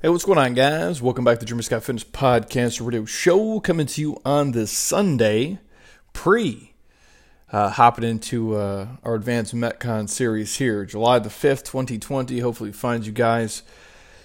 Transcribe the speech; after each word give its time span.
Hey, 0.00 0.10
what's 0.10 0.24
going 0.24 0.38
on, 0.38 0.54
guys? 0.54 1.02
Welcome 1.02 1.24
back 1.24 1.40
to 1.40 1.44
Jeremy 1.44 1.64
Scott 1.64 1.82
Fitness 1.82 2.04
Podcast 2.04 2.80
Radio 2.80 3.04
Show, 3.04 3.58
coming 3.58 3.86
to 3.86 4.00
you 4.00 4.20
on 4.24 4.52
this 4.52 4.70
Sunday, 4.70 5.58
pre 6.12 6.72
uh, 7.50 7.70
hopping 7.70 8.04
into 8.04 8.54
uh, 8.54 8.90
our 9.02 9.16
Advanced 9.16 9.56
Metcon 9.56 10.08
series 10.08 10.58
here, 10.58 10.84
July 10.84 11.18
the 11.18 11.28
5th, 11.28 11.64
2020. 11.64 12.38
Hopefully, 12.38 12.70
finds 12.70 13.08
you 13.08 13.12
guys 13.12 13.64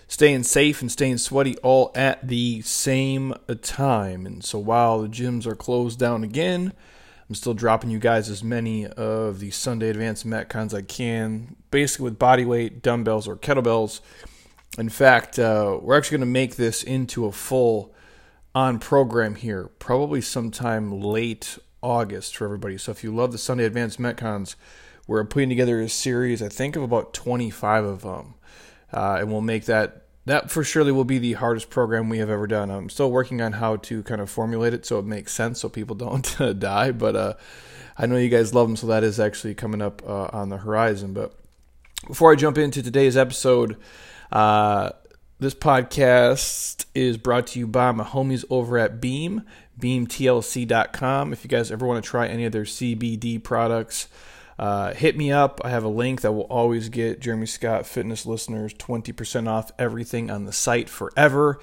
staying 0.07 0.43
safe 0.43 0.79
and 0.79 0.91
staying 0.91 1.17
sweaty 1.17 1.57
all 1.63 1.91
at 1.95 2.27
the 2.27 2.61
same 2.61 3.33
time. 3.63 4.27
And 4.27 4.43
so, 4.43 4.59
while 4.59 5.01
the 5.01 5.09
gyms 5.09 5.47
are 5.47 5.55
closed 5.55 5.97
down 5.97 6.23
again, 6.23 6.73
I'm 7.27 7.33
still 7.33 7.55
dropping 7.55 7.89
you 7.89 7.97
guys 7.97 8.29
as 8.29 8.43
many 8.43 8.85
of 8.85 9.39
the 9.39 9.49
Sunday 9.49 9.89
Advanced 9.89 10.27
Metcons 10.27 10.75
I 10.75 10.83
can, 10.83 11.55
basically 11.71 12.03
with 12.03 12.19
body 12.19 12.45
weight, 12.45 12.83
dumbbells, 12.83 13.27
or 13.27 13.35
kettlebells 13.35 14.01
in 14.77 14.89
fact, 14.89 15.37
uh, 15.37 15.77
we're 15.81 15.97
actually 15.97 16.17
going 16.17 16.27
to 16.27 16.33
make 16.33 16.55
this 16.55 16.83
into 16.83 17.25
a 17.25 17.31
full 17.31 17.93
on 18.55 18.79
program 18.79 19.35
here, 19.35 19.69
probably 19.79 20.21
sometime 20.21 21.01
late 21.01 21.57
August 21.81 22.35
for 22.35 22.45
everybody. 22.45 22.77
So 22.77 22.91
if 22.91 23.03
you 23.03 23.13
love 23.13 23.31
the 23.31 23.37
Sunday 23.37 23.65
Advanced 23.65 23.99
Metcons, 23.99 24.55
we're 25.07 25.23
putting 25.25 25.49
together 25.49 25.81
a 25.81 25.89
series, 25.89 26.41
I 26.41 26.49
think, 26.49 26.75
of 26.75 26.83
about 26.83 27.13
25 27.13 27.83
of 27.83 28.01
them. 28.01 28.35
Uh, 28.91 29.17
and 29.19 29.31
we'll 29.31 29.41
make 29.41 29.65
that, 29.65 30.05
that 30.25 30.49
for 30.49 30.63
surely 30.63 30.91
will 30.91 31.03
be 31.03 31.17
the 31.17 31.33
hardest 31.33 31.69
program 31.69 32.09
we 32.09 32.19
have 32.19 32.29
ever 32.29 32.47
done. 32.47 32.69
I'm 32.69 32.89
still 32.89 33.11
working 33.11 33.41
on 33.41 33.53
how 33.53 33.77
to 33.77 34.01
kind 34.03 34.21
of 34.21 34.29
formulate 34.29 34.73
it 34.73 34.85
so 34.85 34.99
it 34.99 35.05
makes 35.05 35.33
sense 35.33 35.59
so 35.59 35.69
people 35.69 35.95
don't 35.97 36.59
die. 36.59 36.91
But 36.91 37.15
uh, 37.15 37.33
I 37.97 38.05
know 38.05 38.17
you 38.17 38.29
guys 38.29 38.53
love 38.53 38.67
them, 38.67 38.75
so 38.75 38.87
that 38.87 39.03
is 39.03 39.19
actually 39.19 39.55
coming 39.55 39.81
up 39.81 40.01
uh, 40.07 40.29
on 40.31 40.49
the 40.49 40.57
horizon. 40.57 41.13
But 41.13 41.33
before 42.07 42.31
I 42.31 42.35
jump 42.35 42.57
into 42.57 42.81
today's 42.81 43.17
episode, 43.17 43.77
uh, 44.33 44.89
this 45.39 45.53
podcast 45.53 46.85
is 46.95 47.17
brought 47.17 47.47
to 47.47 47.59
you 47.59 47.67
by 47.67 47.91
my 47.91 48.03
homies 48.03 48.43
over 48.49 48.79
at 48.79 48.99
Beam, 48.99 49.43
beamtlc.com. 49.79 51.31
If 51.31 51.43
you 51.43 51.49
guys 51.49 51.71
ever 51.71 51.85
want 51.85 52.03
to 52.03 52.09
try 52.09 52.27
any 52.27 52.45
of 52.45 52.51
their 52.51 52.63
CBD 52.63 53.41
products, 53.43 54.07
uh, 54.57 54.93
hit 54.93 55.15
me 55.15 55.31
up. 55.31 55.61
I 55.63 55.69
have 55.69 55.83
a 55.83 55.89
link 55.89 56.21
that 56.21 56.31
will 56.31 56.43
always 56.43 56.89
get 56.89 57.19
Jeremy 57.19 57.45
Scott 57.45 57.85
fitness 57.85 58.25
listeners 58.25 58.73
20% 58.73 59.47
off 59.47 59.71
everything 59.77 60.31
on 60.31 60.45
the 60.45 60.53
site 60.53 60.89
forever 60.89 61.59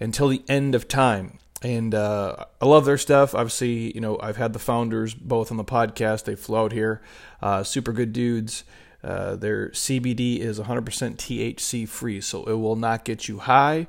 until 0.00 0.28
the 0.28 0.42
end 0.48 0.74
of 0.74 0.88
time. 0.88 1.38
And 1.62 1.94
uh, 1.94 2.46
I 2.60 2.66
love 2.66 2.84
their 2.84 2.98
stuff. 2.98 3.34
Obviously, 3.34 3.94
you 3.94 4.00
know, 4.00 4.18
I've 4.20 4.36
had 4.36 4.52
the 4.52 4.58
founders 4.58 5.14
both 5.14 5.52
on 5.52 5.56
the 5.56 5.64
podcast. 5.64 6.24
They 6.24 6.34
flew 6.34 6.56
out 6.56 6.72
here. 6.72 7.00
Uh, 7.40 7.62
super 7.62 7.92
good 7.92 8.12
dudes. 8.12 8.64
Uh, 9.02 9.36
their 9.36 9.68
CBD 9.70 10.40
is 10.40 10.58
100% 10.58 10.82
THC 11.16 11.88
free, 11.88 12.20
so 12.20 12.44
it 12.44 12.54
will 12.54 12.76
not 12.76 13.04
get 13.04 13.28
you 13.28 13.38
high. 13.38 13.86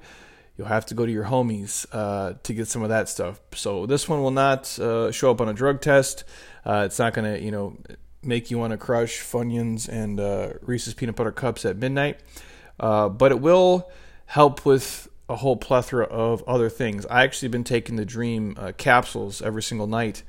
You'll 0.58 0.68
have 0.68 0.86
to 0.88 0.94
go 0.94 1.06
to 1.06 1.12
your 1.12 1.26
homies 1.26 1.86
uh, 1.92 2.34
to 2.44 2.54
get 2.54 2.68
some 2.68 2.84
of 2.84 2.90
that 2.90 3.10
stuff. 3.10 3.40
So 3.54 3.86
this 3.86 4.08
one 4.08 4.22
will 4.22 4.32
not 4.32 4.78
uh, 4.78 5.12
show 5.12 5.32
up 5.32 5.42
on 5.42 5.50
a 5.50 5.54
drug 5.54 5.82
test. 5.82 6.26
Uh, 6.66 6.84
it's 6.86 7.00
not 7.00 7.14
going 7.14 7.34
to, 7.34 7.44
you 7.44 7.50
know, 7.50 7.78
make 8.22 8.52
you 8.52 8.58
want 8.58 8.72
to 8.72 8.78
crush 8.78 9.22
Funyuns 9.22 9.88
and 9.88 10.20
uh, 10.20 10.54
Reese's 10.62 10.94
peanut 10.94 11.16
butter 11.16 11.32
cups 11.32 11.64
at 11.66 11.78
midnight, 11.78 12.20
but 12.78 13.32
it 13.32 13.40
will 13.40 13.90
help 14.26 14.66
with 14.66 15.08
a 15.30 15.38
whole 15.38 15.56
plethora 15.56 16.06
of 16.06 16.44
other 16.44 16.70
things. 16.70 17.06
I 17.06 17.24
actually 17.24 17.50
been 17.50 17.64
taking 17.64 17.96
the 17.96 18.06
Dream 18.06 18.58
capsules 18.78 19.42
every 19.42 19.64
single 19.64 19.88
night 19.88 20.24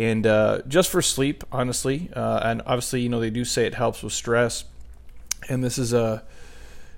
and 0.00 0.26
uh, 0.26 0.62
just 0.66 0.88
for 0.88 1.02
sleep, 1.02 1.44
honestly. 1.52 2.08
Uh, 2.16 2.40
and 2.42 2.62
obviously, 2.64 3.02
you 3.02 3.10
know, 3.10 3.20
they 3.20 3.28
do 3.28 3.44
say 3.44 3.66
it 3.66 3.74
helps 3.74 4.02
with 4.02 4.14
stress, 4.14 4.64
and 5.50 5.62
this 5.62 5.76
is 5.76 5.92
a 5.92 6.22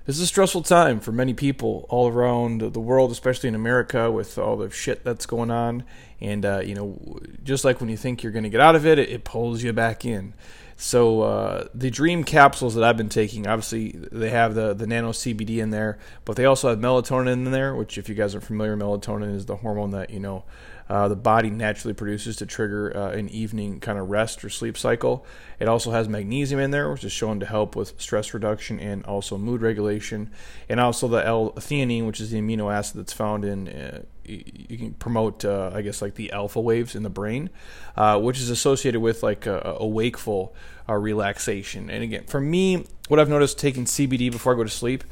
this 0.05 0.15
is 0.15 0.21
a 0.21 0.27
stressful 0.27 0.61
time 0.63 1.01
for 1.01 1.11
many 1.11 1.33
people 1.33 1.85
all 1.89 2.07
around 2.07 2.61
the 2.61 2.79
world, 2.79 3.11
especially 3.11 3.49
in 3.49 3.55
America 3.55 4.09
with 4.09 4.37
all 4.37 4.55
the 4.55 4.69
shit 4.69 5.03
that's 5.03 5.25
going 5.25 5.51
on. 5.51 5.83
And 6.21 6.45
uh, 6.45 6.61
you 6.63 6.75
know, 6.75 7.19
just 7.43 7.65
like 7.65 7.81
when 7.81 7.89
you 7.89 7.97
think 7.97 8.23
you're 8.23 8.31
going 8.31 8.43
to 8.43 8.49
get 8.49 8.61
out 8.61 8.75
of 8.75 8.85
it, 8.85 8.97
it, 8.97 9.09
it, 9.09 9.23
pulls 9.25 9.63
you 9.63 9.73
back 9.73 10.05
in. 10.05 10.33
So 10.77 11.23
uh, 11.23 11.67
the 11.75 11.89
Dream 11.89 12.23
capsules 12.23 12.73
that 12.75 12.85
I've 12.85 12.97
been 12.97 13.09
taking, 13.09 13.47
obviously 13.47 13.91
they 14.13 14.29
have 14.29 14.55
the 14.55 14.73
the 14.73 14.87
nano 14.87 15.11
CBD 15.11 15.57
in 15.57 15.71
there, 15.71 15.99
but 16.23 16.37
they 16.37 16.45
also 16.45 16.69
have 16.69 16.79
melatonin 16.79 17.33
in 17.33 17.51
there, 17.51 17.75
which 17.75 17.97
if 17.97 18.07
you 18.07 18.15
guys 18.15 18.33
are 18.33 18.41
familiar, 18.41 18.77
melatonin 18.77 19.35
is 19.35 19.45
the 19.45 19.57
hormone 19.57 19.91
that 19.91 20.09
you 20.09 20.21
know 20.21 20.45
uh, 20.89 21.07
the 21.07 21.15
body 21.15 21.49
naturally 21.49 21.93
produces 21.93 22.35
to 22.37 22.45
trigger 22.45 22.95
uh, 22.95 23.11
an 23.11 23.29
evening 23.29 23.79
kind 23.79 23.97
of 23.97 24.09
rest 24.09 24.43
or 24.43 24.49
sleep 24.49 24.77
cycle. 24.77 25.25
It 25.59 25.67
also 25.67 25.91
has 25.91 26.09
magnesium 26.09 26.59
in 26.59 26.71
there, 26.71 26.91
which 26.91 27.03
is 27.03 27.11
shown 27.11 27.39
to 27.39 27.45
help 27.45 27.75
with 27.75 27.99
stress 28.01 28.33
reduction 28.33 28.79
and 28.79 29.05
also 29.05 29.37
mood 29.37 29.61
regulation, 29.61 30.31
and 30.67 30.79
also 30.79 31.07
the 31.07 31.25
L-theanine, 31.25 32.05
which 32.05 32.19
is 32.19 32.31
the 32.31 32.39
amino 32.39 32.73
acid 32.73 32.97
that's 32.97 33.13
found 33.13 33.45
in. 33.45 33.67
Uh, 33.67 34.03
you 34.25 34.77
can 34.77 34.93
promote, 34.93 35.43
uh, 35.43 35.71
I 35.73 35.81
guess, 35.81 36.01
like 36.01 36.15
the 36.15 36.31
alpha 36.31 36.61
waves 36.61 36.95
in 36.95 37.03
the 37.03 37.09
brain, 37.09 37.49
uh, 37.97 38.17
which 38.21 38.39
is 38.39 38.49
associated 38.49 39.01
with 39.01 39.21
like 39.21 39.45
a, 39.45 39.75
a 39.79 39.85
wakeful 39.85 40.55
uh, 40.87 40.93
relaxation. 40.93 41.89
And 41.89 42.03
again, 42.03 42.23
for 42.27 42.39
me, 42.39 42.85
what 43.09 43.19
I've 43.19 43.27
noticed 43.27 43.59
taking 43.59 43.83
CBD 43.83 44.31
before 44.31 44.53
I 44.53 44.55
go 44.55 44.63
to 44.63 44.69
sleep 44.69 45.03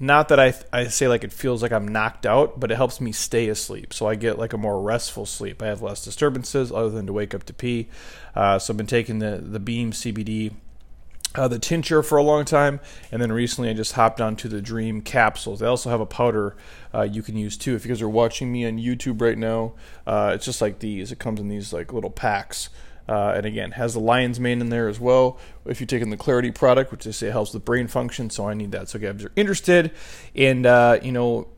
not 0.00 0.28
that 0.28 0.38
I, 0.38 0.54
I 0.72 0.86
say 0.88 1.08
like 1.08 1.24
it 1.24 1.32
feels 1.32 1.62
like 1.62 1.72
I'm 1.72 1.88
knocked 1.88 2.24
out, 2.24 2.60
but 2.60 2.70
it 2.70 2.76
helps 2.76 3.00
me 3.00 3.12
stay 3.12 3.48
asleep. 3.48 3.92
So 3.92 4.06
I 4.06 4.14
get 4.14 4.38
like 4.38 4.52
a 4.52 4.58
more 4.58 4.80
restful 4.80 5.26
sleep. 5.26 5.62
I 5.62 5.66
have 5.66 5.82
less 5.82 6.04
disturbances 6.04 6.70
other 6.70 6.90
than 6.90 7.06
to 7.06 7.12
wake 7.12 7.34
up 7.34 7.44
to 7.44 7.54
pee. 7.54 7.88
Uh, 8.34 8.58
so 8.58 8.72
I've 8.72 8.76
been 8.76 8.86
taking 8.86 9.18
the, 9.18 9.38
the 9.42 9.58
Beam 9.58 9.90
CBD, 9.90 10.52
uh, 11.34 11.48
the 11.48 11.58
tincture 11.58 12.02
for 12.02 12.16
a 12.16 12.22
long 12.22 12.44
time. 12.44 12.78
And 13.10 13.20
then 13.20 13.32
recently 13.32 13.70
I 13.70 13.72
just 13.72 13.94
hopped 13.94 14.20
onto 14.20 14.48
the 14.48 14.62
Dream 14.62 15.00
capsules. 15.00 15.58
They 15.58 15.66
also 15.66 15.90
have 15.90 16.00
a 16.00 16.06
powder 16.06 16.56
uh, 16.94 17.02
you 17.02 17.22
can 17.22 17.36
use 17.36 17.56
too. 17.56 17.74
If 17.74 17.84
you 17.84 17.88
guys 17.88 18.00
are 18.00 18.08
watching 18.08 18.52
me 18.52 18.64
on 18.66 18.78
YouTube 18.78 19.20
right 19.20 19.36
now, 19.36 19.72
uh, 20.06 20.32
it's 20.34 20.44
just 20.44 20.60
like 20.60 20.78
these. 20.78 21.10
It 21.10 21.18
comes 21.18 21.40
in 21.40 21.48
these 21.48 21.72
like 21.72 21.92
little 21.92 22.10
packs. 22.10 22.70
Uh, 23.08 23.32
and 23.36 23.46
again, 23.46 23.70
has 23.72 23.94
the 23.94 24.00
lion's 24.00 24.38
mane 24.38 24.60
in 24.60 24.68
there 24.68 24.86
as 24.86 25.00
well. 25.00 25.38
If 25.64 25.80
you're 25.80 25.86
taking 25.86 26.10
the 26.10 26.16
Clarity 26.16 26.50
product, 26.50 26.92
which 26.92 27.04
they 27.04 27.12
say 27.12 27.30
helps 27.30 27.54
with 27.54 27.64
brain 27.64 27.88
function, 27.88 28.28
so 28.28 28.46
I 28.46 28.54
need 28.54 28.72
that. 28.72 28.90
So, 28.90 28.98
if 28.98 29.20
you're 29.20 29.32
interested 29.34 29.92
in, 30.34 30.66
uh, 30.66 30.98
you 31.02 31.12
know, 31.12 31.48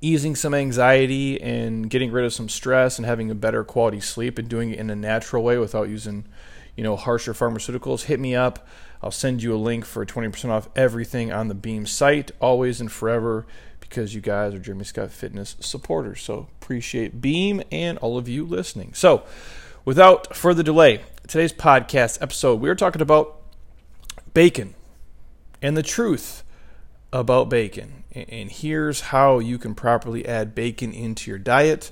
easing 0.00 0.36
some 0.36 0.54
anxiety 0.54 1.40
and 1.42 1.90
getting 1.90 2.10
rid 2.12 2.24
of 2.24 2.32
some 2.32 2.48
stress 2.48 2.98
and 2.98 3.06
having 3.06 3.30
a 3.30 3.34
better 3.34 3.64
quality 3.64 4.00
sleep 4.00 4.38
and 4.38 4.48
doing 4.48 4.70
it 4.70 4.78
in 4.78 4.90
a 4.90 4.96
natural 4.96 5.42
way 5.42 5.58
without 5.58 5.88
using, 5.88 6.24
you 6.76 6.84
know, 6.84 6.96
harsher 6.96 7.34
pharmaceuticals, 7.34 8.04
hit 8.04 8.20
me 8.20 8.34
up. 8.34 8.66
I'll 9.02 9.10
send 9.10 9.42
you 9.42 9.54
a 9.54 9.58
link 9.58 9.84
for 9.84 10.04
20% 10.04 10.50
off 10.50 10.68
everything 10.74 11.32
on 11.32 11.48
the 11.48 11.54
Beam 11.54 11.86
site, 11.86 12.30
always 12.40 12.80
and 12.80 12.90
forever, 12.90 13.46
because 13.80 14.14
you 14.14 14.20
guys 14.20 14.54
are 14.54 14.58
Jeremy 14.58 14.84
Scott 14.84 15.10
Fitness 15.10 15.56
supporters. 15.60 16.22
So 16.22 16.48
appreciate 16.60 17.20
Beam 17.20 17.62
and 17.70 17.98
all 17.98 18.18
of 18.18 18.28
you 18.28 18.44
listening. 18.44 18.94
So, 18.94 19.24
Without 19.88 20.36
further 20.36 20.62
delay, 20.62 21.00
today's 21.26 21.54
podcast 21.54 22.20
episode, 22.20 22.60
we 22.60 22.68
are 22.68 22.74
talking 22.74 23.00
about 23.00 23.40
bacon 24.34 24.74
and 25.62 25.78
the 25.78 25.82
truth 25.82 26.44
about 27.10 27.48
bacon. 27.48 28.04
And 28.12 28.52
here's 28.52 29.00
how 29.00 29.38
you 29.38 29.56
can 29.56 29.74
properly 29.74 30.28
add 30.28 30.54
bacon 30.54 30.92
into 30.92 31.30
your 31.30 31.38
diet. 31.38 31.90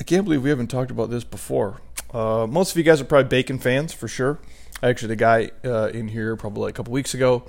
I 0.00 0.04
can't 0.04 0.24
believe 0.24 0.42
we 0.42 0.48
haven't 0.48 0.68
talked 0.68 0.90
about 0.90 1.10
this 1.10 1.22
before. 1.22 1.82
Uh, 2.14 2.46
most 2.48 2.70
of 2.70 2.78
you 2.78 2.82
guys 2.82 2.98
are 2.98 3.04
probably 3.04 3.28
bacon 3.28 3.58
fans 3.58 3.92
for 3.92 4.08
sure. 4.08 4.38
Actually, 4.82 5.08
the 5.08 5.16
guy 5.16 5.50
uh, 5.66 5.88
in 5.88 6.08
here 6.08 6.34
probably 6.34 6.62
like 6.62 6.70
a 6.72 6.76
couple 6.78 6.94
weeks 6.94 7.12
ago, 7.12 7.46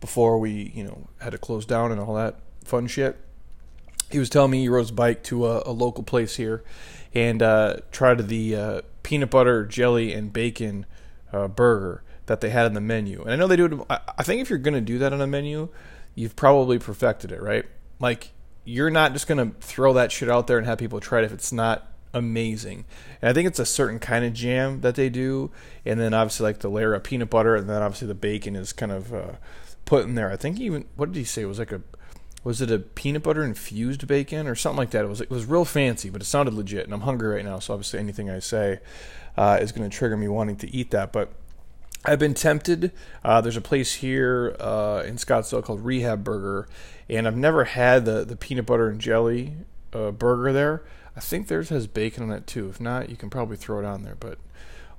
before 0.00 0.40
we 0.40 0.72
you 0.74 0.82
know 0.82 1.06
had 1.20 1.30
to 1.30 1.38
close 1.38 1.64
down 1.64 1.92
and 1.92 2.00
all 2.00 2.14
that 2.14 2.40
fun 2.64 2.88
shit, 2.88 3.16
he 4.10 4.18
was 4.18 4.30
telling 4.30 4.50
me 4.50 4.60
he 4.60 4.68
rode 4.68 4.80
his 4.82 4.90
bike 4.90 5.22
to 5.24 5.46
a, 5.46 5.62
a 5.66 5.72
local 5.72 6.02
place 6.02 6.36
here, 6.36 6.62
and 7.14 7.42
uh, 7.42 7.76
tried 7.90 8.28
the 8.28 8.56
uh, 8.56 8.80
peanut 9.02 9.30
butter, 9.30 9.64
jelly, 9.64 10.12
and 10.12 10.32
bacon 10.32 10.86
uh, 11.32 11.48
burger 11.48 12.02
that 12.26 12.40
they 12.40 12.50
had 12.50 12.66
on 12.66 12.74
the 12.74 12.80
menu. 12.80 13.22
And 13.22 13.32
I 13.32 13.36
know 13.36 13.46
they 13.46 13.56
do 13.56 13.66
it. 13.88 14.00
I 14.16 14.22
think 14.22 14.40
if 14.40 14.50
you're 14.50 14.58
going 14.58 14.74
to 14.74 14.80
do 14.80 14.98
that 14.98 15.12
on 15.12 15.20
a 15.20 15.26
menu, 15.26 15.68
you've 16.14 16.36
probably 16.36 16.78
perfected 16.78 17.32
it, 17.32 17.42
right? 17.42 17.64
Like 17.98 18.32
you're 18.64 18.90
not 18.90 19.12
just 19.12 19.26
going 19.26 19.50
to 19.50 19.56
throw 19.58 19.92
that 19.94 20.12
shit 20.12 20.28
out 20.28 20.46
there 20.46 20.58
and 20.58 20.66
have 20.66 20.78
people 20.78 21.00
try 21.00 21.20
it 21.20 21.24
if 21.24 21.32
it's 21.32 21.52
not 21.52 21.90
amazing. 22.12 22.84
And 23.20 23.30
I 23.30 23.32
think 23.32 23.48
it's 23.48 23.58
a 23.58 23.66
certain 23.66 23.98
kind 23.98 24.24
of 24.24 24.32
jam 24.32 24.80
that 24.82 24.94
they 24.94 25.08
do, 25.08 25.50
and 25.84 25.98
then 25.98 26.14
obviously 26.14 26.44
like 26.44 26.58
the 26.58 26.68
layer 26.68 26.94
of 26.94 27.02
peanut 27.02 27.30
butter, 27.30 27.56
and 27.56 27.68
then 27.68 27.82
obviously 27.82 28.08
the 28.08 28.14
bacon 28.14 28.56
is 28.56 28.72
kind 28.72 28.92
of 28.92 29.14
uh, 29.14 29.32
put 29.84 30.04
in 30.04 30.14
there. 30.14 30.30
I 30.30 30.36
think 30.36 30.60
even 30.60 30.86
what 30.96 31.12
did 31.12 31.18
he 31.18 31.24
say? 31.24 31.42
It 31.42 31.46
was 31.46 31.58
like 31.58 31.72
a 31.72 31.82
was 32.42 32.60
it 32.60 32.70
a 32.70 32.78
peanut 32.78 33.22
butter 33.22 33.44
infused 33.44 34.06
bacon 34.06 34.46
or 34.46 34.54
something 34.54 34.78
like 34.78 34.90
that? 34.90 35.04
It 35.04 35.08
was 35.08 35.20
it 35.20 35.30
was 35.30 35.46
real 35.46 35.64
fancy, 35.64 36.10
but 36.10 36.22
it 36.22 36.24
sounded 36.24 36.54
legit. 36.54 36.84
And 36.84 36.94
I'm 36.94 37.02
hungry 37.02 37.34
right 37.34 37.44
now, 37.44 37.58
so 37.58 37.74
obviously 37.74 37.98
anything 37.98 38.30
I 38.30 38.38
say 38.38 38.80
uh, 39.36 39.58
is 39.60 39.72
going 39.72 39.88
to 39.88 39.94
trigger 39.94 40.16
me 40.16 40.28
wanting 40.28 40.56
to 40.56 40.74
eat 40.74 40.90
that. 40.90 41.12
But 41.12 41.32
I've 42.04 42.18
been 42.18 42.34
tempted. 42.34 42.92
Uh, 43.22 43.40
there's 43.40 43.58
a 43.58 43.62
place 43.62 43.94
here 43.96 44.56
uh, 44.58 45.02
in 45.06 45.16
Scottsdale 45.16 45.62
called 45.62 45.84
Rehab 45.84 46.24
Burger, 46.24 46.66
and 47.10 47.28
I've 47.28 47.36
never 47.36 47.64
had 47.64 48.04
the 48.06 48.24
the 48.24 48.36
peanut 48.36 48.66
butter 48.66 48.88
and 48.88 49.00
jelly 49.00 49.54
uh, 49.92 50.10
burger 50.10 50.52
there. 50.52 50.82
I 51.14 51.20
think 51.20 51.48
theirs 51.48 51.68
has 51.68 51.86
bacon 51.86 52.24
on 52.24 52.32
it 52.32 52.46
too. 52.46 52.68
If 52.70 52.80
not, 52.80 53.10
you 53.10 53.16
can 53.16 53.28
probably 53.28 53.56
throw 53.56 53.80
it 53.80 53.84
on 53.84 54.02
there. 54.02 54.16
But 54.18 54.38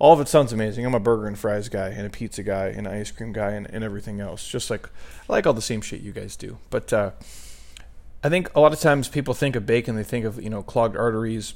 all 0.01 0.13
of 0.13 0.19
it 0.19 0.27
sounds 0.27 0.51
amazing. 0.51 0.83
I'm 0.83 0.95
a 0.95 0.99
burger 0.99 1.27
and 1.27 1.37
fries 1.37 1.69
guy, 1.69 1.89
and 1.89 2.07
a 2.07 2.09
pizza 2.09 2.41
guy, 2.41 2.69
and 2.69 2.87
an 2.87 2.93
ice 2.93 3.11
cream 3.11 3.31
guy, 3.31 3.51
and, 3.51 3.69
and 3.69 3.83
everything 3.83 4.19
else. 4.19 4.47
Just 4.47 4.71
like 4.71 4.87
I 5.29 5.33
like 5.33 5.45
all 5.45 5.53
the 5.53 5.61
same 5.61 5.79
shit 5.79 6.01
you 6.01 6.11
guys 6.11 6.35
do. 6.35 6.57
But 6.71 6.91
uh, 6.91 7.11
I 8.23 8.29
think 8.29 8.49
a 8.55 8.59
lot 8.59 8.73
of 8.73 8.79
times 8.79 9.07
people 9.07 9.35
think 9.35 9.55
of 9.55 9.67
bacon, 9.67 9.95
they 9.95 10.03
think 10.03 10.25
of 10.25 10.41
you 10.41 10.49
know 10.49 10.63
clogged 10.63 10.97
arteries 10.97 11.53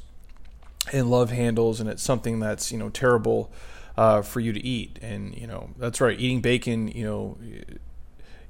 and 0.93 1.09
love 1.09 1.31
handles, 1.31 1.79
and 1.79 1.89
it's 1.89 2.03
something 2.03 2.39
that's 2.39 2.71
you 2.71 2.77
know 2.77 2.89
terrible 2.89 3.51
uh, 3.97 4.21
for 4.21 4.41
you 4.41 4.53
to 4.53 4.63
eat. 4.63 4.99
And 5.01 5.35
you 5.35 5.47
know 5.47 5.71
that's 5.79 5.99
right, 5.99 6.17
eating 6.17 6.41
bacon, 6.41 6.87
you 6.89 7.03
know, 7.03 7.37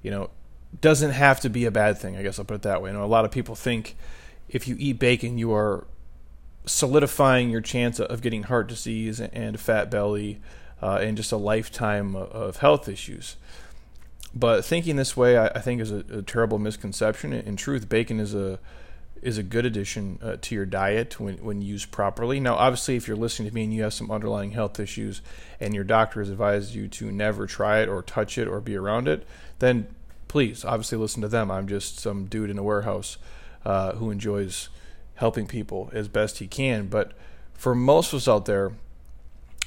you 0.02 0.12
know, 0.12 0.30
doesn't 0.82 1.12
have 1.12 1.40
to 1.40 1.50
be 1.50 1.64
a 1.64 1.72
bad 1.72 1.98
thing. 1.98 2.18
I 2.18 2.22
guess 2.22 2.38
I'll 2.38 2.44
put 2.44 2.56
it 2.56 2.62
that 2.64 2.82
way. 2.82 2.90
You 2.90 2.98
know, 2.98 3.06
a 3.06 3.08
lot 3.08 3.24
of 3.24 3.32
people 3.32 3.56
think 3.56 3.96
if 4.50 4.68
you 4.68 4.76
eat 4.78 5.00
bacon, 5.00 5.38
you 5.38 5.54
are 5.54 5.88
solidifying 6.66 7.50
your 7.50 7.62
chance 7.62 8.00
of 8.00 8.22
getting 8.22 8.44
heart 8.44 8.68
disease 8.68 9.20
and 9.20 9.56
a 9.56 9.58
fat 9.58 9.92
belly 9.92 10.42
uh, 10.82 11.00
and 11.02 11.18
just 11.18 11.32
a 11.32 11.38
lifetime 11.38 12.16
of 12.16 12.58
health 12.58 12.88
issues. 12.88 13.38
But 14.34 14.66
thinking 14.66 14.98
this 14.98 15.16
way, 15.16 15.38
I, 15.38 15.48
I 15.48 15.62
think, 15.62 15.82
is 15.82 15.92
a, 15.92 16.04
a, 16.12 16.22
terrible 16.22 16.60
misconception. 16.60 17.32
In 17.32 17.56
truth, 17.56 17.88
bacon 17.88 18.20
is 18.20 18.36
a 18.36 18.60
is 19.22 19.38
a 19.38 19.44
good 19.44 19.66
addition 19.66 20.20
uh, 20.22 20.36
to 20.40 20.54
your 20.54 20.66
diet 20.66 21.20
when, 21.20 21.38
when 21.38 21.62
used 21.62 21.90
properly. 21.90 22.40
Now, 22.40 22.56
obviously, 22.56 22.96
if 22.96 23.08
you're 23.08 23.18
listening 23.18 23.50
to 23.50 23.56
me 23.56 23.64
and 23.64 23.74
you 23.74 23.82
have 23.82 23.94
some 23.94 24.12
underlying 24.12 24.52
health 24.52 24.80
issues 24.80 25.22
and 25.60 25.74
your 25.74 25.86
doctor 25.86 26.20
has 26.20 26.30
advised 26.30 26.76
you 26.76 26.88
to 26.90 27.12
never 27.12 27.48
try 27.48 27.80
it 27.80 27.90
or 27.90 28.04
touch 28.04 28.38
it 28.38 28.48
or 28.48 28.60
be 28.60 28.76
around 28.76 29.08
it, 29.08 29.26
then 29.60 29.88
please, 30.28 30.66
obviously, 30.66 30.98
listen 30.98 31.22
to 31.22 31.28
them. 31.28 31.50
I'm 31.50 31.68
just 31.68 31.98
some 32.00 32.26
dude 32.26 32.50
in 32.50 32.58
a 32.58 32.64
warehouse 32.64 33.18
uh, 33.66 33.94
who 33.94 34.12
enjoys 34.12 34.70
helping 35.16 35.48
people 35.48 35.90
as 35.94 36.08
best 36.08 36.40
he 36.40 36.48
can. 36.48 36.88
But 36.88 37.14
for 37.54 37.76
most 37.76 38.14
of 38.14 38.18
us 38.18 38.28
out 38.28 38.46
there, 38.46 38.74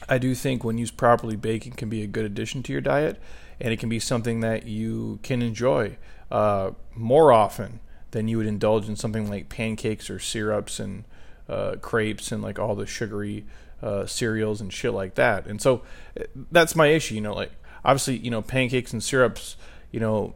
I 0.08 0.18
do 0.18 0.34
think 0.34 0.62
when 0.62 0.78
used 0.78 0.96
properly, 0.96 1.36
bacon 1.36 1.72
can 1.72 1.88
be 1.88 2.02
a 2.02 2.06
good 2.06 2.24
addition 2.24 2.62
to 2.64 2.72
your 2.72 2.80
diet, 2.80 3.20
and 3.60 3.72
it 3.72 3.78
can 3.78 3.88
be 3.88 3.98
something 3.98 4.40
that 4.40 4.66
you 4.66 5.18
can 5.22 5.42
enjoy 5.42 5.96
uh, 6.30 6.72
more 6.94 7.32
often 7.32 7.80
than 8.10 8.28
you 8.28 8.38
would 8.38 8.46
indulge 8.46 8.88
in 8.88 8.96
something 8.96 9.28
like 9.28 9.48
pancakes 9.48 10.08
or 10.08 10.18
syrups 10.18 10.78
and 10.78 11.04
uh, 11.48 11.76
crepes 11.80 12.30
and 12.30 12.42
like 12.42 12.58
all 12.58 12.74
the 12.74 12.86
sugary 12.86 13.44
uh, 13.82 14.06
cereals 14.06 14.60
and 14.60 14.72
shit 14.72 14.92
like 14.92 15.14
that. 15.16 15.46
And 15.46 15.60
so 15.60 15.82
uh, 16.18 16.24
that's 16.50 16.76
my 16.76 16.88
issue. 16.88 17.14
You 17.14 17.20
know, 17.20 17.34
like 17.34 17.52
obviously, 17.84 18.18
you 18.18 18.30
know, 18.30 18.42
pancakes 18.42 18.92
and 18.92 19.02
syrups, 19.02 19.56
you 19.90 20.00
know, 20.00 20.34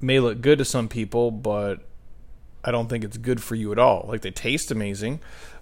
may 0.00 0.20
look 0.20 0.40
good 0.40 0.58
to 0.58 0.64
some 0.64 0.88
people, 0.88 1.30
but 1.30 1.80
I 2.64 2.70
don't 2.70 2.88
think 2.88 3.04
it's 3.04 3.18
good 3.18 3.42
for 3.42 3.54
you 3.54 3.72
at 3.72 3.78
all. 3.78 4.06
Like 4.08 4.22
they 4.22 4.30
taste 4.30 4.70
amazing, 4.70 5.20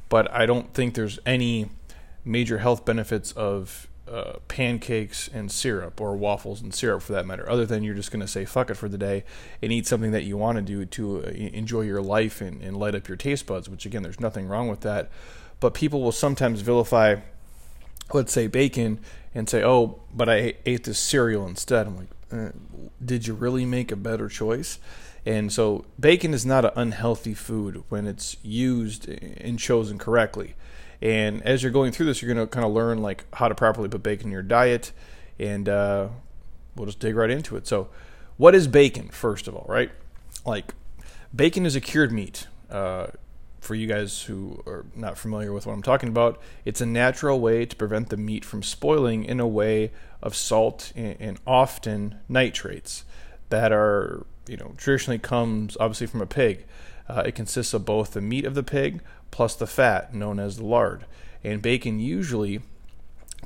but 0.08 0.30
I 0.30 0.46
don't 0.46 0.72
think 0.72 0.94
there's 0.94 1.18
any 1.26 1.70
major 2.24 2.58
health 2.58 2.84
benefits 2.84 3.32
of 3.32 3.88
uh, 4.08 4.34
pancakes 4.48 5.28
and 5.32 5.50
syrup 5.50 6.00
or 6.00 6.16
waffles 6.16 6.60
and 6.60 6.74
syrup 6.74 7.02
for 7.02 7.12
that 7.12 7.26
matter, 7.26 7.48
other 7.48 7.64
than 7.64 7.82
you're 7.82 7.94
just 7.94 8.10
going 8.10 8.20
to 8.20 8.28
say 8.28 8.44
fuck 8.44 8.68
it 8.70 8.74
for 8.74 8.88
the 8.88 8.98
day 8.98 9.24
and 9.62 9.72
eat 9.72 9.86
something 9.86 10.10
that 10.10 10.24
you 10.24 10.36
want 10.36 10.56
to 10.56 10.62
do 10.62 10.84
to 10.84 11.24
uh, 11.24 11.28
enjoy 11.30 11.80
your 11.80 12.02
life 12.02 12.40
and, 12.40 12.60
and 12.62 12.76
light 12.76 12.94
up 12.94 13.08
your 13.08 13.16
taste 13.16 13.46
buds, 13.46 13.68
which 13.68 13.86
again, 13.86 14.02
there's 14.02 14.20
nothing 14.20 14.46
wrong 14.48 14.68
with 14.68 14.80
that. 14.80 15.10
But 15.60 15.74
people 15.74 16.02
will 16.02 16.12
sometimes 16.12 16.60
vilify, 16.60 17.16
let's 18.12 18.32
say, 18.32 18.48
bacon 18.48 18.98
and 19.34 19.48
say, 19.48 19.62
oh, 19.64 20.00
but 20.12 20.28
I 20.28 20.54
ate 20.66 20.84
this 20.84 20.98
cereal 20.98 21.46
instead. 21.46 21.86
I'm 21.86 21.96
like, 21.96 22.08
uh, 22.32 22.50
did 23.04 23.26
you 23.26 23.34
really 23.34 23.64
make 23.64 23.92
a 23.92 23.96
better 23.96 24.28
choice? 24.28 24.78
And 25.24 25.52
so, 25.52 25.84
bacon 26.00 26.34
is 26.34 26.44
not 26.44 26.64
an 26.64 26.72
unhealthy 26.74 27.34
food 27.34 27.84
when 27.88 28.06
it's 28.06 28.36
used 28.42 29.08
and 29.08 29.58
chosen 29.58 29.98
correctly. 29.98 30.54
And 31.00 31.42
as 31.42 31.62
you're 31.62 31.72
going 31.72 31.92
through 31.92 32.06
this, 32.06 32.22
you're 32.22 32.32
going 32.32 32.44
to 32.44 32.50
kind 32.50 32.66
of 32.66 32.72
learn 32.72 33.02
like 33.02 33.24
how 33.34 33.48
to 33.48 33.54
properly 33.54 33.88
put 33.88 34.02
bacon 34.02 34.28
in 34.28 34.32
your 34.32 34.42
diet, 34.42 34.92
and 35.38 35.68
uh, 35.68 36.08
we'll 36.74 36.86
just 36.86 36.98
dig 36.98 37.14
right 37.14 37.30
into 37.30 37.56
it. 37.56 37.66
So, 37.68 37.88
what 38.36 38.54
is 38.54 38.66
bacon? 38.66 39.08
First 39.08 39.46
of 39.46 39.54
all, 39.54 39.66
right? 39.68 39.90
Like, 40.44 40.74
bacon 41.34 41.66
is 41.66 41.76
a 41.76 41.80
cured 41.80 42.12
meat. 42.12 42.46
Uh, 42.70 43.08
for 43.60 43.76
you 43.76 43.86
guys 43.86 44.22
who 44.22 44.60
are 44.66 44.84
not 44.96 45.16
familiar 45.16 45.52
with 45.52 45.66
what 45.66 45.72
I'm 45.72 45.82
talking 45.82 46.08
about, 46.08 46.40
it's 46.64 46.80
a 46.80 46.86
natural 46.86 47.38
way 47.38 47.64
to 47.64 47.76
prevent 47.76 48.08
the 48.08 48.16
meat 48.16 48.44
from 48.44 48.60
spoiling 48.60 49.24
in 49.24 49.38
a 49.38 49.46
way 49.46 49.92
of 50.20 50.34
salt 50.34 50.92
and, 50.96 51.16
and 51.20 51.40
often 51.46 52.16
nitrates 52.28 53.04
that 53.50 53.70
are 53.70 54.26
you 54.46 54.56
know 54.56 54.74
traditionally 54.76 55.18
comes 55.18 55.76
obviously 55.80 56.06
from 56.06 56.22
a 56.22 56.26
pig. 56.26 56.64
Uh, 57.08 57.22
it 57.26 57.34
consists 57.34 57.74
of 57.74 57.84
both 57.84 58.12
the 58.12 58.20
meat 58.20 58.44
of 58.44 58.54
the 58.54 58.62
pig 58.62 59.02
plus 59.30 59.54
the 59.56 59.66
fat, 59.66 60.14
known 60.14 60.38
as 60.38 60.56
the 60.56 60.64
lard. 60.64 61.04
And 61.42 61.60
bacon 61.60 61.98
usually 61.98 62.60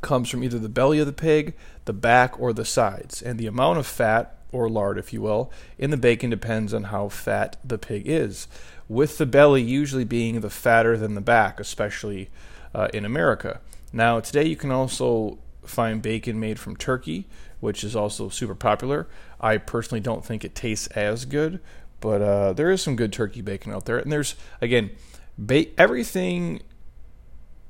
comes 0.02 0.28
from 0.28 0.44
either 0.44 0.58
the 0.58 0.68
belly 0.68 0.98
of 0.98 1.06
the 1.06 1.12
pig, 1.12 1.54
the 1.86 1.94
back, 1.94 2.38
or 2.38 2.52
the 2.52 2.64
sides. 2.64 3.22
And 3.22 3.38
the 3.38 3.46
amount 3.46 3.78
of 3.78 3.86
fat, 3.86 4.36
or 4.52 4.68
lard, 4.68 4.98
if 4.98 5.12
you 5.12 5.22
will, 5.22 5.50
in 5.78 5.90
the 5.90 5.96
bacon 5.96 6.28
depends 6.30 6.74
on 6.74 6.84
how 6.84 7.08
fat 7.08 7.56
the 7.64 7.78
pig 7.78 8.02
is. 8.06 8.46
With 8.88 9.18
the 9.18 9.26
belly 9.26 9.62
usually 9.62 10.04
being 10.04 10.40
the 10.40 10.50
fatter 10.50 10.98
than 10.98 11.14
the 11.14 11.20
back, 11.20 11.58
especially 11.58 12.28
uh, 12.74 12.88
in 12.92 13.04
America. 13.04 13.60
Now, 13.92 14.20
today 14.20 14.44
you 14.44 14.56
can 14.56 14.70
also 14.70 15.38
find 15.64 16.02
bacon 16.02 16.38
made 16.38 16.58
from 16.58 16.76
turkey, 16.76 17.26
which 17.60 17.82
is 17.82 17.96
also 17.96 18.28
super 18.28 18.54
popular. 18.54 19.06
I 19.40 19.58
personally 19.58 20.00
don't 20.00 20.24
think 20.24 20.44
it 20.44 20.54
tastes 20.54 20.86
as 20.88 21.24
good, 21.24 21.60
but 22.00 22.22
uh, 22.22 22.52
there 22.52 22.70
is 22.70 22.82
some 22.82 22.96
good 22.96 23.12
turkey 23.12 23.40
bacon 23.40 23.72
out 23.72 23.84
there. 23.84 23.98
And 23.98 24.10
there's 24.10 24.34
again, 24.60 24.90
ba- 25.38 25.78
everything. 25.78 26.62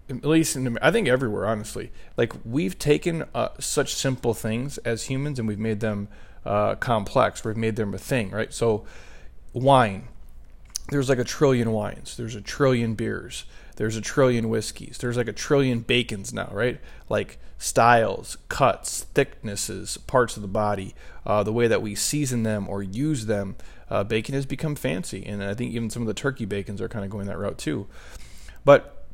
At 0.09 0.25
least 0.25 0.55
in, 0.55 0.79
I 0.81 0.93
think 0.93 1.09
everywhere, 1.09 1.47
honestly. 1.47 1.91
Like 2.17 2.33
we've 2.45 2.79
taken 2.79 3.25
uh, 3.35 3.49
such 3.59 3.95
simple 3.95 4.35
things 4.35 4.79
as 4.79 5.05
humans 5.05 5.41
and 5.41 5.49
we've 5.49 5.59
made 5.59 5.81
them 5.81 6.09
uh, 6.45 6.77
complex. 6.77 7.45
We've 7.45 7.57
made 7.57 7.75
them 7.75 7.93
a 7.93 7.99
thing, 7.99 8.31
right? 8.31 8.53
So, 8.55 8.85
wine. 9.53 10.09
There's 10.89 11.09
like 11.09 11.19
a 11.19 11.25
trillion 11.25 11.73
wines. 11.73 12.17
There's 12.17 12.35
a 12.35 12.41
trillion 12.41 12.95
beers. 12.95 13.45
There's 13.77 13.97
a 13.97 14.01
trillion 14.01 14.49
whiskeys. 14.49 14.99
There's 14.99 15.17
like 15.17 15.29
a 15.29 15.33
trillion 15.33 15.81
bacons 15.81 16.33
now, 16.33 16.49
right? 16.53 16.81
Like 17.09 17.39
styles, 17.59 18.39
cuts, 18.49 19.05
thicknesses, 19.15 19.99
parts 19.99 20.37
of 20.37 20.43
the 20.43 20.49
body, 20.49 20.95
uh, 21.27 21.43
the 21.43 21.53
way 21.53 21.69
that 21.69 21.83
we 21.83 21.95
season 21.95 22.43
them 22.43 22.69
or 22.69 22.83
use 22.83 23.27
them. 23.27 23.57
Uh, 23.91 24.03
bacon 24.03 24.35
has 24.35 24.47
become 24.47 24.75
fancy, 24.75 25.25
and 25.25 25.43
I 25.45 25.55
think 25.55 25.73
even 25.73 25.91
some 25.91 26.03
of 26.03 26.09
the 26.09 26.15
turkey 26.15 26.45
bacons 26.45 26.81
are 26.81 26.89
kind 26.89 27.05
of 27.05 27.11
going 27.11 27.27
that 27.27 27.39
route 27.39 27.59
too. 27.59 27.87
But 28.65 29.07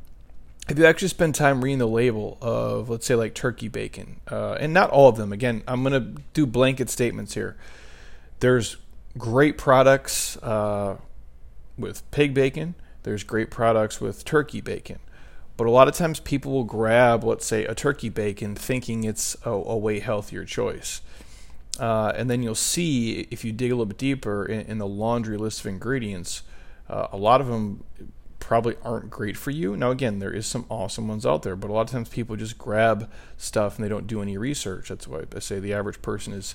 if 0.69 0.79
you 0.79 0.87
actually 0.87 1.09
spend 1.09 1.35
time 1.35 1.63
reading 1.63 1.79
the 1.79 1.89
label 1.89 2.39
of, 2.41 2.89
let's 2.89 3.05
say, 3.05 3.15
like 3.15 3.35
turkey 3.35 3.69
bacon, 3.69 4.21
uh, 4.31 4.53
and 4.53 4.73
not 4.73 4.91
all 4.91 5.09
of 5.09 5.17
them, 5.17 5.33
again, 5.33 5.63
I'm 5.67 5.83
going 5.83 5.93
to 5.93 6.23
do 6.33 6.47
blanket 6.47 6.89
statements 6.89 7.35
here. 7.35 7.57
There's 8.41 8.77
great 9.19 9.59
products 9.59 10.37
uh, 10.39 10.97
with 11.79 12.09
pig 12.11 12.35
bacon, 12.35 12.75
there's 13.03 13.25
great 13.25 13.51
products 13.51 14.01
with 14.01 14.25
turkey 14.25 14.61
bacon. 14.61 14.99
But 15.57 15.67
a 15.67 15.71
lot 15.71 15.89
of 15.89 15.95
times 15.95 16.21
people 16.21 16.53
will 16.53 16.65
grab, 16.65 17.25
let's 17.25 17.47
say, 17.47 17.65
a 17.65 17.75
turkey 17.75 18.09
bacon 18.09 18.55
thinking 18.55 19.05
it's 19.05 19.37
a, 19.45 19.51
a 19.51 19.77
way 19.77 20.01
healthier 20.01 20.45
choice. 20.45 21.03
Uh, 21.79 22.13
and 22.17 22.29
then 22.31 22.43
you'll 22.43 22.55
see, 22.55 23.27
if 23.31 23.45
you 23.45 23.53
dig 23.53 23.71
a 23.71 23.75
little 23.75 23.87
bit 23.87 23.99
deeper 23.99 24.45
in, 24.45 24.61
in 24.63 24.79
the 24.79 24.87
laundry 24.87 25.37
list 25.37 25.61
of 25.61 25.67
ingredients, 25.67 26.43
uh, 26.89 27.09
a 27.13 27.17
lot 27.17 27.41
of 27.41 27.47
them 27.47 27.85
probably 28.39 28.77
aren't 28.83 29.09
great 29.09 29.37
for 29.37 29.51
you. 29.51 29.77
Now, 29.77 29.91
again, 29.91 30.19
there 30.19 30.33
is 30.33 30.47
some 30.47 30.67
awesome 30.69 31.09
ones 31.09 31.25
out 31.25 31.43
there, 31.43 31.57
but 31.57 31.71
a 31.71 31.73
lot 31.73 31.83
of 31.83 31.91
times 31.91 32.09
people 32.09 32.37
just 32.37 32.59
grab 32.59 33.11
stuff 33.37 33.77
and 33.77 33.85
they 33.85 33.89
don't 33.89 34.07
do 34.07 34.21
any 34.21 34.37
research. 34.37 34.89
That's 34.89 35.07
why 35.07 35.23
I 35.35 35.39
say 35.39 35.61
the 35.61 35.73
average 35.73 36.03
person 36.03 36.33
is, 36.33 36.55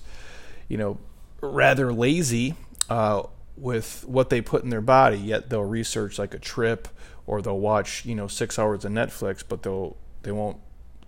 you 0.67 0.77
know, 0.77 0.99
rather 1.41 1.93
lazy 1.93 2.55
uh, 2.89 3.23
with 3.57 4.05
what 4.07 4.29
they 4.29 4.41
put 4.41 4.63
in 4.63 4.69
their 4.69 4.81
body, 4.81 5.17
yet 5.17 5.49
they'll 5.49 5.63
research 5.63 6.19
like 6.19 6.33
a 6.33 6.39
trip 6.39 6.87
or 7.25 7.41
they'll 7.41 7.59
watch 7.59 8.05
you 8.05 8.15
know 8.15 8.27
six 8.27 8.57
hours 8.57 8.85
of 8.85 8.91
Netflix, 8.91 9.43
but 9.47 9.63
they'll 9.63 9.97
they 10.23 10.31
won't 10.31 10.57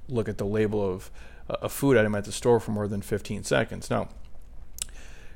look 0.07 0.27
at 0.27 0.37
the 0.37 0.45
label 0.45 0.83
of 0.87 1.11
a 1.49 1.69
food 1.69 1.97
item 1.97 2.15
at 2.15 2.25
the 2.25 2.31
store 2.31 2.59
for 2.59 2.71
more 2.71 2.87
than 2.87 3.01
15 3.01 3.43
seconds. 3.43 3.89
Now, 3.89 4.09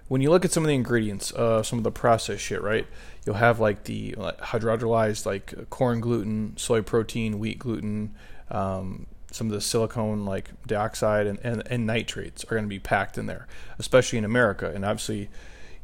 when 0.08 0.22
you 0.22 0.30
look 0.30 0.46
at 0.46 0.52
some 0.52 0.64
of 0.64 0.68
the 0.68 0.76
ingredients, 0.76 1.34
uh, 1.34 1.64
some 1.64 1.80
of 1.80 1.84
the 1.84 1.92
processed 1.92 2.44
shit, 2.44 2.62
right? 2.62 2.86
You'll 3.26 3.36
have 3.36 3.60
like 3.60 3.86
the 3.86 4.14
hydrolyzed 4.18 5.26
like 5.26 5.70
corn 5.70 6.02
gluten, 6.02 6.56
soy 6.58 6.82
protein, 6.82 7.40
wheat 7.40 7.60
gluten, 7.60 8.14
um, 8.52 9.08
some 9.32 9.48
of 9.48 9.54
the 9.54 9.62
silicone 9.62 10.26
like 10.26 10.52
dioxide 10.68 11.26
and, 11.26 11.40
and, 11.44 11.64
and 11.68 11.88
nitrates 11.88 12.44
are 12.46 12.52
going 12.56 12.64
to 12.64 12.70
be 12.70 12.80
packed 12.80 13.18
in 13.18 13.26
there, 13.26 13.48
especially 13.80 14.20
in 14.20 14.26
America. 14.26 14.72
And 14.74 14.86
obviously, 14.86 15.30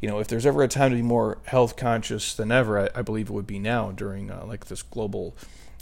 you 0.02 0.08
know, 0.08 0.20
if 0.20 0.28
there's 0.28 0.46
ever 0.46 0.64
a 0.64 0.68
time 0.68 0.92
to 0.92 0.96
be 0.96 1.02
more 1.02 1.40
health 1.46 1.76
conscious 1.76 2.34
than 2.34 2.52
ever, 2.52 2.80
I, 2.80 3.00
I 3.00 3.02
believe 3.02 3.30
it 3.30 3.34
would 3.34 3.48
be 3.48 3.60
now 3.60 3.92
during 3.92 4.32
uh, 4.32 4.46
like 4.46 4.66
this 4.66 4.82
global, 4.82 5.36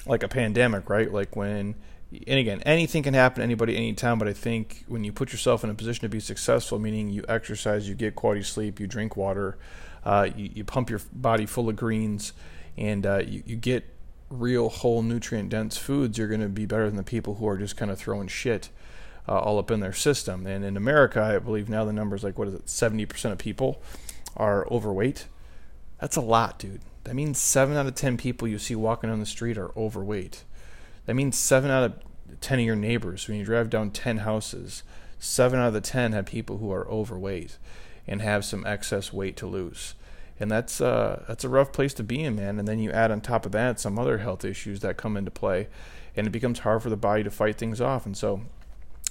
like 0.05 0.23
a 0.23 0.27
pandemic, 0.27 0.89
right? 0.89 1.11
Like 1.11 1.35
when, 1.35 1.75
and 2.11 2.39
again, 2.39 2.61
anything 2.61 3.03
can 3.03 3.13
happen 3.13 3.37
to 3.37 3.43
anybody 3.43 3.75
anytime, 3.75 4.17
but 4.17 4.27
I 4.27 4.33
think 4.33 4.85
when 4.87 5.03
you 5.03 5.11
put 5.11 5.31
yourself 5.31 5.63
in 5.63 5.69
a 5.69 5.75
position 5.75 6.01
to 6.01 6.09
be 6.09 6.19
successful, 6.19 6.79
meaning 6.79 7.09
you 7.09 7.23
exercise, 7.29 7.87
you 7.87 7.95
get 7.95 8.15
quality 8.15 8.43
sleep, 8.43 8.79
you 8.79 8.87
drink 8.87 9.15
water, 9.15 9.57
uh, 10.03 10.29
you, 10.35 10.49
you, 10.53 10.63
pump 10.63 10.89
your 10.89 11.01
body 11.11 11.45
full 11.45 11.69
of 11.69 11.75
greens, 11.75 12.33
and 12.77 13.05
uh, 13.05 13.17
you, 13.17 13.43
you 13.45 13.55
get 13.55 13.83
real, 14.29 14.69
whole, 14.69 15.03
nutrient 15.03 15.49
dense 15.49 15.77
foods, 15.77 16.17
you're 16.17 16.27
going 16.27 16.41
to 16.41 16.49
be 16.49 16.65
better 16.65 16.87
than 16.87 16.95
the 16.95 17.03
people 17.03 17.35
who 17.35 17.47
are 17.47 17.57
just 17.57 17.77
kind 17.77 17.91
of 17.91 17.99
throwing 17.99 18.27
shit 18.27 18.69
uh, 19.27 19.37
all 19.37 19.59
up 19.59 19.69
in 19.69 19.79
their 19.79 19.93
system. 19.93 20.47
And 20.47 20.63
in 20.63 20.77
America, 20.77 21.21
I 21.21 21.39
believe 21.39 21.69
now 21.69 21.85
the 21.85 21.93
number 21.93 22.15
is 22.15 22.23
like, 22.23 22.37
what 22.37 22.47
is 22.47 22.53
it, 22.53 22.65
70% 22.65 23.31
of 23.31 23.37
people 23.37 23.81
are 24.37 24.67
overweight. 24.71 25.27
That's 25.99 26.15
a 26.15 26.21
lot, 26.21 26.59
dude. 26.59 26.81
That 27.03 27.15
means 27.15 27.37
7 27.39 27.75
out 27.75 27.85
of 27.85 27.95
10 27.95 28.17
people 28.17 28.47
you 28.47 28.59
see 28.59 28.75
walking 28.75 29.09
on 29.09 29.19
the 29.19 29.25
street 29.25 29.57
are 29.57 29.77
overweight. 29.77 30.43
That 31.05 31.15
means 31.15 31.37
7 31.37 31.69
out 31.69 31.83
of 31.83 32.39
10 32.41 32.59
of 32.59 32.65
your 32.65 32.75
neighbors, 32.75 33.27
when 33.27 33.37
you 33.37 33.45
drive 33.45 33.69
down 33.69 33.91
10 33.91 34.17
houses, 34.17 34.83
7 35.19 35.59
out 35.59 35.67
of 35.67 35.73
the 35.73 35.81
10 35.81 36.13
have 36.13 36.25
people 36.25 36.57
who 36.57 36.71
are 36.71 36.87
overweight 36.87 37.57
and 38.07 38.21
have 38.21 38.45
some 38.45 38.65
excess 38.65 39.11
weight 39.11 39.35
to 39.37 39.47
lose 39.47 39.95
and 40.39 40.51
that's 40.51 40.79
uh, 40.81 41.23
that's 41.27 41.43
a 41.43 41.49
rough 41.49 41.71
place 41.71 41.93
to 41.95 42.03
be 42.03 42.23
in, 42.23 42.35
man. 42.35 42.59
And 42.59 42.67
then 42.67 42.79
you 42.79 42.91
add 42.91 43.11
on 43.11 43.21
top 43.21 43.45
of 43.45 43.51
that 43.53 43.79
some 43.79 43.97
other 43.97 44.19
health 44.19 44.45
issues 44.45 44.81
that 44.81 44.97
come 44.97 45.17
into 45.17 45.31
play, 45.31 45.67
and 46.15 46.27
it 46.27 46.31
becomes 46.31 46.59
hard 46.59 46.83
for 46.83 46.89
the 46.89 46.97
body 46.97 47.23
to 47.23 47.31
fight 47.31 47.57
things 47.57 47.81
off. 47.81 48.05
And 48.05 48.15
so 48.15 48.41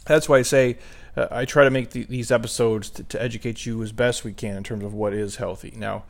that's 0.06 0.28
why 0.28 0.38
I 0.38 0.42
say 0.42 0.78
uh, 1.16 1.28
I 1.30 1.44
try 1.44 1.64
to 1.64 1.70
make 1.70 1.90
the, 1.90 2.04
these 2.04 2.30
episodes 2.30 2.90
to, 2.90 3.04
to, 3.04 3.22
educate 3.22 3.66
you 3.66 3.82
as 3.82 3.92
best 3.92 4.24
we 4.24 4.32
can 4.32 4.56
in 4.56 4.62
terms 4.62 4.84
of 4.84 4.94
what 4.94 5.12
is 5.12 5.36
healthy. 5.36 5.72
Now, 5.76 6.04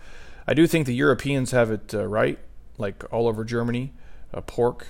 I 0.46 0.54
do 0.54 0.66
think 0.66 0.86
the 0.86 0.94
Europeans 0.94 1.50
have 1.50 1.70
it 1.70 1.94
uh, 1.94 2.06
right, 2.06 2.38
like 2.78 3.04
all 3.12 3.26
over 3.26 3.44
Germany, 3.44 3.92
uh, 4.32 4.40
pork 4.42 4.88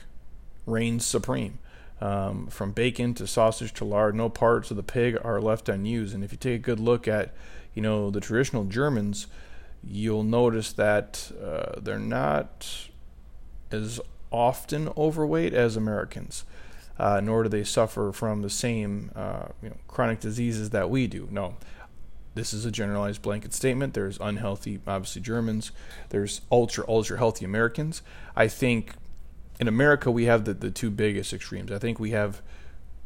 reigns 0.67 1.07
supreme. 1.07 1.59
Um, 1.99 2.49
from 2.49 2.73
bacon 2.73 3.15
to 3.15 3.27
sausage 3.27 3.73
to 3.75 3.85
lard, 3.87 4.15
no 4.15 4.29
parts 4.29 4.71
of 4.71 4.77
the 4.77 4.83
pig 4.83 5.17
are 5.25 5.41
left 5.41 5.69
unused. 5.71 6.15
And 6.15 6.23
if 6.23 6.31
you 6.31 6.37
take 6.37 6.57
a 6.57 6.63
good 6.63 6.81
look 6.81 7.09
at, 7.09 7.33
you 7.75 7.81
know, 7.81 8.11
the 8.11 8.21
traditional 8.21 8.65
Germans, 8.65 9.29
you'll 9.83 10.23
notice 10.23 10.73
that 10.73 11.33
uh, 11.43 11.81
they're 11.81 11.99
not 11.99 12.89
as 13.71 13.99
often 14.31 14.91
overweight 14.97 15.55
as 15.55 15.77
Americans, 15.77 16.45
uh, 16.99 17.21
nor 17.23 17.43
do 17.43 17.49
they 17.49 17.65
suffer 17.65 18.13
from 18.13 18.43
the 18.43 18.51
same 18.51 19.11
uh, 19.15 19.47
you 19.63 19.69
know, 19.69 19.77
chronic 19.89 20.21
diseases 20.21 20.71
that 20.71 20.91
we 20.91 21.07
do. 21.07 21.29
No, 21.31 21.57
this 22.35 22.53
is 22.53 22.65
a 22.65 22.71
generalized 22.71 23.23
blanket 23.23 23.53
statement. 23.55 23.95
There's 23.95 24.19
unhealthy, 24.21 24.81
obviously, 24.87 25.23
Germans. 25.23 25.73
There's 26.11 26.43
ultra, 26.53 26.85
ultra 26.89 27.19
healthy 27.19 27.45
Americans. 27.45 28.03
I 28.35 28.49
think 28.49 28.93
in 29.59 29.69
America 29.69 30.11
we 30.11 30.25
have 30.25 30.45
the, 30.45 30.55
the 30.55 30.71
two 30.71 30.91
biggest 30.91 31.33
extremes. 31.33 31.73
I 31.73 31.79
think 31.79 31.99
we 31.99 32.11
have 32.11 32.43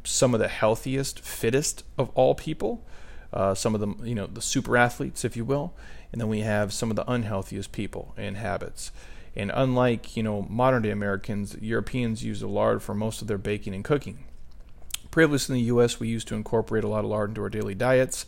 some 0.04 0.35
of 0.35 0.40
the 0.40 0.49
healthiest, 0.49 1.20
fittest 1.20 1.85
of 1.97 2.11
all 2.14 2.35
people. 2.35 2.85
Uh, 3.32 3.54
some 3.54 3.75
of 3.75 3.80
them, 3.80 4.00
you 4.02 4.14
know, 4.14 4.26
the 4.26 4.42
super 4.42 4.76
athletes, 4.76 5.25
if 5.25 5.37
you 5.37 5.44
will, 5.44 5.73
and 6.11 6.20
then 6.20 6.28
we 6.28 6.40
have 6.40 6.73
some 6.73 6.90
of 6.90 6.97
the 6.97 7.04
unhealthiest 7.04 7.70
people 7.70 8.12
and 8.16 8.37
habits. 8.37 8.90
And 9.37 9.50
unlike 9.54 10.16
you 10.16 10.22
know 10.22 10.46
modern 10.49 10.82
day 10.82 10.90
Americans, 10.90 11.56
Europeans 11.60 12.25
use 12.25 12.40
the 12.40 12.49
lard 12.49 12.82
for 12.82 12.94
most 12.94 13.22
of 13.22 13.28
their 13.28 13.38
baking 13.38 13.75
and 13.75 13.84
cooking. 13.84 14.25
Previously 15.10 15.58
in 15.58 15.64
the 15.64 15.66
U.S., 15.66 15.99
we 15.99 16.08
used 16.08 16.28
to 16.28 16.34
incorporate 16.34 16.84
a 16.84 16.88
lot 16.88 17.04
of 17.04 17.10
lard 17.10 17.30
into 17.30 17.42
our 17.42 17.49
daily 17.49 17.75
diets, 17.75 18.26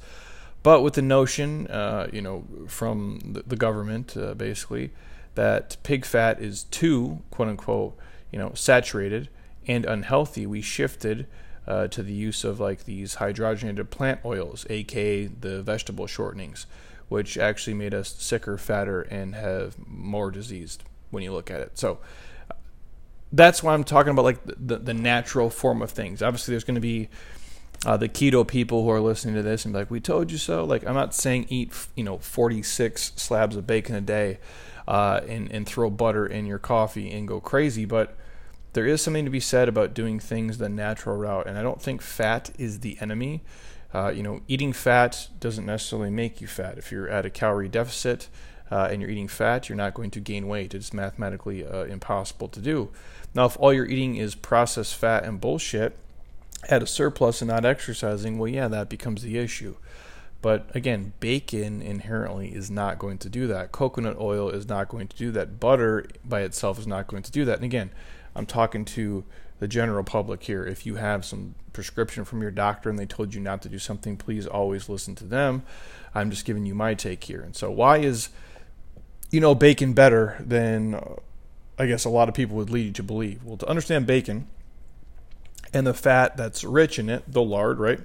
but 0.62 0.82
with 0.82 0.94
the 0.94 1.02
notion, 1.02 1.66
uh, 1.68 2.08
you 2.12 2.20
know, 2.20 2.44
from 2.66 3.42
the, 3.46 3.56
government, 3.56 4.16
uh, 4.16 4.34
basically, 4.34 4.90
that 5.36 5.76
pig 5.84 6.04
fat 6.04 6.40
is 6.40 6.64
too 6.64 7.20
quote 7.30 7.48
unquote, 7.48 7.96
you 8.32 8.38
know, 8.38 8.52
saturated 8.54 9.28
and 9.66 9.84
unhealthy, 9.84 10.44
we 10.44 10.60
shifted 10.60 11.26
uh, 11.68 11.86
to 11.86 12.02
the 12.02 12.12
use 12.12 12.42
of 12.42 12.58
like 12.58 12.84
these 12.84 13.16
hydrogenated 13.16 13.90
plant 13.90 14.20
oils, 14.24 14.66
aka 14.68 15.26
the 15.26 15.62
vegetable 15.62 16.06
shortenings 16.06 16.66
which 17.12 17.36
actually 17.36 17.74
made 17.74 17.92
us 17.92 18.14
sicker, 18.14 18.56
fatter, 18.56 19.02
and 19.02 19.34
have 19.34 19.76
more 19.86 20.30
diseased 20.30 20.82
when 21.12 21.22
you 21.22 21.32
look 21.32 21.50
at 21.50 21.60
it. 21.60 21.78
So 21.78 21.98
that's 23.32 23.62
why 23.62 23.74
I'm 23.74 23.84
talking 23.84 24.10
about 24.10 24.24
like 24.24 24.44
the, 24.44 24.78
the 24.78 24.94
natural 24.94 25.48
form 25.48 25.80
of 25.80 25.90
things. 25.90 26.22
Obviously, 26.22 26.52
there's 26.52 26.64
going 26.64 26.74
to 26.74 26.80
be 26.80 27.08
uh, 27.86 27.96
the 27.96 28.08
keto 28.08 28.46
people 28.46 28.82
who 28.82 28.90
are 28.90 29.00
listening 29.00 29.34
to 29.36 29.42
this 29.42 29.64
and 29.64 29.72
be 29.72 29.80
like, 29.80 29.90
"We 29.90 30.00
told 30.00 30.30
you 30.30 30.38
so." 30.38 30.64
Like, 30.64 30.86
I'm 30.86 30.94
not 30.94 31.14
saying 31.14 31.46
eat 31.48 31.72
you 31.94 32.04
know 32.04 32.18
46 32.18 33.12
slabs 33.16 33.56
of 33.56 33.66
bacon 33.66 33.94
a 33.94 34.00
day 34.00 34.38
uh, 34.88 35.20
and 35.28 35.50
and 35.52 35.66
throw 35.66 35.90
butter 35.90 36.26
in 36.26 36.46
your 36.46 36.58
coffee 36.58 37.10
and 37.10 37.26
go 37.26 37.40
crazy, 37.40 37.84
but 37.84 38.16
there 38.72 38.86
is 38.86 39.02
something 39.02 39.24
to 39.24 39.30
be 39.30 39.40
said 39.40 39.68
about 39.68 39.94
doing 39.94 40.18
things 40.18 40.58
the 40.58 40.68
natural 40.68 41.16
route. 41.16 41.46
And 41.46 41.58
I 41.58 41.62
don't 41.62 41.80
think 41.80 42.00
fat 42.00 42.50
is 42.58 42.80
the 42.80 42.96
enemy. 43.00 43.42
Uh, 43.92 44.08
you 44.08 44.22
know, 44.22 44.40
eating 44.48 44.72
fat 44.72 45.28
doesn't 45.38 45.66
necessarily 45.66 46.08
make 46.08 46.40
you 46.40 46.46
fat. 46.46 46.78
If 46.78 46.90
you're 46.90 47.08
at 47.08 47.26
a 47.26 47.30
calorie 47.30 47.68
deficit 47.68 48.28
uh, 48.72 48.88
and 48.90 49.02
you're 49.02 49.10
eating 49.10 49.28
fat, 49.28 49.68
you're 49.68 49.76
not 49.76 49.92
going 49.92 50.10
to 50.10 50.18
gain 50.18 50.48
weight. 50.48 50.72
It's 50.72 50.94
mathematically 50.94 51.62
uh, 51.62 51.84
impossible 51.84 52.48
to 52.48 52.58
do. 52.58 52.88
Now, 53.34 53.44
if 53.44 53.58
all 53.60 53.70
you're 53.70 53.84
eating 53.84 54.16
is 54.16 54.34
processed 54.34 54.96
fat 54.96 55.24
and 55.24 55.38
bullshit 55.38 55.94
at 56.70 56.82
a 56.82 56.86
surplus 56.86 57.42
and 57.42 57.50
not 57.50 57.66
exercising, 57.66 58.38
well, 58.38 58.48
yeah, 58.48 58.68
that 58.68 58.88
becomes 58.88 59.20
the 59.20 59.36
issue. 59.36 59.76
But 60.40 60.74
again, 60.74 61.12
bacon 61.20 61.82
inherently 61.82 62.48
is 62.48 62.70
not 62.70 62.98
going 62.98 63.18
to 63.18 63.28
do 63.28 63.46
that. 63.48 63.72
Coconut 63.72 64.16
oil 64.18 64.48
is 64.48 64.66
not 64.66 64.88
going 64.88 65.06
to 65.08 65.16
do 65.18 65.30
that. 65.32 65.60
Butter 65.60 66.06
by 66.24 66.40
itself 66.40 66.78
is 66.78 66.86
not 66.86 67.08
going 67.08 67.22
to 67.24 67.30
do 67.30 67.44
that. 67.44 67.56
And 67.56 67.64
again, 67.64 67.90
I'm 68.34 68.46
talking 68.46 68.86
to 68.86 69.22
the 69.58 69.68
general 69.68 70.02
public 70.02 70.44
here. 70.44 70.64
If 70.64 70.86
you 70.86 70.94
have 70.94 71.26
some 71.26 71.56
prescription 71.74 72.24
from 72.24 72.40
your 72.40 72.50
doctor 72.50 72.88
and 72.88 72.98
they 72.98 73.04
told 73.04 73.34
you 73.34 73.40
not 73.42 73.60
to 73.62 73.68
do 73.68 73.78
something, 73.78 74.16
please 74.16 74.46
always 74.46 74.88
listen 74.88 75.14
to 75.16 75.24
them. 75.24 75.62
I'm 76.14 76.30
just 76.30 76.46
giving 76.46 76.64
you 76.64 76.74
my 76.74 76.94
take 76.94 77.24
here. 77.24 77.42
And 77.42 77.54
so, 77.54 77.70
why 77.70 77.98
is 77.98 78.30
you 79.32 79.40
know 79.40 79.56
bacon 79.56 79.94
better 79.94 80.36
than 80.38 80.94
uh, 80.94 81.16
I 81.78 81.86
guess 81.86 82.04
a 82.04 82.10
lot 82.10 82.28
of 82.28 82.34
people 82.34 82.56
would 82.56 82.70
lead 82.70 82.86
you 82.86 82.92
to 82.92 83.02
believe? 83.02 83.42
Well, 83.42 83.56
to 83.56 83.66
understand 83.66 84.06
bacon 84.06 84.46
and 85.72 85.86
the 85.86 85.94
fat 85.94 86.36
that's 86.36 86.62
rich 86.62 86.98
in 86.98 87.08
it, 87.08 87.24
the 87.26 87.42
lard, 87.42 87.80
right? 87.80 87.98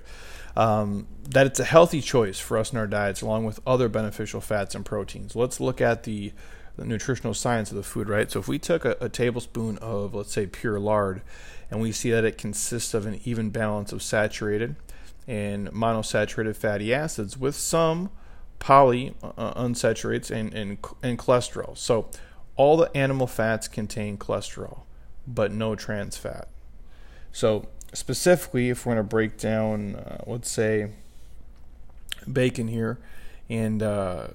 Um, 0.55 1.05
that 1.29 1.45
it's 1.45 1.59
a 1.59 1.65
healthy 1.65 2.01
choice 2.01 2.39
for 2.39 2.57
us 2.57 2.71
in 2.71 2.79
our 2.79 2.87
diets, 2.87 3.21
along 3.21 3.45
with 3.45 3.59
other 3.67 3.89
beneficial 3.89 4.41
fats 4.41 4.73
and 4.73 4.83
proteins. 4.83 5.35
Let's 5.35 5.59
look 5.59 5.81
at 5.81 6.03
the 6.03 6.31
the 6.77 6.85
nutritional 6.85 7.33
science 7.33 7.71
of 7.71 7.77
the 7.77 7.83
food, 7.83 8.07
right? 8.07 8.29
So 8.29 8.39
if 8.39 8.47
we 8.47 8.59
took 8.59 8.85
a, 8.85 8.95
a, 9.01 9.09
tablespoon 9.09 9.79
of, 9.79 10.13
let's 10.13 10.31
say, 10.31 10.45
pure 10.45 10.79
lard, 10.79 11.23
and 11.71 11.81
we 11.81 11.91
see 11.91 12.11
that 12.11 12.23
it 12.23 12.37
consists 12.37 12.93
of 12.93 13.07
an 13.07 13.19
even 13.25 13.49
balance 13.49 13.91
of 13.91 14.03
saturated 14.03 14.75
and 15.27 15.71
monosaturated 15.71 16.55
fatty 16.55 16.93
acids 16.93 17.35
with 17.35 17.55
some 17.55 18.11
poly 18.59 19.13
uh, 19.21 19.53
unsaturates 19.53 20.31
and, 20.31 20.53
and, 20.53 20.77
and 21.03 21.17
cholesterol. 21.17 21.77
So 21.77 22.09
all 22.55 22.77
the 22.77 22.95
animal 22.95 23.27
fats 23.27 23.67
contain 23.67 24.17
cholesterol, 24.17 24.79
but 25.27 25.51
no 25.51 25.75
trans 25.75 26.17
fat. 26.17 26.47
So 27.31 27.67
specifically, 27.93 28.69
if 28.69 28.85
we're 28.85 28.95
going 28.95 29.05
to 29.05 29.09
break 29.09 29.37
down, 29.37 29.95
uh, 29.95 30.23
let's 30.25 30.49
say, 30.49 30.91
bacon 32.31 32.67
here, 32.67 32.97
and 33.49 33.81
uh, 33.81 34.27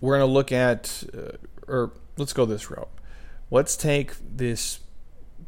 we're 0.00 0.18
going 0.18 0.28
to 0.28 0.32
look 0.32 0.52
at, 0.52 1.04
uh, 1.16 1.36
or 1.66 1.92
let's 2.16 2.32
go 2.32 2.44
this 2.44 2.70
route. 2.70 2.90
Let's 3.50 3.76
take 3.76 4.12
this 4.20 4.80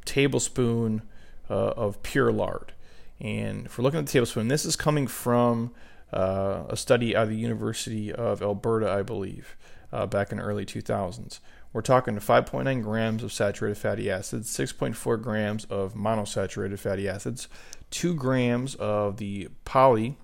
tablespoon 0.04 1.02
uh, 1.50 1.70
of 1.70 2.02
pure 2.02 2.32
lard. 2.32 2.72
And 3.20 3.66
if 3.66 3.76
we're 3.76 3.82
looking 3.82 3.98
at 3.98 4.06
the 4.06 4.12
tablespoon, 4.12 4.48
this 4.48 4.64
is 4.64 4.76
coming 4.76 5.06
from 5.06 5.72
uh, 6.12 6.64
a 6.68 6.76
study 6.76 7.14
out 7.14 7.24
of 7.24 7.28
the 7.30 7.36
University 7.36 8.12
of 8.12 8.42
Alberta, 8.42 8.90
I 8.90 9.02
believe, 9.02 9.56
uh, 9.92 10.06
back 10.06 10.32
in 10.32 10.38
the 10.38 10.44
early 10.44 10.64
2000s. 10.64 11.40
We're 11.72 11.82
talking 11.82 12.16
5.9 12.16 12.82
grams 12.82 13.22
of 13.22 13.32
saturated 13.32 13.76
fatty 13.76 14.10
acids, 14.10 14.50
6.4 14.56 15.20
grams 15.20 15.64
of 15.66 15.94
monosaturated 15.94 16.78
fatty 16.78 17.08
acids, 17.08 17.48
2 17.90 18.14
grams 18.14 18.74
of 18.76 19.18
the 19.18 19.48
poly 19.64 20.16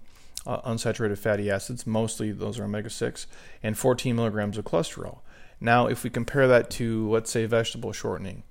uh, 0.47 0.61
unsaturated 0.63 1.19
fatty 1.19 1.51
acids, 1.51 1.87
mostly 1.87 2.33
those 2.33 2.59
are 2.59 2.65
omega 2.65 2.91
6, 2.91 3.27
and 3.63 3.79
14 3.79 4.15
milligrams 4.17 4.59
of 4.59 4.65
cholesterol. 4.65 5.19
Now, 5.61 5.87
if 5.87 6.05
we 6.05 6.11
compare 6.11 6.47
that 6.49 6.71
to, 6.73 7.11
let's 7.11 7.31
say, 7.31 7.47
vegetable 7.47 7.93
shortening, 7.93 8.43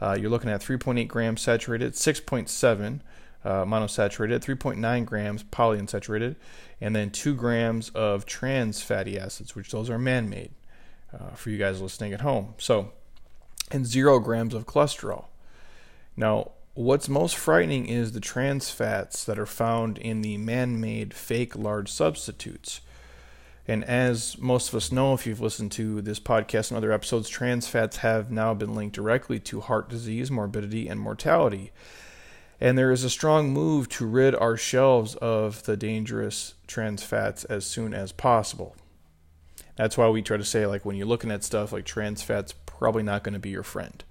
uh, 0.00 0.16
you're 0.18 0.30
looking 0.30 0.50
at 0.50 0.60
3.8 0.60 1.06
grams 1.08 1.42
saturated, 1.42 1.92
6.7 1.92 3.00
uh, 3.44 3.64
monosaturated, 3.64 4.40
3.9 4.40 5.04
grams 5.04 5.44
polyunsaturated, 5.44 6.36
and 6.80 6.94
then 6.94 7.10
2 7.10 7.34
grams 7.34 7.90
of 7.90 8.26
trans 8.26 8.82
fatty 8.82 9.18
acids, 9.18 9.54
which 9.54 9.70
those 9.70 9.90
are 9.90 9.98
man 9.98 10.28
made 10.28 10.50
uh, 11.12 11.30
for 11.30 11.50
you 11.50 11.58
guys 11.58 11.80
listening 11.80 12.12
at 12.12 12.22
home. 12.22 12.54
So, 12.58 12.92
and 13.70 13.86
0 13.86 14.20
grams 14.20 14.54
of 14.54 14.66
cholesterol. 14.66 15.26
Now, 16.16 16.52
What's 16.76 17.08
most 17.08 17.36
frightening 17.36 17.86
is 17.86 18.10
the 18.10 18.20
trans 18.20 18.68
fats 18.68 19.22
that 19.26 19.38
are 19.38 19.46
found 19.46 19.96
in 19.96 20.22
the 20.22 20.38
man 20.38 20.80
made 20.80 21.14
fake 21.14 21.54
lard 21.54 21.88
substitutes. 21.88 22.80
And 23.68 23.84
as 23.84 24.36
most 24.38 24.70
of 24.70 24.74
us 24.74 24.90
know, 24.90 25.14
if 25.14 25.24
you've 25.24 25.40
listened 25.40 25.70
to 25.72 26.02
this 26.02 26.18
podcast 26.18 26.70
and 26.70 26.76
other 26.76 26.90
episodes, 26.90 27.28
trans 27.28 27.68
fats 27.68 27.98
have 27.98 28.32
now 28.32 28.54
been 28.54 28.74
linked 28.74 28.96
directly 28.96 29.38
to 29.38 29.60
heart 29.60 29.88
disease, 29.88 30.32
morbidity, 30.32 30.88
and 30.88 30.98
mortality. 30.98 31.70
And 32.60 32.78
there 32.78 32.92
is 32.92 33.04
a 33.04 33.10
strong 33.10 33.50
move 33.50 33.88
to 33.90 34.06
rid 34.06 34.34
our 34.34 34.56
shelves 34.56 35.16
of 35.16 35.64
the 35.64 35.76
dangerous 35.76 36.54
trans 36.66 37.02
fats 37.02 37.44
as 37.44 37.66
soon 37.66 37.92
as 37.92 38.12
possible. 38.12 38.76
That's 39.76 39.98
why 39.98 40.08
we 40.08 40.22
try 40.22 40.36
to 40.36 40.44
say, 40.44 40.66
like, 40.66 40.84
when 40.84 40.96
you're 40.96 41.06
looking 41.06 41.30
at 41.32 41.42
stuff 41.42 41.72
like 41.72 41.84
trans 41.84 42.22
fats, 42.22 42.54
probably 42.66 43.02
not 43.02 43.24
going 43.24 43.32
to 43.32 43.40
be 43.40 43.50
your 43.50 43.64
friend. 43.64 44.04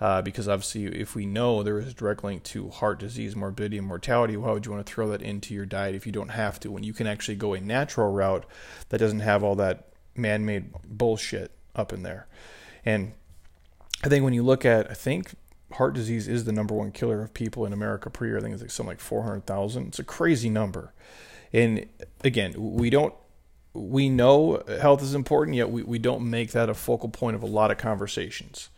Uh, 0.00 0.22
because 0.22 0.48
obviously, 0.48 0.86
if 0.86 1.16
we 1.16 1.26
know 1.26 1.62
there 1.62 1.80
is 1.80 1.88
a 1.88 1.94
direct 1.94 2.22
link 2.22 2.44
to 2.44 2.70
heart 2.70 3.00
disease, 3.00 3.34
morbidity, 3.34 3.78
and 3.78 3.86
mortality, 3.86 4.36
why 4.36 4.52
would 4.52 4.64
you 4.64 4.70
want 4.70 4.86
to 4.86 4.92
throw 4.92 5.08
that 5.08 5.22
into 5.22 5.52
your 5.54 5.66
diet 5.66 5.96
if 5.96 6.06
you 6.06 6.12
don't 6.12 6.28
have 6.28 6.60
to? 6.60 6.70
When 6.70 6.84
you 6.84 6.92
can 6.92 7.08
actually 7.08 7.34
go 7.34 7.52
a 7.52 7.60
natural 7.60 8.12
route 8.12 8.46
that 8.90 8.98
doesn't 8.98 9.20
have 9.20 9.42
all 9.42 9.56
that 9.56 9.88
man 10.14 10.44
made 10.44 10.72
bullshit 10.84 11.50
up 11.74 11.92
in 11.92 12.04
there. 12.04 12.28
And 12.84 13.12
I 14.04 14.08
think 14.08 14.22
when 14.22 14.34
you 14.34 14.44
look 14.44 14.64
at, 14.64 14.88
I 14.88 14.94
think 14.94 15.32
heart 15.72 15.94
disease 15.94 16.28
is 16.28 16.44
the 16.44 16.52
number 16.52 16.74
one 16.74 16.92
killer 16.92 17.22
of 17.22 17.34
people 17.34 17.64
in 17.66 17.72
America 17.72 18.10
per 18.10 18.26
year. 18.26 18.38
I 18.38 18.40
think 18.40 18.54
it's 18.54 18.62
like 18.62 18.70
something 18.70 18.90
like 18.90 19.00
400,000. 19.00 19.88
It's 19.88 19.98
a 19.98 20.04
crazy 20.04 20.48
number. 20.48 20.92
And 21.52 21.86
again, 22.24 22.54
we 22.56 22.90
don't, 22.90 23.14
we 23.74 24.08
know 24.08 24.62
health 24.80 25.02
is 25.02 25.14
important, 25.14 25.56
yet 25.56 25.70
we, 25.70 25.82
we 25.82 25.98
don't 25.98 26.28
make 26.28 26.52
that 26.52 26.68
a 26.68 26.74
focal 26.74 27.08
point 27.08 27.36
of 27.36 27.42
a 27.42 27.46
lot 27.46 27.70
of 27.70 27.78
conversations. 27.78 28.70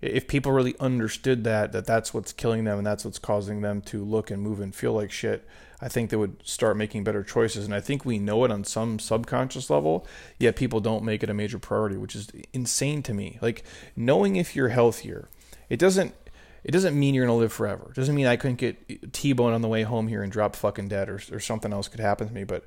If 0.00 0.28
people 0.28 0.52
really 0.52 0.76
understood 0.80 1.44
that, 1.44 1.72
that 1.72 1.84
that's 1.84 2.14
what's 2.14 2.32
killing 2.32 2.64
them 2.64 2.78
and 2.78 2.86
that's 2.86 3.04
what's 3.04 3.18
causing 3.18 3.60
them 3.60 3.82
to 3.82 4.02
look 4.02 4.30
and 4.30 4.42
move 4.42 4.60
and 4.60 4.74
feel 4.74 4.94
like 4.94 5.10
shit, 5.10 5.46
I 5.82 5.88
think 5.88 6.08
they 6.08 6.16
would 6.16 6.36
start 6.46 6.76
making 6.76 7.04
better 7.04 7.22
choices. 7.22 7.64
And 7.66 7.74
I 7.74 7.80
think 7.80 8.04
we 8.04 8.18
know 8.18 8.44
it 8.44 8.50
on 8.50 8.64
some 8.64 8.98
subconscious 8.98 9.68
level, 9.68 10.06
yet 10.38 10.56
people 10.56 10.80
don't 10.80 11.04
make 11.04 11.22
it 11.22 11.30
a 11.30 11.34
major 11.34 11.58
priority, 11.58 11.96
which 11.96 12.16
is 12.16 12.28
insane 12.52 13.02
to 13.04 13.14
me. 13.14 13.38
Like 13.42 13.64
knowing 13.94 14.36
if 14.36 14.56
you're 14.56 14.68
healthier, 14.68 15.28
it 15.70 15.78
doesn't 15.78 16.14
it 16.62 16.72
doesn't 16.72 16.98
mean 16.98 17.14
you're 17.14 17.24
gonna 17.24 17.38
live 17.38 17.54
forever. 17.54 17.86
It 17.90 17.94
doesn't 17.94 18.14
mean 18.14 18.26
I 18.26 18.36
couldn't 18.36 18.56
get 18.56 19.12
T-bone 19.14 19.54
on 19.54 19.62
the 19.62 19.68
way 19.68 19.82
home 19.82 20.08
here 20.08 20.22
and 20.22 20.30
drop 20.30 20.54
fucking 20.54 20.88
dead 20.88 21.08
or 21.08 21.20
or 21.32 21.40
something 21.40 21.72
else 21.72 21.88
could 21.88 22.00
happen 22.00 22.28
to 22.28 22.34
me. 22.34 22.44
But 22.44 22.66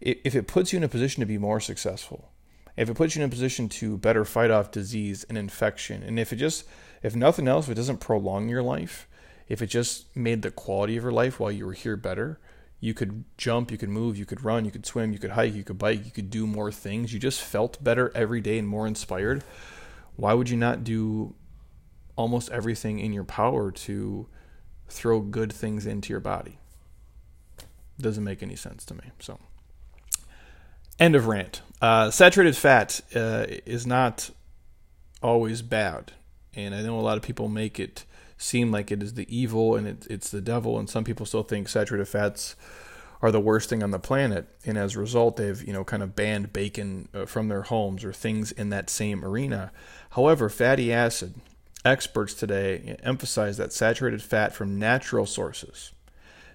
if 0.00 0.34
it 0.34 0.48
puts 0.48 0.72
you 0.72 0.78
in 0.78 0.84
a 0.84 0.88
position 0.88 1.20
to 1.20 1.26
be 1.26 1.38
more 1.38 1.60
successful, 1.60 2.32
if 2.76 2.88
it 2.88 2.94
puts 2.94 3.14
you 3.14 3.22
in 3.22 3.28
a 3.28 3.30
position 3.30 3.68
to 3.68 3.98
better 3.98 4.24
fight 4.24 4.50
off 4.50 4.70
disease 4.70 5.24
and 5.28 5.38
infection, 5.38 6.02
and 6.02 6.18
if 6.18 6.32
it 6.32 6.36
just 6.36 6.64
if 7.02 7.14
nothing 7.14 7.46
else, 7.46 7.66
if 7.66 7.72
it 7.72 7.76
doesn't 7.76 7.98
prolong 7.98 8.48
your 8.48 8.62
life, 8.62 9.06
if 9.48 9.62
it 9.62 9.66
just 9.66 10.14
made 10.16 10.42
the 10.42 10.50
quality 10.50 10.96
of 10.96 11.04
your 11.04 11.12
life 11.12 11.38
while 11.38 11.52
you 11.52 11.66
were 11.66 11.72
here 11.72 11.96
better, 11.96 12.40
you 12.80 12.94
could 12.94 13.24
jump, 13.36 13.70
you 13.70 13.78
could 13.78 13.88
move, 13.88 14.16
you 14.16 14.26
could 14.26 14.44
run, 14.44 14.64
you 14.64 14.70
could 14.70 14.86
swim, 14.86 15.12
you 15.12 15.18
could 15.18 15.30
hike, 15.30 15.54
you 15.54 15.64
could 15.64 15.78
bike, 15.78 16.04
you 16.04 16.10
could 16.10 16.30
do 16.30 16.46
more 16.46 16.70
things. 16.70 17.12
You 17.12 17.18
just 17.18 17.40
felt 17.40 17.82
better 17.82 18.12
every 18.14 18.40
day 18.40 18.58
and 18.58 18.68
more 18.68 18.86
inspired. 18.86 19.42
Why 20.16 20.34
would 20.34 20.50
you 20.50 20.56
not 20.56 20.84
do 20.84 21.34
almost 22.18 22.50
everything 22.50 22.98
in 22.98 23.12
your 23.12 23.24
power 23.24 23.70
to 23.70 24.26
throw 24.88 25.20
good 25.20 25.52
things 25.52 25.86
into 25.86 26.12
your 26.12 26.20
body? 26.20 26.58
Doesn't 27.98 28.24
make 28.24 28.42
any 28.42 28.56
sense 28.56 28.84
to 28.86 28.94
me. 28.94 29.04
So, 29.20 29.38
end 30.98 31.14
of 31.14 31.26
rant. 31.28 31.62
Uh, 31.80 32.10
saturated 32.10 32.56
fat 32.56 33.00
uh, 33.14 33.46
is 33.64 33.86
not 33.86 34.30
always 35.22 35.62
bad, 35.62 36.12
and 36.54 36.74
I 36.74 36.82
know 36.82 36.98
a 36.98 37.00
lot 37.00 37.16
of 37.16 37.22
people 37.22 37.48
make 37.48 37.78
it 37.78 38.04
seem 38.36 38.70
like 38.70 38.90
it 38.90 39.02
is 39.02 39.14
the 39.14 39.26
evil 39.34 39.74
and 39.74 39.86
it, 39.86 40.06
it's 40.10 40.30
the 40.30 40.40
devil, 40.40 40.78
and 40.78 40.90
some 40.90 41.04
people 41.04 41.24
still 41.24 41.42
think 41.42 41.68
saturated 41.68 42.06
fats 42.06 42.56
are 43.20 43.32
the 43.32 43.40
worst 43.40 43.68
thing 43.68 43.82
on 43.82 43.90
the 43.90 43.98
planet, 43.98 44.48
and 44.64 44.76
as 44.78 44.94
a 44.94 45.00
result, 45.00 45.36
they've 45.36 45.62
you 45.64 45.72
know 45.72 45.84
kind 45.84 46.02
of 46.02 46.16
banned 46.16 46.52
bacon 46.52 47.08
uh, 47.14 47.26
from 47.26 47.48
their 47.48 47.62
homes 47.62 48.04
or 48.04 48.12
things 48.12 48.52
in 48.52 48.70
that 48.70 48.90
same 48.90 49.24
arena. 49.24 49.72
However, 50.10 50.48
fatty 50.48 50.92
acid 50.92 51.34
experts 51.84 52.34
today 52.34 52.96
emphasize 53.02 53.56
that 53.56 53.72
saturated 53.72 54.22
fat 54.22 54.54
from 54.54 54.78
natural 54.78 55.26
sources, 55.26 55.92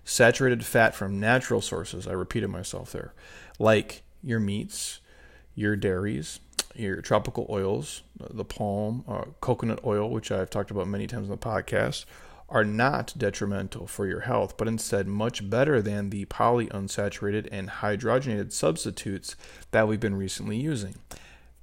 saturated 0.04 0.66
fat 0.66 0.94
from 0.96 1.20
natural 1.20 1.62
sources. 1.62 2.08
I 2.08 2.14
repeated 2.14 2.50
myself 2.50 2.92
there, 2.92 3.14
like 3.60 4.04
your 4.22 4.40
meats, 4.40 5.00
your 5.56 5.76
dairies, 5.76 6.40
your 6.76 7.02
tropical 7.02 7.46
oils, 7.50 8.04
the 8.18 8.46
palm, 8.46 9.04
uh, 9.08 9.26
coconut 9.42 9.80
oil, 9.86 10.10
which 10.10 10.32
I've 10.32 10.50
talked 10.50 10.72
about 10.72 10.88
many 10.88 11.08
times 11.08 11.26
in 11.26 11.32
the 11.32 11.38
podcast, 11.38 12.06
are 12.50 12.64
not 12.64 13.14
detrimental 13.18 13.88
for 13.88 14.06
your 14.06 14.22
health, 14.22 14.58
but 14.58 14.68
instead 14.68 15.08
much 15.08 15.50
better 15.50 15.82
than 15.82 16.10
the 16.10 16.26
polyunsaturated 16.26 17.48
and 17.52 17.70
hydrogenated 17.70 18.52
substitutes 18.52 19.36
that 19.72 19.88
we've 19.88 20.00
been 20.00 20.16
recently 20.16 20.58
using. 20.58 20.96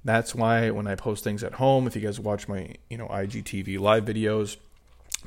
That's 0.03 0.33
why 0.33 0.71
when 0.71 0.87
I 0.87 0.95
post 0.95 1.23
things 1.23 1.43
at 1.43 1.53
home, 1.53 1.85
if 1.85 1.95
you 1.95 2.01
guys 2.01 2.19
watch 2.19 2.47
my, 2.47 2.75
you 2.89 2.97
know, 2.97 3.07
IGTV 3.07 3.79
live 3.79 4.05
videos, 4.05 4.57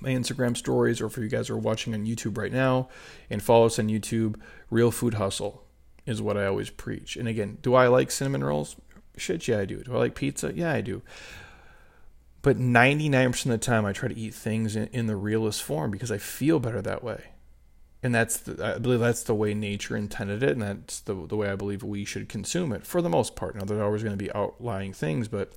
my 0.01 0.11
Instagram 0.11 0.57
stories, 0.57 1.01
or 1.01 1.07
if 1.07 1.17
you 1.17 1.29
guys 1.29 1.49
are 1.51 1.57
watching 1.57 1.95
on 1.95 2.05
YouTube 2.05 2.37
right 2.37 2.53
now 2.53 2.89
and 3.31 3.43
follow 3.43 3.67
us 3.67 3.79
on 3.79 3.89
YouTube, 3.89 4.37
Real 4.71 4.91
Food 4.91 5.15
Hustle 5.15 5.63
is 6.07 6.21
what 6.21 6.37
I 6.37 6.47
always 6.47 6.71
preach. 6.71 7.17
And 7.17 7.29
again, 7.29 7.59
do 7.63 7.75
I 7.75 7.87
like 7.87 8.11
cinnamon 8.11 8.43
rolls? 8.43 8.77
Shit, 9.17 9.47
yeah, 9.47 9.61
I 9.61 9.65
do. 9.65 9.83
Do 9.83 9.95
I 9.95 9.99
like 9.99 10.15
pizza? 10.15 10.53
Yeah, 10.53 10.73
I 10.73 10.81
do. 10.81 11.03
But 12.43 12.59
99% 12.59 13.45
of 13.47 13.51
the 13.53 13.59
time, 13.59 13.87
I 13.87 13.93
try 13.93 14.09
to 14.09 14.19
eat 14.19 14.35
things 14.35 14.77
in, 14.77 14.89
in 14.89 15.07
the 15.07 15.17
realest 15.17 15.63
form 15.63 15.91
because 15.91 16.11
I 16.11 16.19
feel 16.19 16.59
better 16.59 16.83
that 16.83 17.03
way. 17.03 17.25
And 18.05 18.15
that's 18.15 18.37
the, 18.37 18.75
I 18.77 18.79
believe 18.79 19.01
that's 19.01 19.23
the 19.23 19.35
way 19.35 19.55
nature 19.55 19.97
intended 19.97 20.43
it, 20.43 20.51
and 20.51 20.61
that's 20.61 21.01
the 21.01 21.27
the 21.27 21.37
way 21.37 21.49
I 21.49 21.57
believe 21.57 21.83
we 21.83 22.05
should 22.05 22.29
consume 22.29 22.71
it 22.71 22.87
for 22.87 23.01
the 23.01 23.09
most 23.09 23.35
part. 23.35 23.57
Now, 23.57 23.65
there's 23.65 23.81
always 23.81 24.03
going 24.03 24.17
to 24.17 24.23
be 24.23 24.31
outlying 24.35 24.93
things, 24.93 25.27
but 25.27 25.55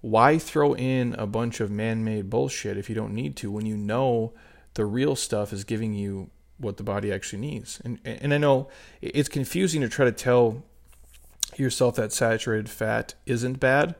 why 0.00 0.38
throw 0.38 0.76
in 0.76 1.14
a 1.14 1.26
bunch 1.26 1.58
of 1.58 1.72
man-made 1.72 2.30
bullshit 2.30 2.78
if 2.78 2.88
you 2.88 2.94
don't 2.94 3.12
need 3.12 3.34
to 3.38 3.50
when 3.50 3.66
you 3.66 3.76
know 3.76 4.32
the 4.74 4.84
real 4.84 5.16
stuff 5.16 5.52
is 5.52 5.64
giving 5.64 5.94
you 5.94 6.30
what 6.58 6.76
the 6.76 6.84
body 6.84 7.12
actually 7.12 7.40
needs? 7.40 7.80
And 7.84 7.98
and 8.04 8.32
I 8.32 8.38
know 8.38 8.68
it's 9.02 9.28
confusing 9.28 9.80
to 9.80 9.88
try 9.88 10.04
to 10.04 10.12
tell 10.12 10.62
yourself 11.56 11.96
that 11.96 12.12
saturated 12.12 12.70
fat 12.70 13.14
isn't 13.26 13.58
bad, 13.58 13.96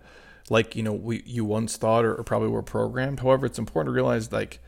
like 0.49 0.77
you 0.77 0.85
know 0.85 0.93
we 0.93 1.25
you 1.27 1.45
once 1.45 1.77
thought 1.77 2.05
or, 2.05 2.15
or 2.15 2.23
probably 2.23 2.51
were 2.51 2.63
programmed. 2.63 3.19
However, 3.19 3.47
it's 3.47 3.59
important 3.59 3.93
to 3.93 3.97
realize 3.97 4.31
like 4.31 4.61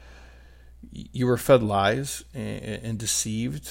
you 0.93 1.27
were 1.27 1.37
fed 1.37 1.63
lies 1.63 2.25
and, 2.35 2.99
deceived 2.99 3.71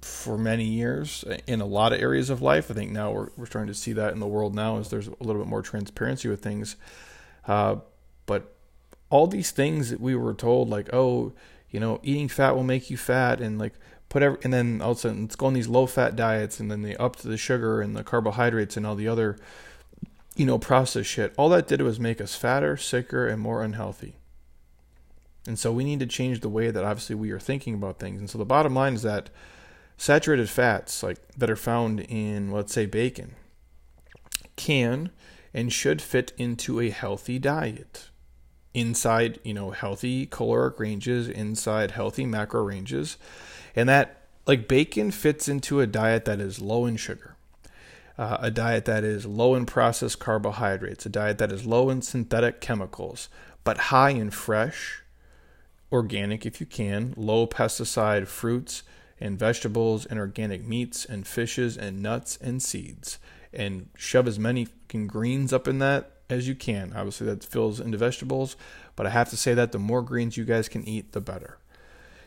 for 0.00 0.36
many 0.36 0.64
years 0.64 1.24
in 1.46 1.60
a 1.60 1.64
lot 1.64 1.92
of 1.92 2.00
areas 2.00 2.30
of 2.30 2.42
life. 2.42 2.70
I 2.70 2.74
think 2.74 2.90
now 2.90 3.12
we're 3.12 3.28
we're 3.36 3.46
starting 3.46 3.72
to 3.72 3.78
see 3.78 3.92
that 3.92 4.12
in 4.12 4.20
the 4.20 4.26
world 4.26 4.54
now 4.54 4.78
as 4.78 4.90
there's 4.90 5.08
a 5.08 5.14
little 5.20 5.40
bit 5.40 5.48
more 5.48 5.62
transparency 5.62 6.28
with 6.28 6.42
things. 6.42 6.76
Uh, 7.46 7.76
but 8.26 8.54
all 9.10 9.26
these 9.26 9.50
things 9.50 9.90
that 9.90 10.00
we 10.00 10.14
were 10.14 10.34
told, 10.34 10.68
like 10.68 10.88
oh, 10.92 11.32
you 11.70 11.80
know, 11.80 12.00
eating 12.02 12.28
fat 12.28 12.54
will 12.54 12.64
make 12.64 12.90
you 12.90 12.96
fat, 12.96 13.40
and 13.40 13.58
like 13.58 13.74
put 14.12 14.22
every, 14.22 14.38
and 14.44 14.52
then 14.52 14.82
all 14.82 14.90
of 14.90 14.98
a 14.98 15.00
sudden 15.00 15.22
let's 15.22 15.36
go 15.36 15.46
on 15.46 15.54
these 15.54 15.68
low 15.68 15.86
fat 15.86 16.14
diets 16.14 16.60
and 16.60 16.70
then 16.70 16.82
they 16.82 16.94
upped 16.96 17.22
the 17.22 17.38
sugar 17.38 17.80
and 17.80 17.96
the 17.96 18.04
carbohydrates 18.04 18.76
and 18.76 18.86
all 18.86 18.94
the 18.94 19.08
other 19.08 19.38
you 20.36 20.44
know 20.44 20.58
processed 20.58 21.08
shit 21.08 21.32
all 21.38 21.48
that 21.48 21.66
did 21.66 21.80
was 21.80 21.98
make 21.98 22.20
us 22.20 22.36
fatter 22.36 22.76
sicker 22.76 23.26
and 23.26 23.40
more 23.40 23.62
unhealthy 23.62 24.14
and 25.46 25.58
so 25.58 25.72
we 25.72 25.84
need 25.84 26.00
to 26.00 26.06
change 26.06 26.40
the 26.40 26.48
way 26.48 26.70
that 26.70 26.84
obviously 26.84 27.16
we 27.16 27.30
are 27.30 27.40
thinking 27.40 27.74
about 27.74 27.98
things. 27.98 28.20
And 28.20 28.30
so 28.30 28.38
the 28.38 28.44
bottom 28.44 28.74
line 28.74 28.94
is 28.94 29.02
that 29.02 29.30
saturated 29.96 30.48
fats 30.48 31.02
like 31.02 31.18
that 31.36 31.50
are 31.50 31.56
found 31.56 32.00
in 32.00 32.50
let's 32.50 32.72
say 32.72 32.86
bacon 32.86 33.34
can 34.56 35.10
and 35.54 35.72
should 35.72 36.02
fit 36.02 36.32
into 36.38 36.80
a 36.80 36.90
healthy 36.90 37.38
diet 37.38 38.08
inside 38.74 39.38
you 39.44 39.52
know 39.52 39.70
healthy 39.70 40.26
caloric 40.26 40.80
ranges 40.80 41.28
inside 41.28 41.92
healthy 41.92 42.24
macro 42.24 42.62
ranges. 42.62 43.16
And 43.74 43.88
that 43.88 44.22
like 44.46 44.68
bacon 44.68 45.10
fits 45.10 45.48
into 45.48 45.80
a 45.80 45.86
diet 45.86 46.24
that 46.24 46.40
is 46.40 46.60
low 46.60 46.86
in 46.86 46.96
sugar, 46.96 47.36
uh, 48.16 48.38
a 48.40 48.50
diet 48.50 48.84
that 48.84 49.04
is 49.04 49.26
low 49.26 49.54
in 49.54 49.66
processed 49.66 50.18
carbohydrates, 50.18 51.06
a 51.06 51.08
diet 51.08 51.38
that 51.38 51.52
is 51.52 51.66
low 51.66 51.90
in 51.90 52.02
synthetic 52.02 52.60
chemicals, 52.60 53.28
but 53.64 53.78
high 53.78 54.10
in 54.10 54.30
fresh, 54.30 55.01
organic 55.92 56.46
if 56.46 56.60
you 56.60 56.66
can, 56.66 57.14
low 57.16 57.46
pesticide 57.46 58.26
fruits 58.26 58.82
and 59.20 59.38
vegetables 59.38 60.06
and 60.06 60.18
organic 60.18 60.66
meats 60.66 61.04
and 61.04 61.26
fishes 61.26 61.76
and 61.76 62.02
nuts 62.02 62.38
and 62.40 62.62
seeds. 62.62 63.18
And 63.52 63.90
shove 63.96 64.26
as 64.26 64.38
many 64.38 64.68
greens 64.88 65.52
up 65.52 65.68
in 65.68 65.78
that 65.78 66.12
as 66.30 66.48
you 66.48 66.54
can. 66.54 66.92
Obviously, 66.96 67.26
that 67.26 67.44
fills 67.44 67.78
into 67.78 67.98
vegetables, 67.98 68.56
but 68.96 69.06
I 69.06 69.10
have 69.10 69.28
to 69.30 69.36
say 69.36 69.54
that 69.54 69.72
the 69.72 69.78
more 69.78 70.02
greens 70.02 70.36
you 70.36 70.44
guys 70.44 70.68
can 70.68 70.82
eat, 70.88 71.12
the 71.12 71.20
better. 71.20 71.58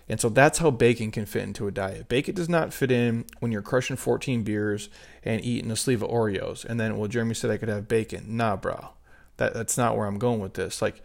And 0.07 0.21
so 0.21 0.29
that's 0.29 0.59
how 0.59 0.69
bacon 0.69 1.09
can 1.09 1.25
fit 1.25 1.43
into 1.43 1.67
a 1.67 1.71
diet. 1.71 2.07
Bacon 2.07 2.35
does 2.35 2.47
not 2.47 2.73
fit 2.73 2.91
in 2.91 3.25
when 3.39 3.51
you're 3.51 3.63
crushing 3.63 3.97
14 3.97 4.43
beers 4.43 4.89
and 5.23 5.43
eating 5.43 5.71
a 5.71 5.75
sleeve 5.75 6.03
of 6.03 6.11
Oreos. 6.11 6.63
And 6.63 6.79
then, 6.79 6.97
well, 6.97 7.07
Jeremy 7.07 7.33
said 7.33 7.49
I 7.49 7.57
could 7.57 7.69
have 7.69 7.87
bacon. 7.87 8.37
Nah, 8.37 8.55
bro. 8.55 8.89
That, 9.37 9.55
that's 9.55 9.77
not 9.77 9.97
where 9.97 10.05
I'm 10.05 10.19
going 10.19 10.39
with 10.39 10.53
this. 10.53 10.81
Like, 10.81 11.01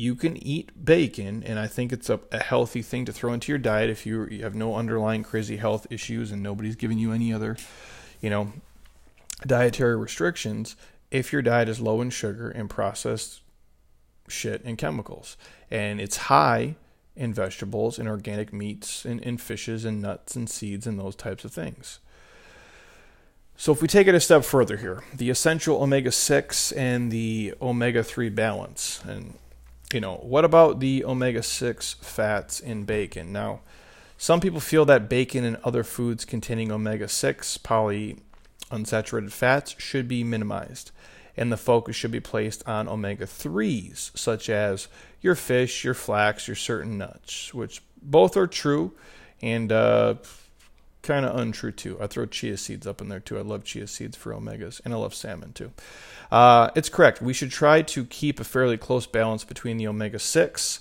you 0.00 0.14
can 0.14 0.36
eat 0.36 0.84
bacon, 0.84 1.42
and 1.44 1.58
I 1.58 1.66
think 1.66 1.92
it's 1.92 2.08
a, 2.08 2.20
a 2.30 2.40
healthy 2.40 2.82
thing 2.82 3.04
to 3.06 3.12
throw 3.12 3.32
into 3.32 3.50
your 3.50 3.58
diet 3.58 3.90
if 3.90 4.06
you, 4.06 4.26
you 4.30 4.44
have 4.44 4.54
no 4.54 4.76
underlying 4.76 5.24
crazy 5.24 5.56
health 5.56 5.88
issues 5.90 6.30
and 6.30 6.40
nobody's 6.40 6.76
giving 6.76 6.98
you 6.98 7.10
any 7.10 7.32
other, 7.32 7.56
you 8.20 8.30
know, 8.30 8.52
dietary 9.44 9.96
restrictions. 9.96 10.76
If 11.10 11.32
your 11.32 11.42
diet 11.42 11.68
is 11.68 11.80
low 11.80 12.00
in 12.00 12.10
sugar 12.10 12.48
and 12.48 12.70
processed 12.70 13.42
shit 14.28 14.62
and 14.64 14.78
chemicals, 14.78 15.36
and 15.68 16.00
it's 16.00 16.16
high 16.16 16.76
in 17.16 17.34
vegetables 17.34 17.98
and 17.98 18.08
organic 18.08 18.52
meats 18.52 19.04
and 19.04 19.20
in 19.22 19.36
fishes 19.36 19.84
and 19.84 20.00
nuts 20.00 20.36
and 20.36 20.48
seeds 20.48 20.86
and 20.86 20.96
those 20.96 21.16
types 21.16 21.44
of 21.44 21.50
things. 21.52 21.98
So, 23.56 23.72
if 23.72 23.82
we 23.82 23.88
take 23.88 24.06
it 24.06 24.14
a 24.14 24.20
step 24.20 24.44
further 24.44 24.76
here, 24.76 25.02
the 25.12 25.28
essential 25.28 25.82
omega 25.82 26.12
6 26.12 26.70
and 26.70 27.10
the 27.10 27.54
omega 27.60 28.04
3 28.04 28.28
balance. 28.28 29.02
And 29.04 29.34
you 29.92 30.00
know, 30.00 30.16
what 30.16 30.44
about 30.44 30.80
the 30.80 31.04
omega 31.04 31.42
6 31.42 31.94
fats 32.00 32.60
in 32.60 32.84
bacon? 32.84 33.32
Now, 33.32 33.60
some 34.16 34.40
people 34.40 34.60
feel 34.60 34.84
that 34.86 35.08
bacon 35.08 35.44
and 35.44 35.56
other 35.64 35.84
foods 35.84 36.24
containing 36.24 36.70
omega 36.70 37.08
6 37.08 37.58
polyunsaturated 37.58 39.32
fats 39.32 39.74
should 39.78 40.08
be 40.08 40.24
minimized, 40.24 40.90
and 41.36 41.50
the 41.50 41.56
focus 41.56 41.96
should 41.96 42.10
be 42.10 42.20
placed 42.20 42.66
on 42.68 42.88
omega 42.88 43.24
3s, 43.24 44.16
such 44.16 44.50
as 44.50 44.88
your 45.20 45.34
fish, 45.34 45.84
your 45.84 45.94
flax, 45.94 46.48
your 46.48 46.56
certain 46.56 46.98
nuts, 46.98 47.54
which 47.54 47.82
both 48.02 48.36
are 48.36 48.46
true 48.46 48.92
and 49.40 49.72
uh, 49.72 50.14
kind 51.08 51.24
of 51.24 51.36
untrue 51.36 51.72
too. 51.72 51.96
I 52.00 52.06
throw 52.06 52.26
chia 52.26 52.58
seeds 52.58 52.86
up 52.86 53.00
in 53.00 53.08
there 53.08 53.18
too. 53.18 53.38
I 53.38 53.40
love 53.40 53.64
chia 53.64 53.86
seeds 53.86 54.14
for 54.14 54.34
omegas, 54.34 54.80
and 54.84 54.92
I 54.92 54.98
love 54.98 55.14
salmon 55.14 55.54
too. 55.54 55.72
Uh, 56.30 56.68
it's 56.76 56.90
correct. 56.90 57.22
We 57.22 57.32
should 57.32 57.50
try 57.50 57.80
to 57.80 58.04
keep 58.04 58.38
a 58.38 58.44
fairly 58.44 58.76
close 58.76 59.06
balance 59.06 59.42
between 59.42 59.78
the 59.78 59.88
omega 59.88 60.18
6, 60.18 60.80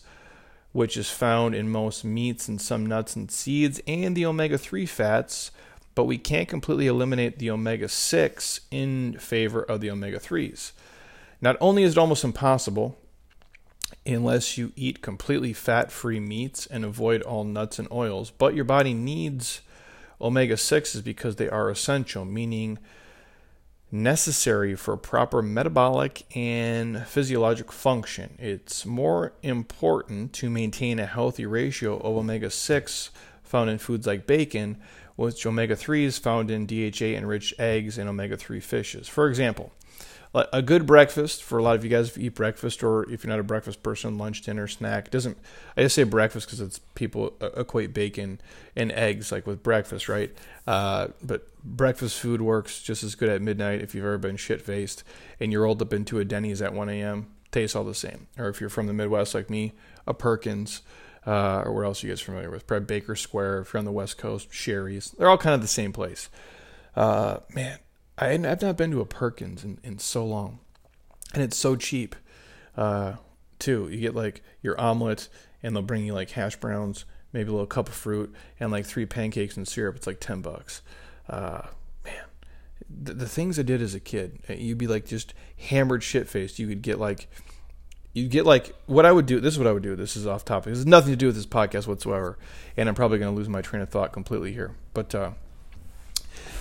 which 0.73 0.97
is 0.97 1.09
found 1.09 1.55
in 1.55 1.69
most 1.69 2.03
meats 2.03 2.49
and 2.49 2.61
some 2.61 2.85
nuts 2.85 3.15
and 3.15 3.31
seeds, 3.31 3.79
and 3.87 4.17
the 4.17 4.25
omega 4.25 4.57
3 4.57 4.85
fats, 4.85 5.51
but 5.95 6.03
we 6.03 6.17
can't 6.17 6.49
completely 6.49 6.87
eliminate 6.87 7.39
the 7.39 7.49
omega 7.49 7.87
6 7.87 8.59
in 8.69 9.17
favor 9.19 9.63
of 9.63 9.79
the 9.79 9.89
omega 9.89 10.19
3s. 10.19 10.73
Not 11.39 11.55
only 11.61 11.83
is 11.83 11.93
it 11.93 11.97
almost 11.97 12.25
impossible, 12.25 12.97
unless 14.05 14.57
you 14.57 14.73
eat 14.75 15.01
completely 15.01 15.53
fat 15.53 15.89
free 15.89 16.19
meats 16.19 16.65
and 16.65 16.83
avoid 16.83 17.21
all 17.21 17.45
nuts 17.45 17.79
and 17.79 17.87
oils, 17.93 18.29
but 18.29 18.55
your 18.55 18.65
body 18.65 18.93
needs 18.93 19.61
omega 20.19 20.55
6s 20.55 21.03
because 21.03 21.35
they 21.35 21.49
are 21.49 21.69
essential, 21.69 22.25
meaning 22.25 22.79
necessary 23.91 24.75
for 24.75 24.97
proper 24.97 25.41
metabolic 25.41 26.25
and 26.35 27.05
physiologic 27.07 27.71
function. 27.71 28.35
It's 28.37 28.85
more 28.85 29.33
important 29.43 30.33
to 30.33 30.49
maintain 30.49 30.99
a 30.99 31.05
healthy 31.05 31.45
ratio 31.45 31.97
of 31.97 32.17
omega 32.17 32.49
6 32.49 33.09
found 33.43 33.69
in 33.69 33.77
foods 33.77 34.05
like 34.05 34.27
bacon, 34.27 34.77
which 35.15 35.45
omega 35.45 35.75
3s 35.75 36.19
found 36.19 36.51
in 36.51 36.65
DHA 36.65 37.17
enriched 37.17 37.59
eggs 37.59 37.97
and 37.97 38.09
omega 38.09 38.35
3 38.35 38.59
fishes. 38.59 39.07
For 39.07 39.29
example, 39.29 39.71
a 40.33 40.61
good 40.61 40.85
breakfast 40.85 41.41
for 41.41 41.57
a 41.57 41.63
lot 41.63 41.75
of 41.75 41.83
you 41.83 41.89
guys 41.89 42.09
if 42.09 42.17
you 42.17 42.25
eat 42.25 42.35
breakfast 42.35 42.83
or 42.83 43.09
if 43.09 43.23
you're 43.23 43.29
not 43.29 43.39
a 43.39 43.43
breakfast 43.43 43.81
person 43.81 44.17
lunch 44.17 44.43
dinner 44.43 44.67
snack 44.67 45.09
doesn't 45.09 45.35
i 45.75 45.81
just 45.81 45.95
say 45.95 46.03
breakfast 46.03 46.45
because 46.45 46.61
it's 46.61 46.79
people 46.93 47.33
equate 47.55 47.91
bacon 47.93 48.39
and 48.75 48.91
eggs 48.91 49.31
like 49.31 49.47
with 49.47 49.63
breakfast 49.63 50.07
right? 50.07 50.37
Uh, 50.67 51.07
but 51.23 51.47
breakfast 51.63 52.19
food 52.19 52.41
works 52.41 52.81
just 52.83 53.03
as 53.03 53.15
good 53.15 53.29
at 53.29 53.41
midnight 53.41 53.81
if 53.81 53.95
you've 53.95 54.05
ever 54.05 54.17
been 54.17 54.37
shit 54.37 54.61
faced 54.61 55.03
and 55.39 55.51
you're 55.51 55.63
rolled 55.63 55.81
up 55.81 55.91
into 55.91 56.19
a 56.19 56.25
denny's 56.25 56.61
at 56.61 56.73
1 56.73 56.89
a.m 56.89 57.27
tastes 57.51 57.75
all 57.75 57.83
the 57.83 57.93
same. 57.93 58.27
Or 58.37 58.49
if 58.49 58.61
you're 58.61 58.69
from 58.69 58.87
the 58.87 58.93
midwest 58.93 59.33
like 59.33 59.49
me 59.49 59.73
a 60.05 60.13
perkins 60.13 60.81
uh, 61.25 61.63
or 61.65 61.73
what 61.73 61.85
else 61.85 62.03
you 62.03 62.09
guys 62.09 62.21
familiar 62.21 62.49
with? 62.49 62.67
Probably 62.67 62.85
baker 62.85 63.15
square. 63.15 63.59
If 63.59 63.73
you're 63.73 63.79
on 63.79 63.85
the 63.85 63.91
west 63.91 64.17
coast 64.17 64.49
Shari's. 64.51 65.11
They're 65.11 65.29
all 65.29 65.37
kind 65.37 65.55
of 65.55 65.61
the 65.61 65.67
same 65.67 65.91
place. 65.91 66.29
Uh, 66.95 67.39
man 67.53 67.79
I, 68.17 68.27
have 68.29 68.61
not 68.61 68.77
been 68.77 68.91
to 68.91 69.01
a 69.01 69.05
Perkins 69.05 69.63
in, 69.63 69.79
in 69.83 69.99
so 69.99 70.25
long, 70.25 70.59
and 71.33 71.43
it's 71.43 71.57
so 71.57 71.75
cheap, 71.75 72.15
uh, 72.75 73.13
too. 73.59 73.87
You 73.89 73.99
get 73.99 74.15
like 74.15 74.41
your 74.61 74.79
omelet, 74.79 75.29
and 75.61 75.75
they'll 75.75 75.83
bring 75.83 76.05
you 76.05 76.13
like 76.13 76.31
hash 76.31 76.55
browns, 76.55 77.05
maybe 77.31 77.49
a 77.49 77.51
little 77.51 77.67
cup 77.67 77.89
of 77.89 77.95
fruit, 77.95 78.33
and 78.59 78.71
like 78.71 78.85
three 78.85 79.05
pancakes 79.05 79.55
and 79.57 79.67
syrup. 79.67 79.95
It's 79.95 80.07
like 80.07 80.19
ten 80.19 80.41
bucks. 80.41 80.81
Uh, 81.29 81.61
man, 82.03 82.25
the, 82.89 83.13
the 83.13 83.27
things 83.27 83.59
I 83.59 83.63
did 83.63 83.81
as 83.81 83.93
a 83.93 83.99
kid, 83.99 84.39
uh, 84.49 84.53
you'd 84.53 84.77
be 84.77 84.87
like 84.87 85.05
just 85.05 85.33
hammered 85.57 86.03
shit 86.03 86.27
faced. 86.27 86.57
You 86.57 86.67
could 86.67 86.81
get 86.81 86.99
like 86.99 87.27
you 88.17 88.27
get 88.27 88.47
like 88.47 88.73
what 88.87 89.05
I 89.05 89.11
would 89.11 89.27
do. 89.27 89.39
This 89.39 89.53
is 89.53 89.59
what 89.59 89.67
I 89.67 89.71
would 89.71 89.83
do. 89.83 89.95
This 89.95 90.17
is 90.17 90.25
off 90.25 90.43
topic. 90.43 90.71
This 90.71 90.79
has 90.79 90.87
nothing 90.87 91.11
to 91.11 91.15
do 91.15 91.27
with 91.27 91.35
this 91.35 91.45
podcast 91.45 91.85
whatsoever, 91.85 92.39
and 92.75 92.89
I'm 92.89 92.95
probably 92.95 93.19
going 93.19 93.31
to 93.31 93.37
lose 93.37 93.47
my 93.47 93.61
train 93.61 93.83
of 93.83 93.89
thought 93.89 94.11
completely 94.11 94.53
here. 94.53 94.75
But 94.95 95.13
uh, 95.13 95.31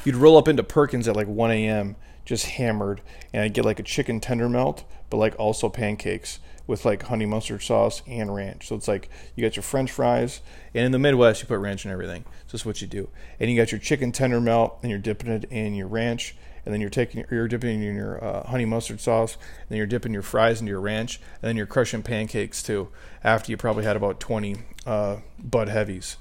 you'd 0.06 0.14
roll 0.14 0.38
up 0.38 0.46
into 0.46 0.62
Perkins 0.62 1.08
at 1.08 1.16
like 1.16 1.26
1 1.26 1.50
a.m. 1.50 1.96
just 2.24 2.46
hammered, 2.46 3.02
and 3.32 3.42
I'd 3.42 3.52
get 3.52 3.64
like 3.64 3.80
a 3.80 3.82
chicken 3.82 4.20
tender 4.20 4.48
melt, 4.48 4.84
but 5.10 5.16
like 5.16 5.34
also 5.36 5.68
pancakes 5.68 6.38
with 6.66 6.84
like 6.84 7.02
honey 7.02 7.26
mustard 7.26 7.62
sauce 7.62 8.02
and 8.06 8.32
ranch. 8.32 8.68
So 8.68 8.76
it's 8.76 8.86
like 8.86 9.10
you 9.34 9.42
got 9.42 9.56
your 9.56 9.64
French 9.64 9.90
fries, 9.90 10.40
and 10.72 10.84
in 10.84 10.92
the 10.92 10.98
Midwest 11.00 11.42
you 11.42 11.48
put 11.48 11.58
ranch 11.58 11.84
in 11.84 11.90
everything. 11.90 12.24
So 12.46 12.52
that's 12.52 12.64
what 12.64 12.80
you 12.80 12.86
do. 12.86 13.08
And 13.40 13.50
you 13.50 13.56
got 13.56 13.72
your 13.72 13.80
chicken 13.80 14.12
tender 14.12 14.40
melt, 14.40 14.78
and 14.80 14.90
you're 14.90 15.00
dipping 15.00 15.30
it 15.30 15.44
in 15.44 15.74
your 15.74 15.88
ranch, 15.88 16.36
and 16.64 16.72
then 16.72 16.80
you're 16.80 16.88
taking 16.88 17.24
you're 17.28 17.48
dipping 17.48 17.82
in 17.82 17.96
your 17.96 18.22
uh, 18.24 18.46
honey 18.46 18.64
mustard 18.64 19.00
sauce, 19.00 19.34
and 19.34 19.70
then 19.70 19.78
you're 19.78 19.88
dipping 19.88 20.12
your 20.12 20.22
fries 20.22 20.60
into 20.60 20.70
your 20.70 20.80
ranch, 20.80 21.20
and 21.42 21.48
then 21.48 21.56
you're 21.56 21.66
crushing 21.66 22.04
pancakes 22.04 22.62
too. 22.62 22.88
After 23.24 23.50
you 23.50 23.56
probably 23.56 23.82
had 23.82 23.96
about 23.96 24.20
20 24.20 24.54
uh, 24.86 25.16
Bud 25.42 25.68
Heavies 25.68 26.16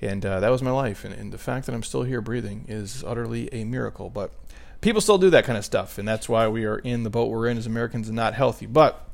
and 0.00 0.24
uh, 0.24 0.40
that 0.40 0.50
was 0.50 0.62
my 0.62 0.70
life. 0.70 1.04
And, 1.04 1.14
and, 1.14 1.32
the 1.32 1.38
fact 1.38 1.66
that 1.66 1.74
I'm 1.74 1.82
still 1.82 2.02
here 2.02 2.20
breathing 2.20 2.64
is 2.68 3.04
utterly 3.04 3.52
a 3.52 3.64
miracle. 3.64 4.10
But 4.10 4.32
people 4.80 5.00
still 5.00 5.18
do 5.18 5.30
that 5.30 5.44
kind 5.44 5.58
of 5.58 5.64
stuff, 5.64 5.98
and 5.98 6.06
that's 6.06 6.28
why 6.28 6.48
we 6.48 6.64
are 6.64 6.78
in 6.78 7.02
the 7.02 7.10
boat 7.10 7.30
we're 7.30 7.46
in 7.46 7.58
as 7.58 7.66
Americans 7.66 8.08
and 8.08 8.16
not 8.16 8.34
healthy. 8.34 8.66
But 8.66 9.08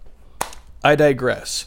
I 0.82 0.96
digress. 0.96 1.66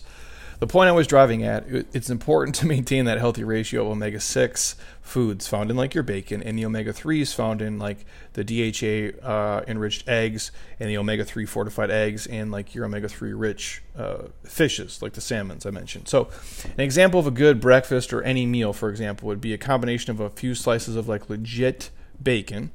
The 0.63 0.67
point 0.67 0.87
I 0.87 0.93
was 0.93 1.07
driving 1.07 1.43
at, 1.43 1.65
it's 1.67 2.09
important 2.09 2.55
to 2.59 2.65
maintain 2.65 3.03
that 3.03 3.17
healthy 3.17 3.43
ratio 3.43 3.81
of 3.81 3.91
omega 3.91 4.21
6 4.21 4.75
foods 5.01 5.45
found 5.45 5.69
in 5.69 5.75
like 5.75 5.93
your 5.93 6.05
bacon 6.05 6.41
and 6.41 6.57
the 6.57 6.63
omega 6.63 6.93
3s 6.93 7.35
found 7.35 7.61
in 7.61 7.79
like 7.79 8.05
the 8.31 8.45
DHA 8.45 9.27
uh, 9.27 9.65
enriched 9.67 10.07
eggs 10.07 10.53
and 10.79 10.89
the 10.89 10.97
omega 10.97 11.25
3 11.25 11.45
fortified 11.45 11.91
eggs 11.91 12.27
and 12.27 12.49
like 12.49 12.73
your 12.73 12.85
omega 12.85 13.09
3 13.09 13.33
rich 13.33 13.83
uh, 13.97 14.27
fishes 14.45 15.01
like 15.01 15.11
the 15.11 15.19
salmons 15.19 15.65
I 15.65 15.69
mentioned. 15.69 16.07
So, 16.07 16.29
an 16.63 16.79
example 16.79 17.19
of 17.19 17.27
a 17.27 17.31
good 17.31 17.59
breakfast 17.59 18.13
or 18.13 18.23
any 18.23 18.45
meal, 18.45 18.71
for 18.71 18.89
example, 18.89 19.27
would 19.27 19.41
be 19.41 19.51
a 19.51 19.57
combination 19.57 20.11
of 20.11 20.21
a 20.21 20.29
few 20.29 20.55
slices 20.55 20.95
of 20.95 21.09
like 21.09 21.29
legit 21.29 21.89
bacon 22.23 22.71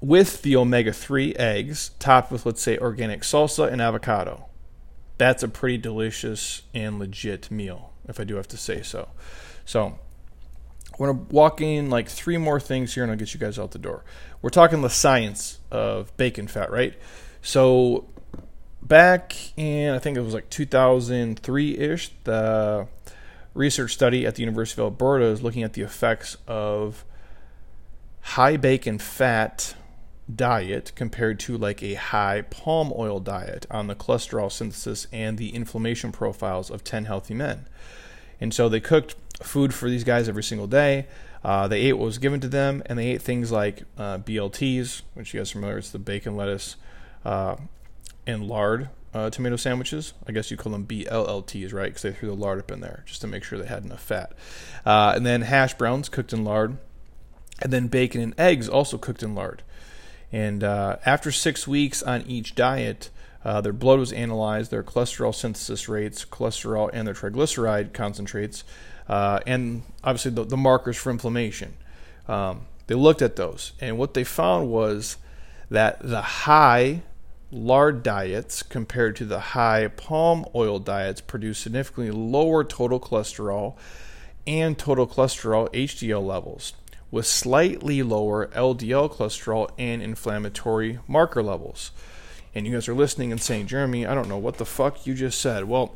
with 0.00 0.40
the 0.40 0.56
omega 0.56 0.94
3 0.94 1.34
eggs 1.34 1.90
topped 1.98 2.32
with, 2.32 2.46
let's 2.46 2.62
say, 2.62 2.78
organic 2.78 3.20
salsa 3.20 3.70
and 3.70 3.82
avocado 3.82 4.46
that's 5.20 5.42
a 5.42 5.48
pretty 5.48 5.76
delicious 5.76 6.62
and 6.72 6.98
legit 6.98 7.50
meal, 7.50 7.92
if 8.08 8.18
I 8.18 8.24
do 8.24 8.36
have 8.36 8.48
to 8.48 8.56
say 8.56 8.80
so. 8.80 9.10
So, 9.66 9.98
going 10.96 11.14
to 11.14 11.34
walk 11.34 11.60
in 11.60 11.90
like 11.90 12.08
three 12.08 12.38
more 12.38 12.58
things 12.58 12.94
here 12.94 13.02
and 13.02 13.12
I'll 13.12 13.18
get 13.18 13.34
you 13.34 13.38
guys 13.38 13.58
out 13.58 13.72
the 13.72 13.78
door. 13.78 14.02
We're 14.40 14.48
talking 14.48 14.80
the 14.80 14.88
science 14.88 15.58
of 15.70 16.16
bacon 16.16 16.48
fat, 16.48 16.70
right? 16.70 16.94
So, 17.42 18.08
back 18.80 19.36
in, 19.58 19.92
I 19.92 19.98
think 19.98 20.16
it 20.16 20.22
was 20.22 20.32
like 20.32 20.48
2003 20.48 21.76
ish, 21.76 22.12
the 22.24 22.88
research 23.52 23.92
study 23.92 24.24
at 24.24 24.36
the 24.36 24.40
University 24.40 24.80
of 24.80 24.86
Alberta 24.86 25.26
is 25.26 25.42
looking 25.42 25.62
at 25.62 25.74
the 25.74 25.82
effects 25.82 26.38
of 26.48 27.04
high 28.22 28.56
bacon 28.56 28.98
fat 28.98 29.74
diet 30.36 30.92
compared 30.94 31.40
to 31.40 31.56
like 31.56 31.82
a 31.82 31.94
high 31.94 32.42
palm 32.42 32.92
oil 32.96 33.20
diet 33.20 33.66
on 33.70 33.86
the 33.86 33.94
cholesterol 33.94 34.50
synthesis 34.50 35.06
and 35.12 35.38
the 35.38 35.54
inflammation 35.54 36.12
profiles 36.12 36.70
of 36.70 36.84
10 36.84 37.04
healthy 37.06 37.34
men. 37.34 37.66
And 38.40 38.54
so 38.54 38.68
they 38.68 38.80
cooked 38.80 39.16
food 39.42 39.74
for 39.74 39.88
these 39.88 40.04
guys 40.04 40.28
every 40.28 40.42
single 40.42 40.66
day. 40.66 41.06
Uh, 41.42 41.68
they 41.68 41.80
ate 41.82 41.94
what 41.94 42.04
was 42.04 42.18
given 42.18 42.40
to 42.40 42.48
them, 42.48 42.82
and 42.86 42.98
they 42.98 43.08
ate 43.08 43.22
things 43.22 43.50
like 43.50 43.84
uh, 43.96 44.18
BLTs, 44.18 45.02
which 45.14 45.32
you 45.32 45.40
guys 45.40 45.50
are 45.50 45.54
familiar 45.54 45.76
with, 45.76 45.84
it's 45.84 45.92
the 45.92 45.98
bacon, 45.98 46.36
lettuce, 46.36 46.76
uh, 47.24 47.56
and 48.26 48.46
lard 48.46 48.90
uh, 49.14 49.30
tomato 49.30 49.56
sandwiches. 49.56 50.12
I 50.26 50.32
guess 50.32 50.50
you 50.50 50.56
call 50.56 50.72
them 50.72 50.86
BLLTs, 50.86 51.72
right? 51.72 51.86
Because 51.86 52.02
they 52.02 52.12
threw 52.12 52.28
the 52.28 52.34
lard 52.34 52.58
up 52.58 52.70
in 52.70 52.80
there 52.80 53.04
just 53.06 53.20
to 53.22 53.26
make 53.26 53.44
sure 53.44 53.58
they 53.58 53.66
had 53.66 53.84
enough 53.84 54.02
fat. 54.02 54.32
Uh, 54.84 55.12
and 55.16 55.26
then 55.26 55.42
hash 55.42 55.74
browns 55.74 56.08
cooked 56.08 56.32
in 56.32 56.44
lard, 56.44 56.76
and 57.60 57.72
then 57.72 57.88
bacon 57.88 58.20
and 58.20 58.38
eggs 58.38 58.68
also 58.68 58.98
cooked 58.98 59.22
in 59.22 59.34
lard. 59.34 59.62
And 60.32 60.62
uh, 60.62 60.96
after 61.04 61.32
six 61.32 61.66
weeks 61.66 62.02
on 62.02 62.22
each 62.22 62.54
diet, 62.54 63.10
uh, 63.44 63.60
their 63.60 63.72
blood 63.72 63.98
was 63.98 64.12
analyzed, 64.12 64.70
their 64.70 64.82
cholesterol 64.82 65.34
synthesis 65.34 65.88
rates, 65.88 66.24
cholesterol, 66.24 66.90
and 66.92 67.06
their 67.06 67.14
triglyceride 67.14 67.92
concentrates, 67.92 68.64
uh, 69.08 69.40
and 69.46 69.82
obviously 70.04 70.30
the, 70.30 70.44
the, 70.44 70.56
markers 70.56 70.96
for 70.96 71.10
inflammation. 71.10 71.74
Um, 72.28 72.66
they 72.86 72.94
looked 72.94 73.22
at 73.22 73.36
those, 73.36 73.72
and 73.80 73.96
what 73.96 74.14
they 74.14 74.24
found 74.24 74.70
was 74.70 75.16
that 75.70 76.00
the 76.00 76.20
high 76.20 77.02
lard 77.50 78.02
diets 78.02 78.62
compared 78.62 79.16
to 79.16 79.24
the 79.24 79.40
high 79.40 79.88
palm 79.88 80.44
oil 80.54 80.78
diets 80.78 81.20
produced 81.20 81.62
significantly 81.62 82.10
lower 82.10 82.62
total 82.62 83.00
cholesterol 83.00 83.74
and 84.46 84.78
total 84.78 85.06
cholesterol 85.06 85.72
HDL 85.72 86.24
levels 86.24 86.74
with 87.10 87.26
slightly 87.26 88.02
lower 88.02 88.46
LDL 88.48 89.12
cholesterol 89.12 89.70
and 89.78 90.02
inflammatory 90.02 90.98
marker 91.08 91.42
levels. 91.42 91.90
And 92.54 92.66
you 92.66 92.72
guys 92.72 92.88
are 92.88 92.94
listening 92.94 93.32
and 93.32 93.40
saying, 93.40 93.66
Jeremy, 93.66 94.06
I 94.06 94.14
don't 94.14 94.28
know 94.28 94.38
what 94.38 94.58
the 94.58 94.66
fuck 94.66 95.06
you 95.06 95.14
just 95.14 95.40
said. 95.40 95.64
Well, 95.64 95.94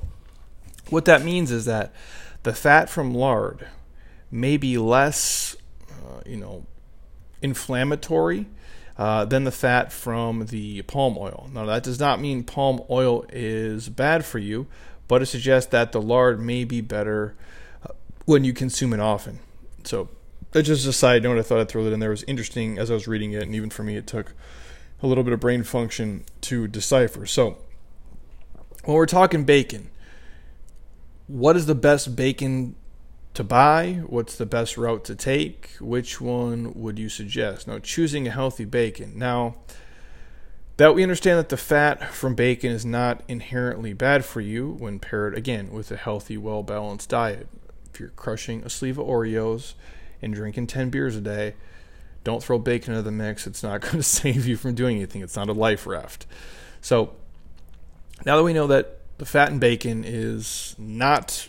what 0.91 1.05
that 1.07 1.23
means 1.23 1.51
is 1.51 1.65
that 1.65 1.93
the 2.43 2.53
fat 2.53 2.89
from 2.89 3.15
lard 3.15 3.67
may 4.31 4.57
be 4.57 4.77
less, 4.79 5.57
uh, 5.91 6.21
you 6.27 6.37
know, 6.37 6.67
inflammatory 7.43 8.47
uh, 8.97 9.25
than 9.25 9.45
the 9.45 9.51
fat 9.51 9.93
from 9.93 10.47
the 10.47 10.83
palm 10.83 11.17
oil. 11.19 11.49
Now, 11.53 11.67
that 11.67 11.83
does 11.83 11.99
not 11.99 12.21
mean 12.21 12.45
palm 12.45 12.83
oil 12.89 13.25
is 13.33 13.89
bad 13.89 14.25
for 14.25 14.39
you. 14.39 14.67
but 15.07 15.23
it 15.23 15.27
suggests 15.27 15.71
that 15.71 15.93
the 15.93 16.01
lard 16.01 16.41
may 16.41 16.65
be 16.65 16.81
better 16.81 17.35
uh, 17.85 17.93
when 18.25 18.43
you 18.45 18.53
consume 18.53 18.93
it 18.93 19.01
often. 19.01 19.39
So 19.85 20.09
that's 20.55 20.69
just 20.69 20.87
a 20.87 20.93
side 20.93 21.25
note. 21.25 21.37
I 21.37 21.43
thought 21.43 21.59
I'd 21.59 21.69
throw 21.69 21.83
that 21.83 21.93
in 21.93 21.99
there. 21.99 22.11
It 22.11 22.13
was 22.13 22.25
interesting 22.29 22.79
as 22.79 22.89
I 22.89 22.95
was 22.95 23.09
reading 23.09 23.33
it, 23.33 23.43
and 23.43 23.57
even 23.57 23.71
for 23.71 23.83
me, 23.83 23.97
it 23.97 24.07
took 24.07 24.35
a 25.03 25.07
little 25.09 25.25
bit 25.25 25.33
of 25.33 25.41
brain 25.41 25.65
function 25.65 26.25
to 26.43 26.69
decipher. 26.69 27.27
So 27.27 27.59
when 28.85 28.97
we're 28.97 29.07
talking 29.07 29.43
bacon, 29.45 29.91
what 31.27 31.57
is 31.57 31.67
the 31.67 31.75
best 31.75 32.15
bacon 32.15 32.77
to 33.35 33.43
buy? 33.43 34.03
What's 34.07 34.37
the 34.37 34.47
best 34.47 34.79
route 34.79 35.05
to 35.07 35.17
take? 35.17 35.71
Which 35.81 36.21
one 36.21 36.73
would 36.75 37.01
you 37.01 37.09
suggest? 37.09 37.67
Now, 37.67 37.81
choosing 37.81 38.29
a 38.29 38.31
healthy 38.31 38.65
bacon. 38.65 39.19
Now, 39.19 39.57
that 40.77 40.95
we 40.95 41.03
understand 41.03 41.41
that 41.41 41.49
the 41.49 41.57
fat 41.57 42.15
from 42.15 42.37
bacon 42.37 42.71
is 42.71 42.87
not 42.87 43.25
inherently 43.27 43.93
bad 43.93 44.25
for 44.25 44.41
you 44.41 44.77
when 44.79 45.01
paired 45.01 45.37
again 45.37 45.73
with 45.73 45.91
a 45.91 45.97
healthy, 45.97 46.37
well 46.37 46.63
balanced 46.63 47.09
diet. 47.09 47.49
If 47.93 47.99
you're 47.99 48.11
crushing 48.11 48.63
a 48.63 48.71
sleeve 48.71 48.99
of 48.99 49.07
Oreos 49.09 49.75
and 50.25 50.35
drinking 50.35 50.67
10 50.67 50.91
beers 50.91 51.17
a 51.17 51.21
day, 51.21 51.55
don't 52.25 52.43
throw 52.43 52.59
bacon 52.59 52.93
into 52.93 53.03
the 53.03 53.13
mix. 53.13 53.47
It's 53.47 53.63
not 53.63 53.81
going 53.83 53.97
to 53.97 54.03
save 54.03 54.47
you 54.47 54.57
from 54.57 54.75
doing 54.75 54.97
anything. 54.97 55.23
It's 55.23 55.37
not 55.37 55.49
a 55.49 55.53
life 55.53 55.87
raft. 55.87 56.27
So, 56.81 57.15
now 58.25 58.37
that 58.37 58.43
we 58.43 58.53
know 58.53 58.67
that 58.69 59.01
the 59.19 59.27
fat 59.27 59.51
in 59.51 59.59
bacon 59.59 60.05
is 60.05 60.75
not 60.79 61.49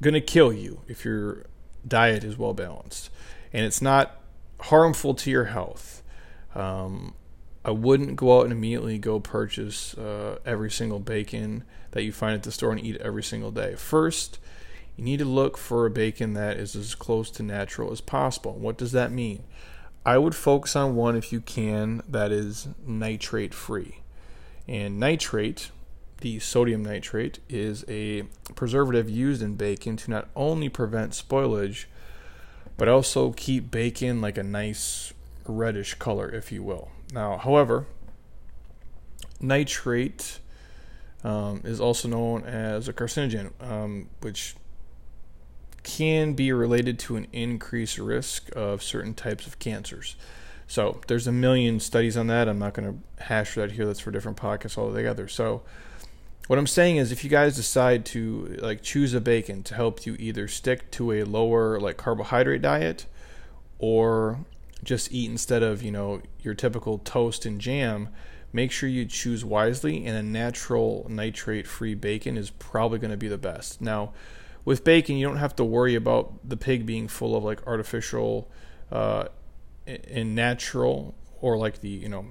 going 0.00 0.14
to 0.14 0.20
kill 0.20 0.52
you 0.52 0.80
if 0.88 1.04
your 1.04 1.44
diet 1.86 2.24
is 2.24 2.36
well 2.36 2.54
balanced 2.54 3.10
and 3.52 3.64
it's 3.64 3.80
not 3.80 4.20
harmful 4.60 5.14
to 5.14 5.30
your 5.30 5.46
health. 5.46 6.02
Um, 6.54 7.14
I 7.64 7.70
wouldn't 7.70 8.16
go 8.16 8.38
out 8.38 8.44
and 8.44 8.52
immediately 8.52 8.98
go 8.98 9.20
purchase 9.20 9.96
uh, 9.96 10.38
every 10.44 10.70
single 10.70 10.98
bacon 10.98 11.64
that 11.90 12.02
you 12.02 12.12
find 12.12 12.34
at 12.34 12.42
the 12.42 12.52
store 12.52 12.72
and 12.72 12.80
eat 12.80 12.96
every 12.98 13.22
single 13.22 13.50
day. 13.50 13.74
First, 13.74 14.38
you 14.98 15.04
need 15.04 15.20
to 15.20 15.24
look 15.24 15.56
for 15.56 15.86
a 15.86 15.90
bacon 15.90 16.34
that 16.34 16.56
is 16.56 16.74
as 16.74 16.96
close 16.96 17.30
to 17.30 17.42
natural 17.44 17.92
as 17.92 18.00
possible. 18.00 18.52
What 18.52 18.76
does 18.76 18.90
that 18.92 19.12
mean? 19.12 19.44
I 20.04 20.18
would 20.18 20.34
focus 20.34 20.74
on 20.74 20.96
one 20.96 21.16
if 21.16 21.32
you 21.32 21.40
can 21.40 22.02
that 22.08 22.32
is 22.32 22.68
nitrate 22.84 23.54
free. 23.54 24.00
And 24.66 24.98
nitrate 24.98 25.70
the 26.20 26.40
sodium 26.40 26.84
nitrate 26.84 27.38
is 27.48 27.84
a 27.88 28.22
preservative 28.56 29.08
used 29.08 29.40
in 29.40 29.54
bacon 29.54 29.96
to 29.98 30.10
not 30.10 30.28
only 30.34 30.68
prevent 30.68 31.12
spoilage, 31.12 31.84
but 32.76 32.88
also 32.88 33.30
keep 33.30 33.70
bacon 33.70 34.20
like 34.20 34.36
a 34.36 34.42
nice 34.42 35.12
reddish 35.46 35.94
color, 35.94 36.28
if 36.28 36.50
you 36.50 36.64
will. 36.64 36.90
Now, 37.12 37.38
however, 37.38 37.86
nitrate 39.40 40.40
um, 41.22 41.60
is 41.64 41.80
also 41.80 42.08
known 42.08 42.44
as 42.44 42.88
a 42.88 42.92
carcinogen, 42.92 43.52
um, 43.60 44.08
which 44.20 44.56
can 45.88 46.34
be 46.34 46.52
related 46.52 46.98
to 46.98 47.16
an 47.16 47.26
increased 47.32 47.98
risk 47.98 48.54
of 48.54 48.82
certain 48.82 49.14
types 49.14 49.46
of 49.46 49.58
cancers. 49.58 50.16
So 50.66 51.00
there's 51.06 51.26
a 51.26 51.32
million 51.32 51.80
studies 51.80 52.14
on 52.14 52.26
that. 52.26 52.46
I'm 52.46 52.58
not 52.58 52.74
going 52.74 52.92
to 52.92 53.24
hash 53.24 53.54
that 53.54 53.72
here. 53.72 53.86
That's 53.86 54.00
for 54.00 54.10
different 54.10 54.36
podcasts 54.36 54.76
altogether. 54.76 55.26
So 55.26 55.62
what 56.46 56.58
I'm 56.58 56.66
saying 56.66 56.98
is, 56.98 57.10
if 57.10 57.24
you 57.24 57.30
guys 57.30 57.56
decide 57.56 58.04
to 58.06 58.58
like 58.60 58.82
choose 58.82 59.14
a 59.14 59.20
bacon 59.20 59.62
to 59.62 59.74
help 59.74 60.04
you 60.04 60.14
either 60.18 60.46
stick 60.46 60.90
to 60.92 61.12
a 61.12 61.24
lower 61.24 61.80
like 61.80 61.96
carbohydrate 61.96 62.60
diet, 62.60 63.06
or 63.78 64.40
just 64.84 65.10
eat 65.10 65.30
instead 65.30 65.62
of 65.62 65.82
you 65.82 65.90
know 65.90 66.20
your 66.42 66.54
typical 66.54 66.98
toast 66.98 67.46
and 67.46 67.60
jam, 67.60 68.10
make 68.52 68.70
sure 68.70 68.90
you 68.90 69.06
choose 69.06 69.44
wisely. 69.44 70.04
And 70.04 70.16
a 70.16 70.22
natural 70.22 71.06
nitrate-free 71.08 71.94
bacon 71.94 72.36
is 72.36 72.50
probably 72.50 72.98
going 72.98 73.10
to 73.10 73.16
be 73.16 73.28
the 73.28 73.38
best. 73.38 73.80
Now, 73.80 74.12
with 74.68 74.84
bacon, 74.84 75.16
you 75.16 75.26
don't 75.26 75.38
have 75.38 75.56
to 75.56 75.64
worry 75.64 75.94
about 75.94 76.46
the 76.46 76.54
pig 76.54 76.84
being 76.84 77.08
full 77.08 77.34
of 77.34 77.42
like 77.42 77.66
artificial 77.66 78.50
uh, 78.92 79.24
and 79.86 80.34
natural 80.34 81.14
or 81.40 81.56
like 81.56 81.80
the 81.80 81.88
you 81.88 82.08
know 82.10 82.26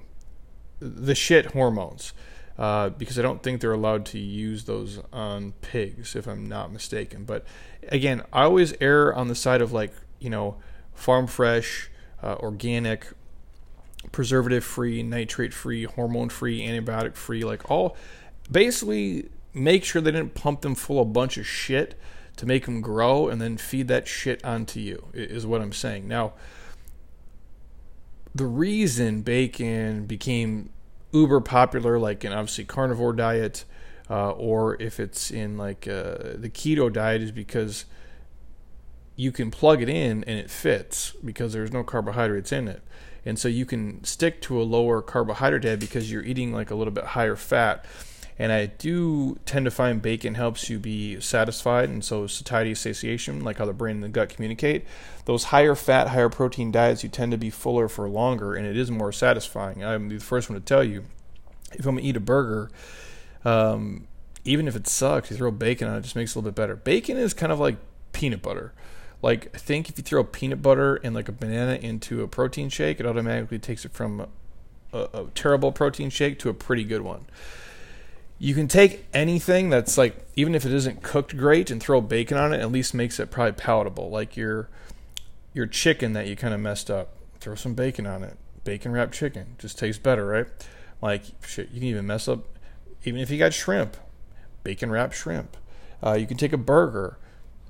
the 0.78 1.16
shit 1.16 1.46
hormones 1.46 2.12
uh, 2.56 2.90
because 2.90 3.18
I 3.18 3.22
don't 3.22 3.42
think 3.42 3.60
they're 3.60 3.72
allowed 3.72 4.06
to 4.06 4.20
use 4.20 4.66
those 4.66 5.00
on 5.12 5.54
pigs, 5.62 6.14
if 6.14 6.28
I'm 6.28 6.46
not 6.46 6.72
mistaken. 6.72 7.24
But 7.24 7.44
again, 7.88 8.22
I 8.32 8.44
always 8.44 8.72
err 8.80 9.12
on 9.12 9.26
the 9.26 9.34
side 9.34 9.60
of 9.60 9.72
like, 9.72 9.92
you 10.20 10.30
know, 10.30 10.58
farm 10.94 11.26
fresh, 11.26 11.90
uh, 12.22 12.36
organic, 12.36 13.08
preservative 14.12 14.62
free, 14.62 15.02
nitrate 15.02 15.52
free, 15.52 15.86
hormone 15.86 16.28
free, 16.28 16.64
antibiotic 16.64 17.16
free, 17.16 17.42
like 17.42 17.68
all 17.68 17.96
basically 18.48 19.28
make 19.52 19.84
sure 19.84 20.00
they 20.00 20.12
didn't 20.12 20.34
pump 20.34 20.60
them 20.60 20.76
full 20.76 21.00
of 21.00 21.08
a 21.08 21.10
bunch 21.10 21.36
of 21.36 21.44
shit 21.44 21.98
to 22.38 22.46
make 22.46 22.64
them 22.64 22.80
grow 22.80 23.28
and 23.28 23.40
then 23.40 23.56
feed 23.56 23.88
that 23.88 24.08
shit 24.08 24.42
onto 24.44 24.80
you, 24.80 25.08
is 25.12 25.46
what 25.46 25.60
I'm 25.60 25.72
saying. 25.72 26.08
Now, 26.08 26.32
the 28.34 28.46
reason 28.46 29.22
bacon 29.22 30.06
became 30.06 30.70
uber 31.12 31.40
popular, 31.40 31.98
like 31.98 32.24
in 32.24 32.32
obviously 32.32 32.64
carnivore 32.64 33.12
diet, 33.12 33.64
uh, 34.08 34.30
or 34.30 34.80
if 34.80 35.00
it's 35.00 35.30
in 35.30 35.58
like 35.58 35.86
uh, 35.88 36.34
the 36.34 36.48
keto 36.48 36.92
diet, 36.92 37.22
is 37.22 37.32
because 37.32 37.84
you 39.16 39.32
can 39.32 39.50
plug 39.50 39.82
it 39.82 39.88
in 39.88 40.22
and 40.24 40.38
it 40.38 40.48
fits 40.48 41.12
because 41.24 41.52
there's 41.52 41.72
no 41.72 41.82
carbohydrates 41.82 42.52
in 42.52 42.68
it. 42.68 42.82
And 43.26 43.36
so 43.36 43.48
you 43.48 43.66
can 43.66 44.04
stick 44.04 44.40
to 44.42 44.60
a 44.60 44.62
lower 44.62 45.02
carbohydrate 45.02 45.62
diet 45.62 45.80
because 45.80 46.10
you're 46.10 46.22
eating 46.22 46.52
like 46.52 46.70
a 46.70 46.76
little 46.76 46.92
bit 46.92 47.04
higher 47.04 47.34
fat. 47.34 47.84
And 48.38 48.52
I 48.52 48.66
do 48.66 49.38
tend 49.46 49.64
to 49.64 49.70
find 49.70 50.00
bacon 50.00 50.34
helps 50.34 50.70
you 50.70 50.78
be 50.78 51.20
satisfied, 51.20 51.88
and 51.88 52.04
so 52.04 52.28
satiety, 52.28 52.74
satiation, 52.74 53.42
like 53.42 53.58
how 53.58 53.64
the 53.64 53.72
brain 53.72 53.96
and 53.96 54.04
the 54.04 54.08
gut 54.08 54.28
communicate. 54.28 54.84
Those 55.24 55.44
higher 55.44 55.74
fat, 55.74 56.08
higher 56.08 56.28
protein 56.28 56.70
diets, 56.70 57.02
you 57.02 57.08
tend 57.08 57.32
to 57.32 57.38
be 57.38 57.50
fuller 57.50 57.88
for 57.88 58.08
longer, 58.08 58.54
and 58.54 58.64
it 58.64 58.76
is 58.76 58.90
more 58.90 59.10
satisfying. 59.10 59.84
I'm 59.84 60.08
the 60.08 60.18
first 60.18 60.48
one 60.48 60.58
to 60.58 60.64
tell 60.64 60.84
you, 60.84 61.04
if 61.72 61.84
I'm 61.84 61.96
gonna 61.96 62.06
eat 62.06 62.16
a 62.16 62.20
burger, 62.20 62.70
um, 63.44 64.06
even 64.44 64.68
if 64.68 64.76
it 64.76 64.86
sucks, 64.86 65.30
you 65.30 65.36
throw 65.36 65.50
bacon 65.50 65.88
on 65.88 65.96
it, 65.96 65.98
it 65.98 66.02
just 66.02 66.14
makes 66.14 66.30
it 66.30 66.36
a 66.36 66.38
little 66.38 66.52
bit 66.52 66.56
better. 66.56 66.76
Bacon 66.76 67.16
is 67.16 67.34
kind 67.34 67.50
of 67.50 67.58
like 67.58 67.76
peanut 68.12 68.40
butter. 68.40 68.72
Like 69.20 69.50
I 69.52 69.58
think 69.58 69.88
if 69.88 69.98
you 69.98 70.04
throw 70.04 70.22
peanut 70.22 70.62
butter 70.62 70.94
and 70.96 71.12
like 71.12 71.28
a 71.28 71.32
banana 71.32 71.74
into 71.74 72.22
a 72.22 72.28
protein 72.28 72.68
shake, 72.68 73.00
it 73.00 73.06
automatically 73.06 73.58
takes 73.58 73.84
it 73.84 73.92
from 73.92 74.20
a, 74.20 74.28
a, 74.92 75.24
a 75.24 75.26
terrible 75.34 75.72
protein 75.72 76.08
shake 76.08 76.38
to 76.38 76.48
a 76.48 76.54
pretty 76.54 76.84
good 76.84 77.02
one 77.02 77.26
you 78.38 78.54
can 78.54 78.68
take 78.68 79.06
anything 79.12 79.68
that's 79.68 79.98
like 79.98 80.26
even 80.36 80.54
if 80.54 80.64
it 80.64 80.72
isn't 80.72 81.02
cooked 81.02 81.36
great 81.36 81.70
and 81.70 81.82
throw 81.82 82.00
bacon 82.00 82.36
on 82.36 82.52
it 82.52 82.60
at 82.60 82.70
least 82.70 82.94
makes 82.94 83.18
it 83.18 83.30
probably 83.30 83.52
palatable 83.52 84.10
like 84.10 84.36
your 84.36 84.68
your 85.52 85.66
chicken 85.66 86.12
that 86.12 86.26
you 86.28 86.36
kind 86.36 86.54
of 86.54 86.60
messed 86.60 86.90
up. 86.90 87.14
Throw 87.40 87.54
some 87.54 87.74
bacon 87.74 88.06
on 88.06 88.22
it. 88.22 88.36
Bacon 88.64 88.92
wrapped 88.92 89.14
chicken. 89.14 89.56
Just 89.58 89.78
tastes 89.78 90.00
better 90.00 90.26
right? 90.26 90.46
Like 91.02 91.24
shit 91.44 91.70
you 91.70 91.80
can 91.80 91.88
even 91.88 92.06
mess 92.06 92.28
up 92.28 92.44
even 93.04 93.20
if 93.20 93.30
you 93.30 93.38
got 93.38 93.54
shrimp 93.54 93.96
bacon 94.62 94.90
wrapped 94.90 95.14
shrimp. 95.14 95.56
Uh, 96.04 96.12
you 96.12 96.26
can 96.26 96.36
take 96.36 96.52
a 96.52 96.58
burger 96.58 97.18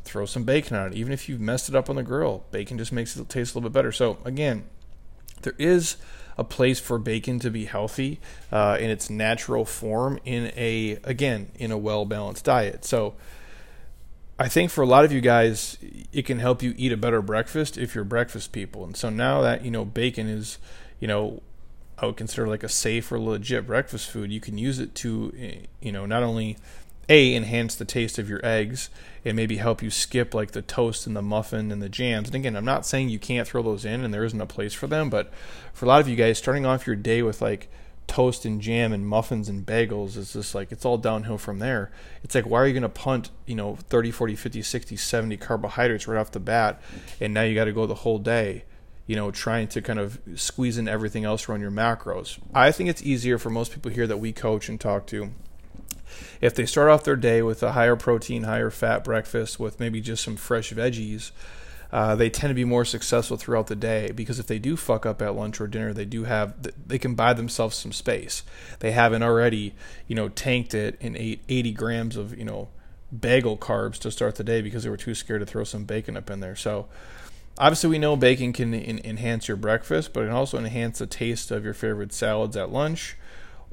throw 0.04 0.24
some 0.24 0.44
bacon 0.44 0.76
on 0.76 0.92
it. 0.92 0.94
Even 0.94 1.12
if 1.12 1.28
you've 1.28 1.40
messed 1.40 1.68
it 1.68 1.74
up 1.74 1.88
on 1.88 1.96
the 1.96 2.02
grill 2.02 2.44
bacon 2.50 2.76
just 2.76 2.92
makes 2.92 3.16
it 3.16 3.28
taste 3.28 3.54
a 3.54 3.58
little 3.58 3.70
bit 3.70 3.74
better. 3.74 3.92
So 3.92 4.18
again 4.24 4.64
there 5.42 5.54
is 5.58 5.96
a 6.38 6.44
place 6.44 6.78
for 6.78 6.98
bacon 6.98 7.40
to 7.40 7.50
be 7.50 7.64
healthy 7.64 8.20
uh, 8.52 8.78
in 8.80 8.88
its 8.88 9.10
natural 9.10 9.64
form 9.64 10.20
in 10.24 10.52
a 10.56 10.98
again 11.04 11.50
in 11.56 11.72
a 11.72 11.76
well 11.76 12.04
balanced 12.04 12.44
diet. 12.44 12.84
So 12.84 13.14
I 14.38 14.48
think 14.48 14.70
for 14.70 14.82
a 14.82 14.86
lot 14.86 15.04
of 15.04 15.10
you 15.10 15.20
guys, 15.20 15.78
it 16.12 16.24
can 16.24 16.38
help 16.38 16.62
you 16.62 16.72
eat 16.76 16.92
a 16.92 16.96
better 16.96 17.20
breakfast 17.20 17.76
if 17.76 17.94
you're 17.94 18.04
breakfast 18.04 18.52
people. 18.52 18.84
And 18.84 18.96
so 18.96 19.10
now 19.10 19.42
that 19.42 19.64
you 19.64 19.70
know 19.70 19.84
bacon 19.84 20.28
is, 20.28 20.58
you 21.00 21.08
know, 21.08 21.42
I 21.98 22.06
would 22.06 22.16
consider 22.16 22.46
like 22.46 22.62
a 22.62 22.68
safe 22.68 23.10
or 23.10 23.18
legit 23.18 23.66
breakfast 23.66 24.08
food. 24.08 24.30
You 24.30 24.40
can 24.40 24.56
use 24.56 24.78
it 24.78 24.94
to, 24.96 25.34
eh, 25.36 25.66
you 25.80 25.90
know, 25.90 26.06
not 26.06 26.22
only 26.22 26.56
a 27.08 27.34
enhance 27.34 27.74
the 27.74 27.84
taste 27.84 28.18
of 28.18 28.28
your 28.28 28.44
eggs 28.44 28.90
and 29.24 29.36
maybe 29.36 29.56
help 29.56 29.82
you 29.82 29.90
skip 29.90 30.34
like 30.34 30.52
the 30.52 30.62
toast 30.62 31.06
and 31.06 31.16
the 31.16 31.22
muffin 31.22 31.72
and 31.72 31.82
the 31.82 31.88
jams. 31.88 32.28
And 32.28 32.36
again, 32.36 32.56
I'm 32.56 32.64
not 32.64 32.86
saying 32.86 33.08
you 33.08 33.18
can't 33.18 33.48
throw 33.48 33.62
those 33.62 33.84
in 33.84 34.04
and 34.04 34.12
there 34.12 34.24
isn't 34.24 34.40
a 34.40 34.46
place 34.46 34.74
for 34.74 34.86
them, 34.86 35.10
but 35.10 35.32
for 35.72 35.86
a 35.86 35.88
lot 35.88 36.00
of 36.00 36.08
you 36.08 36.16
guys, 36.16 36.38
starting 36.38 36.66
off 36.66 36.86
your 36.86 36.96
day 36.96 37.22
with 37.22 37.40
like 37.40 37.68
toast 38.06 38.44
and 38.44 38.60
jam 38.60 38.92
and 38.92 39.06
muffins 39.06 39.48
and 39.48 39.66
bagels 39.66 40.16
is 40.16 40.32
just 40.32 40.54
like 40.54 40.72
it's 40.72 40.84
all 40.84 40.98
downhill 40.98 41.38
from 41.38 41.58
there. 41.58 41.90
It's 42.22 42.34
like 42.34 42.46
why 42.46 42.60
are 42.60 42.66
you 42.66 42.72
going 42.72 42.82
to 42.82 42.88
punt, 42.88 43.30
you 43.46 43.54
know, 43.54 43.76
30, 43.76 44.10
40, 44.10 44.34
50, 44.34 44.62
60, 44.62 44.96
70 44.96 45.36
carbohydrates 45.38 46.06
right 46.06 46.18
off 46.18 46.32
the 46.32 46.40
bat 46.40 46.80
and 47.20 47.32
now 47.32 47.42
you 47.42 47.54
got 47.54 47.64
to 47.64 47.72
go 47.72 47.86
the 47.86 47.94
whole 47.94 48.18
day, 48.18 48.64
you 49.06 49.16
know, 49.16 49.30
trying 49.30 49.68
to 49.68 49.82
kind 49.82 49.98
of 49.98 50.18
squeeze 50.36 50.78
in 50.78 50.88
everything 50.88 51.24
else 51.24 51.48
around 51.48 51.60
your 51.60 51.70
macros. 51.70 52.38
I 52.54 52.70
think 52.70 52.90
it's 52.90 53.02
easier 53.02 53.38
for 53.38 53.50
most 53.50 53.72
people 53.72 53.90
here 53.90 54.06
that 54.06 54.18
we 54.18 54.32
coach 54.32 54.68
and 54.68 54.80
talk 54.80 55.06
to 55.08 55.32
if 56.40 56.54
they 56.54 56.66
start 56.66 56.88
off 56.88 57.04
their 57.04 57.16
day 57.16 57.42
with 57.42 57.62
a 57.62 57.72
higher 57.72 57.96
protein, 57.96 58.44
higher 58.44 58.70
fat 58.70 59.04
breakfast 59.04 59.58
with 59.58 59.80
maybe 59.80 60.00
just 60.00 60.24
some 60.24 60.36
fresh 60.36 60.72
veggies, 60.72 61.30
uh, 61.90 62.14
they 62.14 62.28
tend 62.28 62.50
to 62.50 62.54
be 62.54 62.64
more 62.64 62.84
successful 62.84 63.36
throughout 63.36 63.68
the 63.68 63.76
day 63.76 64.10
because 64.14 64.38
if 64.38 64.46
they 64.46 64.58
do 64.58 64.76
fuck 64.76 65.06
up 65.06 65.22
at 65.22 65.34
lunch 65.34 65.60
or 65.60 65.66
dinner, 65.66 65.92
they 65.92 66.04
do 66.04 66.24
have 66.24 66.54
they 66.86 66.98
can 66.98 67.14
buy 67.14 67.32
themselves 67.32 67.76
some 67.76 67.92
space. 67.92 68.42
They 68.80 68.92
haven't 68.92 69.22
already, 69.22 69.74
you 70.06 70.14
know, 70.14 70.28
tanked 70.28 70.74
it 70.74 70.98
and 71.00 71.16
ate 71.16 71.42
80 71.48 71.72
grams 71.72 72.16
of 72.16 72.36
you 72.36 72.44
know 72.44 72.68
bagel 73.18 73.56
carbs 73.56 73.98
to 73.98 74.10
start 74.10 74.34
the 74.34 74.44
day 74.44 74.60
because 74.60 74.84
they 74.84 74.90
were 74.90 74.98
too 74.98 75.14
scared 75.14 75.40
to 75.40 75.46
throw 75.46 75.64
some 75.64 75.84
bacon 75.84 76.16
up 76.16 76.28
in 76.28 76.40
there. 76.40 76.56
So 76.56 76.88
obviously 77.56 77.88
we 77.88 77.98
know 77.98 78.16
bacon 78.16 78.52
can 78.52 78.74
in- 78.74 79.04
enhance 79.04 79.48
your 79.48 79.56
breakfast, 79.56 80.12
but 80.12 80.24
it 80.24 80.26
can 80.26 80.36
also 80.36 80.58
enhance 80.58 80.98
the 80.98 81.06
taste 81.06 81.50
of 81.50 81.64
your 81.64 81.74
favorite 81.74 82.12
salads 82.12 82.54
at 82.54 82.70
lunch 82.70 83.16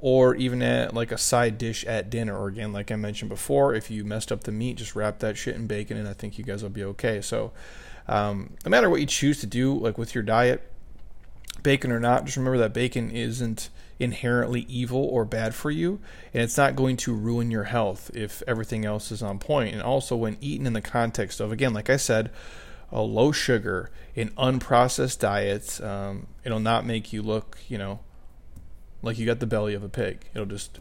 or 0.06 0.36
even 0.36 0.62
at 0.62 0.94
like 0.94 1.12
a 1.12 1.18
side 1.18 1.58
dish 1.58 1.84
at 1.86 2.12
dinner. 2.12 2.38
Or 2.38 2.48
again, 2.48 2.72
like 2.72 2.92
I 2.92 2.96
mentioned 2.96 3.30
before, 3.30 3.74
if 3.74 3.90
you 3.90 4.06
messed 4.06 4.32
up 4.32 4.44
the 4.44 4.52
meat, 4.52 4.78
just 4.78 4.96
wrap 4.96 5.18
that 5.18 5.36
shit 5.36 5.56
in 5.56 5.66
bacon, 5.66 5.98
and 5.98 6.08
I 6.08 6.14
think 6.14 6.38
you 6.38 6.44
guys 6.44 6.62
will 6.62 6.70
be 6.70 6.84
okay. 6.84 7.22
So, 7.22 7.54
um, 8.08 8.54
no 8.64 8.70
matter 8.70 8.88
what 8.88 9.00
you 9.00 9.08
choose 9.08 9.40
to 9.40 9.48
do, 9.48 9.74
like 9.74 9.98
with 9.98 10.14
your 10.14 10.24
diet, 10.24 10.62
bacon 11.64 11.92
or 11.92 12.00
not, 12.00 12.26
just 12.26 12.38
remember 12.38 12.60
that 12.60 12.72
bacon 12.72 13.10
isn't 13.10 13.70
inherently 13.98 14.68
evil 14.70 15.04
or 15.04 15.26
bad 15.26 15.56
for 15.56 15.72
you, 15.72 16.00
and 16.36 16.44
it's 16.44 16.56
not 16.56 16.76
going 16.76 16.98
to 16.98 17.12
ruin 17.12 17.50
your 17.50 17.64
health 17.64 18.12
if 18.14 18.44
everything 18.46 18.86
else 18.86 19.12
is 19.12 19.24
on 19.24 19.40
point. 19.40 19.74
And 19.74 19.82
also, 19.82 20.16
when 20.16 20.38
eaten 20.40 20.68
in 20.68 20.74
the 20.74 20.82
context 20.82 21.40
of, 21.40 21.52
again, 21.52 21.74
like 21.74 21.90
I 21.90 21.98
said, 21.98 22.30
a 22.92 23.02
low 23.02 23.32
sugar, 23.32 23.90
an 24.16 24.30
unprocessed 24.38 25.18
diet, 25.18 25.82
um, 25.82 26.28
it'll 26.44 26.60
not 26.60 26.86
make 26.86 27.12
you 27.12 27.24
look, 27.24 27.58
you 27.68 27.80
know, 27.80 28.02
like 29.06 29.18
you 29.18 29.26
got 29.26 29.40
the 29.40 29.48
belly 29.48 29.74
of 29.74 29.84
a 29.84 29.90
pig. 29.90 30.26
It'll 30.34 30.46
just 30.46 30.80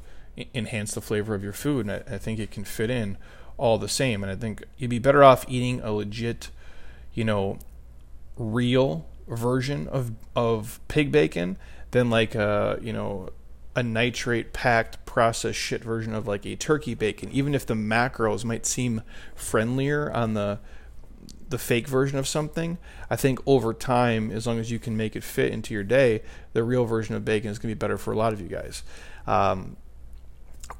enhance 0.54 0.94
the 0.94 1.00
flavor 1.00 1.34
of 1.34 1.44
your 1.44 1.52
food, 1.52 1.87
and 1.87 1.92
I, 1.92 2.14
I 2.14 2.18
think 2.18 2.40
it 2.40 2.50
can 2.50 2.64
fit 2.64 2.90
in 2.90 3.16
all 3.56 3.78
the 3.78 3.88
same. 3.88 4.22
And 4.22 4.32
I 4.32 4.34
think 4.34 4.64
you'd 4.78 4.90
be 4.90 4.98
better 4.98 5.22
off 5.22 5.44
eating 5.48 5.80
a 5.80 5.92
legit, 5.92 6.50
you 7.12 7.24
know, 7.24 7.58
real 8.37 9.06
version 9.28 9.88
of 9.88 10.12
of 10.34 10.80
pig 10.88 11.10
bacon 11.12 11.56
than 11.92 12.10
like 12.10 12.34
a 12.34 12.78
you 12.82 12.92
know 12.92 13.28
a 13.76 13.82
nitrate 13.82 14.52
packed 14.52 15.04
processed 15.06 15.58
shit 15.58 15.82
version 15.82 16.14
of 16.14 16.26
like 16.26 16.44
a 16.44 16.54
turkey 16.56 16.94
bacon 16.94 17.30
even 17.32 17.54
if 17.54 17.64
the 17.64 17.74
macros 17.74 18.44
might 18.44 18.66
seem 18.66 19.02
friendlier 19.34 20.12
on 20.12 20.34
the 20.34 20.58
the 21.48 21.59
fake 21.59 21.87
version 21.87 22.18
of 22.18 22.26
something, 22.26 22.78
I 23.11 23.16
think 23.16 23.40
over 23.46 23.74
time, 23.74 24.30
as 24.30 24.46
long 24.46 24.59
as 24.59 24.70
you 24.70 24.78
can 24.78 24.96
make 24.96 25.16
it 25.16 25.22
fit 25.22 25.52
into 25.52 25.74
your 25.74 25.85
day, 25.85 26.22
the 26.52 26.64
real 26.64 26.85
version 26.85 27.14
of 27.14 27.24
bacon 27.24 27.50
is 27.50 27.59
going 27.59 27.70
to 27.70 27.74
be 27.74 27.78
better 27.78 27.98
for 27.98 28.12
a 28.12 28.16
lot 28.16 28.33
of 28.33 28.40
you 28.40 28.48
guys. 28.48 28.83
Um, 29.26 29.76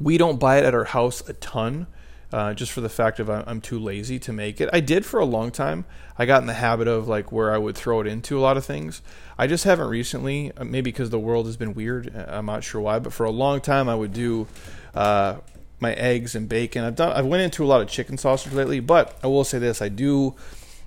we 0.00 0.18
don't 0.18 0.40
buy 0.40 0.59
it 0.59 0.64
at 0.64 0.74
our 0.74 0.85
house 0.85 1.27
a 1.29 1.35
ton. 1.35 1.87
Uh, 2.33 2.53
just 2.53 2.72
for 2.72 2.81
the 2.81 2.88
fact 2.88 3.20
of 3.20 3.31
I'm 3.31 3.61
too 3.61 3.79
lazy 3.79 4.18
to 4.18 4.33
make 4.33 4.61
it. 4.61 4.68
I 4.72 4.81
did 4.81 5.07
for 5.07 5.20
a 5.20 5.24
long 5.24 5.53
time. 5.53 5.85
I 6.18 6.27
got 6.27 6.40
in 6.40 6.48
the 6.48 6.55
habit 6.55 6.88
of 6.88 7.07
like 7.07 7.31
where 7.31 7.55
I 7.55 7.59
would 7.59 7.77
throw 7.77 8.00
it 8.00 8.09
into 8.09 8.37
a 8.37 8.40
lot 8.40 8.57
of 8.57 8.64
things. 8.64 9.03
I 9.38 9.46
just 9.46 9.62
haven't 9.62 9.87
recently, 9.87 10.50
uh, 10.57 10.64
maybe 10.64 10.90
because 10.90 11.11
the 11.11 11.18
world 11.20 11.46
has 11.46 11.57
been 11.57 11.74
weird. 11.74 12.12
Uh, 12.12 12.24
I'm 12.27 12.46
not 12.46 12.64
sure 12.64 12.81
why, 12.81 12.98
but 12.98 13.12
for 13.12 13.22
a 13.22 13.31
long 13.31 13.61
time 13.61 13.88
I 13.88 13.94
would 13.94 14.12
do 14.12 14.48
uh, 14.96 15.37
my 15.85 15.92
eggs 15.94 16.35
and 16.35 16.49
bacon. 16.49 16.83
I've 16.83 16.97
done. 16.97 17.12
I've 17.12 17.27
went 17.27 17.42
into 17.42 17.62
a 17.62 17.66
lot 17.66 17.83
of 17.83 17.88
chicken 17.88 18.16
sausage 18.16 18.55
lately, 18.55 18.81
but 18.81 19.18
I 19.23 19.27
will 19.27 19.44
say 19.44 19.59
this: 19.59 19.83
I 19.83 19.88
do 19.88 20.35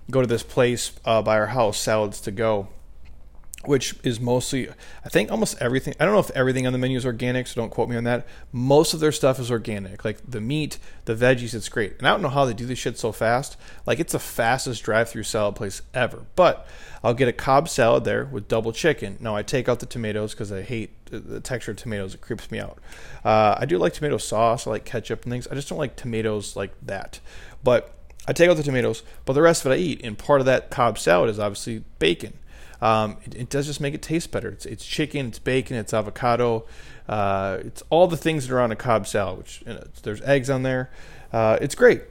go 0.10 0.22
to 0.22 0.28
this 0.28 0.44
place 0.44 0.92
uh, 1.06 1.22
by 1.22 1.38
our 1.38 1.48
house, 1.48 1.78
Salad 1.78 2.18
and 2.26 2.36
Go, 2.36 2.68
which 3.66 3.96
is 4.04 4.20
mostly, 4.20 4.70
I 5.04 5.10
think, 5.10 5.32
almost 5.32 5.58
everything. 5.60 5.94
I 6.00 6.06
don't 6.06 6.14
know 6.14 6.20
if 6.20 6.32
everything 6.32 6.68
on 6.68 6.74
the 6.74 6.80
menu 6.80 6.98
is 6.98 7.06
organic, 7.06 7.48
so 7.48 7.60
don't 7.60 7.70
quote 7.70 7.90
me 7.90 7.98
on 7.98 8.04
that. 8.06 8.26
Most 8.52 8.94
of 8.94 9.00
their 9.00 9.12
stuff 9.12 9.40
is 9.40 9.50
organic, 9.52 10.06
like 10.06 10.20
the 10.30 10.40
meat, 10.40 10.78
the 11.06 11.16
veggies. 11.16 11.54
It's 11.54 11.68
great, 11.68 11.98
and 11.98 12.08
I 12.08 12.12
don't 12.12 12.22
know 12.22 12.30
how 12.30 12.46
they 12.46 12.54
do 12.54 12.66
this 12.66 12.80
shit 12.80 12.98
so 12.98 13.12
fast. 13.12 13.58
Like 13.86 14.00
it's 14.00 14.14
the 14.14 14.20
fastest 14.20 14.84
drive-through 14.84 15.24
salad 15.24 15.56
place 15.56 15.82
ever. 15.94 16.26
But 16.36 16.68
I'll 17.04 17.14
get 17.14 17.28
a 17.28 17.34
Cobb 17.34 17.68
salad 17.68 18.04
there 18.04 18.26
with 18.26 18.48
double 18.48 18.72
chicken. 18.72 19.18
Now 19.20 19.36
I 19.36 19.44
take 19.44 19.68
out 19.68 19.80
the 19.80 19.86
tomatoes 19.86 20.34
because 20.34 20.52
I 20.52 20.62
hate 20.62 21.06
the 21.06 21.40
texture 21.40 21.72
of 21.72 21.78
tomatoes. 21.78 22.14
It 22.14 22.22
creeps 22.22 22.52
me 22.52 22.60
out. 22.60 22.78
Uh, 23.26 23.56
I 23.58 23.66
do 23.66 23.78
like 23.78 23.94
tomato 23.94 24.18
sauce. 24.18 24.68
I 24.68 24.72
like 24.72 24.86
ketchup 24.86 25.24
and 25.24 25.32
things. 25.32 25.48
I 25.48 25.56
just 25.56 25.68
don't 25.68 25.80
like 25.80 25.96
tomatoes 25.96 26.56
like 26.56 26.74
that. 26.86 27.20
But 27.64 27.94
I 28.28 28.34
take 28.34 28.50
out 28.50 28.58
the 28.58 28.64
tomatoes, 28.64 29.04
but 29.26 29.34
the 29.34 29.42
rest 29.42 29.66
of 29.66 29.72
it 29.72 29.76
I 29.76 29.78
eat. 29.80 30.02
And 30.04 30.18
part 30.18 30.42
of 30.42 30.46
that 30.46 30.70
Cobb 30.70 31.00
salad 31.00 31.30
is 31.30 31.40
obviously 31.40 31.84
bacon. 32.00 32.34
Um, 32.82 33.18
it, 33.26 33.36
it, 33.36 33.50
does 33.50 33.66
just 33.66 33.82
make 33.82 33.94
it 33.94 34.02
taste 34.02 34.32
better. 34.32 34.50
It's, 34.50 34.66
it's 34.66 34.86
chicken, 34.86 35.28
it's 35.28 35.40
bacon, 35.40 35.78
it's 35.78 35.94
avocado, 35.94 36.66
uh, 37.08 37.58
it's 37.62 37.82
all 37.90 38.08
the 38.08 38.18
things 38.18 38.48
that 38.48 38.56
are 38.56 38.60
on 38.60 38.72
a 38.72 38.76
Cobb 38.76 39.08
salad. 39.08 39.40
Which 39.40 39.64
you 39.66 39.74
know, 39.74 39.88
there's 40.04 40.22
eggs 40.22 40.50
on 40.50 40.64
there. 40.64 40.92
Uh, 41.34 41.58
it's 41.62 41.76
great. 41.76 42.04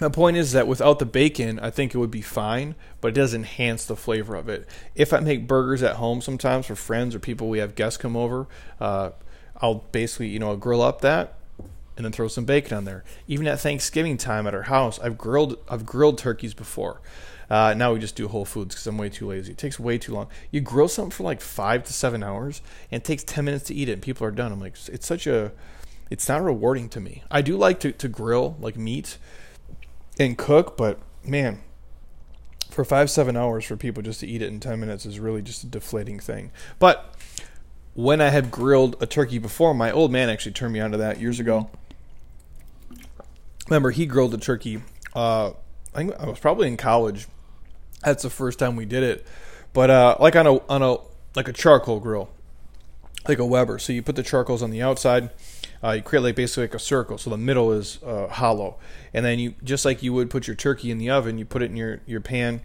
My 0.00 0.08
point 0.08 0.36
is 0.36 0.52
that 0.52 0.68
without 0.68 1.00
the 1.00 1.06
bacon, 1.06 1.58
I 1.58 1.70
think 1.70 1.94
it 1.94 1.98
would 1.98 2.10
be 2.10 2.20
fine, 2.20 2.76
but 3.00 3.08
it 3.08 3.14
does 3.14 3.34
enhance 3.34 3.84
the 3.84 3.96
flavor 3.96 4.36
of 4.36 4.48
it. 4.48 4.68
If 4.94 5.12
I 5.12 5.18
make 5.20 5.48
burgers 5.48 5.82
at 5.82 5.96
home 5.96 6.20
sometimes 6.20 6.66
for 6.66 6.76
friends 6.76 7.14
or 7.14 7.18
people 7.18 7.48
we 7.48 7.58
have 7.58 7.74
guests 7.74 7.96
come 7.96 8.16
over, 8.16 8.46
uh, 8.80 9.10
I'll 9.60 9.86
basically 9.90 10.28
you 10.28 10.38
know 10.38 10.50
I'll 10.50 10.56
grill 10.56 10.82
up 10.82 11.00
that 11.00 11.34
and 11.96 12.04
then 12.04 12.12
throw 12.12 12.28
some 12.28 12.44
bacon 12.44 12.76
on 12.76 12.84
there. 12.84 13.02
Even 13.26 13.48
at 13.48 13.58
Thanksgiving 13.58 14.16
time 14.16 14.46
at 14.46 14.54
our 14.54 14.62
house, 14.62 15.00
I've 15.00 15.18
grilled 15.18 15.58
I've 15.68 15.84
grilled 15.84 16.16
turkeys 16.16 16.54
before. 16.54 17.00
Uh, 17.50 17.74
now 17.74 17.92
we 17.92 17.98
just 17.98 18.16
do 18.16 18.28
Whole 18.28 18.44
Foods 18.44 18.74
because 18.74 18.86
I'm 18.86 18.98
way 18.98 19.08
too 19.08 19.26
lazy. 19.26 19.52
It 19.52 19.58
takes 19.58 19.80
way 19.80 19.98
too 19.98 20.12
long. 20.12 20.28
You 20.50 20.60
grill 20.60 20.88
something 20.88 21.10
for 21.10 21.22
like 21.22 21.40
five 21.40 21.84
to 21.84 21.92
seven 21.92 22.22
hours, 22.22 22.60
and 22.90 23.00
it 23.00 23.04
takes 23.04 23.24
ten 23.24 23.44
minutes 23.44 23.64
to 23.66 23.74
eat 23.74 23.88
it, 23.88 23.92
and 23.92 24.02
people 24.02 24.26
are 24.26 24.30
done. 24.30 24.52
I'm 24.52 24.60
like, 24.60 24.76
it's 24.88 25.06
such 25.06 25.26
a, 25.26 25.52
it's 26.10 26.28
not 26.28 26.42
rewarding 26.42 26.88
to 26.90 27.00
me. 27.00 27.22
I 27.30 27.42
do 27.42 27.56
like 27.56 27.80
to, 27.80 27.92
to 27.92 28.08
grill 28.08 28.56
like 28.60 28.76
meat 28.76 29.18
and 30.18 30.36
cook, 30.36 30.76
but 30.76 30.98
man, 31.24 31.60
for 32.70 32.84
five 32.84 33.10
seven 33.10 33.36
hours 33.36 33.64
for 33.64 33.76
people 33.76 34.02
just 34.02 34.20
to 34.20 34.26
eat 34.26 34.42
it 34.42 34.48
in 34.48 34.60
ten 34.60 34.78
minutes 34.80 35.06
is 35.06 35.18
really 35.18 35.42
just 35.42 35.64
a 35.64 35.66
deflating 35.66 36.18
thing. 36.20 36.50
But 36.78 37.14
when 37.94 38.20
I 38.20 38.28
had 38.28 38.50
grilled 38.50 38.96
a 39.00 39.06
turkey 39.06 39.38
before, 39.38 39.74
my 39.74 39.90
old 39.90 40.12
man 40.12 40.28
actually 40.28 40.52
turned 40.52 40.72
me 40.72 40.80
onto 40.80 40.98
that 40.98 41.20
years 41.20 41.40
ago 41.40 41.70
remember 43.68 43.90
he 43.90 44.06
grilled 44.06 44.34
a 44.34 44.38
turkey. 44.38 44.82
Uh, 45.14 45.50
I 45.94 45.98
think 45.98 46.14
I 46.18 46.26
was 46.26 46.38
probably 46.38 46.68
in 46.68 46.76
college. 46.76 47.26
That's 48.04 48.22
the 48.22 48.30
first 48.30 48.58
time 48.58 48.76
we 48.76 48.84
did 48.84 49.02
it, 49.02 49.26
but 49.72 49.90
uh, 49.90 50.16
like 50.20 50.36
on 50.36 50.46
a 50.46 50.54
on 50.68 50.82
a 50.82 50.98
like 51.34 51.48
a 51.48 51.52
charcoal 51.52 52.00
grill, 52.00 52.30
like 53.26 53.38
a 53.38 53.46
Weber. 53.46 53.78
So 53.78 53.92
you 53.92 54.02
put 54.02 54.16
the 54.16 54.22
charcoals 54.22 54.62
on 54.62 54.70
the 54.70 54.82
outside. 54.82 55.30
Uh, 55.82 55.92
you 55.92 56.02
create 56.02 56.22
like 56.22 56.34
basically 56.34 56.64
like 56.64 56.74
a 56.74 56.78
circle, 56.78 57.18
so 57.18 57.30
the 57.30 57.36
middle 57.36 57.72
is 57.72 58.02
uh, 58.04 58.26
hollow, 58.28 58.78
and 59.12 59.24
then 59.24 59.38
you 59.38 59.54
just 59.62 59.84
like 59.84 60.02
you 60.02 60.12
would 60.12 60.30
put 60.30 60.46
your 60.46 60.56
turkey 60.56 60.90
in 60.90 60.98
the 60.98 61.10
oven, 61.10 61.38
you 61.38 61.44
put 61.44 61.62
it 61.62 61.70
in 61.70 61.76
your 61.76 62.00
your 62.06 62.20
pan, 62.20 62.60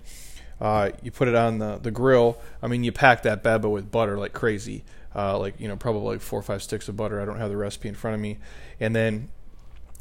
uh, 0.60 0.92
you 1.02 1.12
put 1.12 1.28
it 1.28 1.36
on 1.36 1.60
the 1.60 1.78
the 1.78 1.92
grill. 1.92 2.40
I 2.62 2.68
mean, 2.68 2.84
you 2.84 2.92
pack 2.92 3.24
that 3.24 3.44
bad 3.44 3.62
boy 3.62 3.70
with 3.70 3.92
butter 3.92 4.18
like 4.18 4.34
crazy, 4.34 4.84
uh, 5.16 5.38
like 5.38 5.60
you 5.60 5.68
know 5.68 5.76
probably 5.76 6.14
like 6.14 6.22
four 6.22 6.40
or 6.40 6.44
five 6.44 6.64
sticks 6.64 6.88
of 6.88 6.98
butter. 6.98 7.22
I 7.22 7.26
don't 7.26 7.38
have 7.38 7.50
the 7.50 7.58
recipe 7.58 7.90
in 7.90 7.96
front 7.96 8.16
of 8.16 8.22
me, 8.22 8.38
and 8.80 8.96
then 8.96 9.30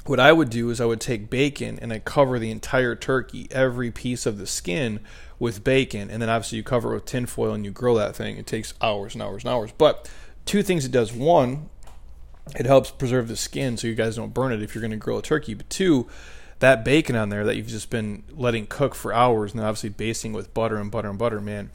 what 0.05 0.19
I 0.19 0.33
would 0.33 0.51
do 0.51 0.71
is 0.71 0.81
I 0.81 0.85
would 0.85 1.01
take 1.01 1.31
bacon 1.31 1.79
and 1.81 1.93
I 1.93 2.01
cover 2.01 2.39
the 2.39 2.51
entire 2.51 2.95
turkey, 2.95 3.47
every 3.51 3.91
piece 3.91 4.27
of 4.27 4.39
the 4.39 4.47
skin 4.47 5.01
with 5.39 5.63
bacon, 5.63 6.11
and 6.11 6.21
then 6.21 6.29
obviously 6.29 6.59
you 6.59 6.65
cover 6.65 6.93
it 6.93 6.95
with 6.95 7.05
tinfoil 7.05 7.53
and 7.53 7.65
you 7.65 7.71
grill 7.71 7.95
that 7.95 8.17
thing. 8.17 8.37
It 8.37 8.47
takes 8.47 8.75
hours 8.81 9.15
and 9.15 9.23
hours 9.23 9.45
and 9.45 9.53
hours. 9.53 9.73
But 9.77 10.11
two 10.45 10.63
things 10.63 10.85
it 10.85 10.93
does: 10.93 11.13
one, 11.13 11.69
it 12.57 12.67
helps 12.67 12.91
preserve 12.91 13.29
the 13.29 13.37
skin 13.37 13.77
so 13.77 13.87
you 13.87 13.95
guys 13.95 14.17
don't 14.17 14.35
burn 14.35 14.53
it 14.53 14.63
if 14.63 14.75
you're 14.75 14.83
going 14.83 14.91
to 14.91 14.97
grill 14.97 15.19
a 15.19 15.23
turkey. 15.23 15.55
But 15.55 15.71
two, 15.71 16.09
that 16.59 16.85
bacon 16.85 17.15
on 17.15 17.29
there 17.29 17.45
that 17.45 17.57
you've 17.57 17.69
just 17.69 17.91
been 17.91 18.25
letting 18.31 18.67
cook 18.67 18.95
for 18.95 19.13
hours 19.13 19.53
and 19.53 19.61
obviously 19.61 19.91
basting 19.91 20.33
with 20.33 20.53
butter 20.53 20.77
and 20.77 20.91
butter 20.91 21.11
and 21.11 21.19
butter, 21.19 21.41
man, 21.41 21.71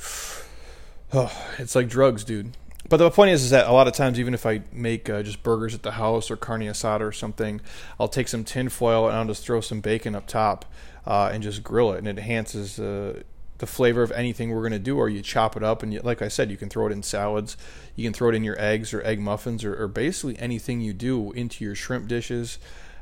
oh, 1.13 1.48
it's 1.58 1.76
like 1.76 1.88
drugs, 1.88 2.24
dude 2.24 2.54
but 2.90 2.98
the 2.98 3.10
point 3.10 3.32
is, 3.32 3.44
is 3.44 3.50
that 3.50 3.68
a 3.68 3.72
lot 3.72 3.88
of 3.88 3.94
times, 3.94 4.20
even 4.20 4.34
if 4.34 4.46
I 4.46 4.62
make 4.72 5.10
uh, 5.10 5.24
just 5.24 5.44
burgers 5.44 5.76
at 5.76 5.84
the 5.84 5.92
house 5.92 6.32
or 6.32 6.38
carne 6.38 6.62
asada 6.62 7.02
or 7.02 7.12
something, 7.12 7.60
I'll 8.00 8.08
take 8.08 8.28
some 8.28 8.44
tin 8.44 8.70
foil 8.70 9.08
and 9.08 9.18
I'll 9.18 9.26
just 9.26 9.44
throw 9.44 9.62
some 9.62 9.82
bacon 9.82 10.16
up 10.16 10.28
top 10.28 10.66
uh, 11.06 11.30
and 11.34 11.44
just 11.44 11.63
grill 11.63 11.94
it, 11.94 12.00
and 12.00 12.08
it 12.08 12.18
enhances 12.18 12.80
uh, 12.80 13.24
the 13.58 13.68
flavor 13.68 14.04
of 14.04 14.12
anything 14.12 14.52
we're 14.52 14.62
going 14.62 14.72
to 14.72 14.80
do. 14.80 14.98
Or 14.98 15.10
you 15.10 15.22
chop 15.22 15.58
it 15.58 15.63
up, 15.63 15.84
and 15.84 15.94
you, 15.94 16.00
like 16.02 16.22
I 16.22 16.28
said, 16.28 16.50
you 16.50 16.58
can 16.58 16.70
throw 16.70 16.88
it 16.88 16.92
in 16.92 17.04
salads, 17.04 17.58
you 17.96 18.06
can 18.06 18.13
throw 18.13 18.30
it 18.30 18.36
in 18.36 18.44
your 18.44 18.60
eggs 18.62 18.94
or 18.94 19.02
egg 19.04 19.20
muffins, 19.20 19.63
or, 19.66 19.82
or 19.82 19.88
basically 19.88 20.38
anything 20.40 20.80
you 20.80 20.94
do 20.94 21.32
into 21.34 21.63
your 21.66 21.76
shrimp 21.76 22.08
dishes. 22.08 22.58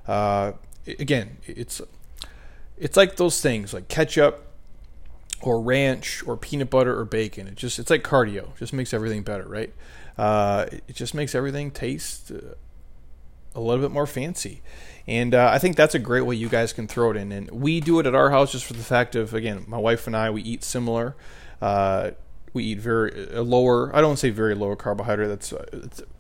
Uh, 0.08 0.54
again, 0.88 1.38
it's 1.46 1.82
it's 2.78 2.98
like 2.98 3.16
those 3.16 3.42
things 3.42 3.74
like 3.74 3.88
ketchup 3.88 4.55
or 5.46 5.62
ranch 5.62 6.24
or 6.26 6.36
peanut 6.36 6.72
butter 6.72 7.00
or 7.00 7.06
bacon. 7.06 7.48
It 7.48 7.56
just 7.56 7.78
it's 7.78 7.92
like 7.92 8.04
cardio. 8.04 8.50
It 8.50 8.58
just 8.58 8.74
makes 8.74 8.94
everything 8.94 9.22
better, 9.22 9.48
right? 9.48 9.72
Uh, 10.18 10.66
it 10.88 10.96
just 10.96 11.14
makes 11.14 11.36
everything 11.36 11.70
taste 11.72 12.32
uh, 12.32 12.56
a 13.54 13.62
little 13.62 13.82
bit 13.82 13.92
more 13.92 14.08
fancy. 14.08 14.62
And 15.08 15.36
uh, 15.36 15.52
I 15.54 15.60
think 15.60 15.76
that's 15.76 15.94
a 15.94 16.00
great 16.00 16.22
way 16.22 16.36
you 16.36 16.50
guys 16.50 16.74
can 16.74 16.88
throw 16.88 17.12
it 17.12 17.18
in. 17.18 17.32
And 17.32 17.52
we 17.52 17.80
do 17.80 18.00
it 18.00 18.08
at 18.08 18.16
our 18.16 18.32
house 18.32 18.52
just 18.52 18.66
for 18.66 18.74
the 18.74 18.84
fact 18.84 19.16
of 19.16 19.36
again, 19.36 19.66
my 19.68 19.78
wife 19.78 20.08
and 20.08 20.18
I 20.18 20.32
we 20.32 20.42
eat 20.42 20.64
similar. 20.64 21.16
Uh, 21.62 22.12
we 22.54 22.64
eat 22.64 22.80
very 22.80 23.30
uh, 23.32 23.44
lower. 23.44 23.96
I 23.96 24.02
don't 24.02 24.18
say 24.18 24.32
very 24.32 24.56
low 24.56 24.76
carbohydrate. 24.76 25.30
That's 25.30 25.54
uh, 25.54 25.66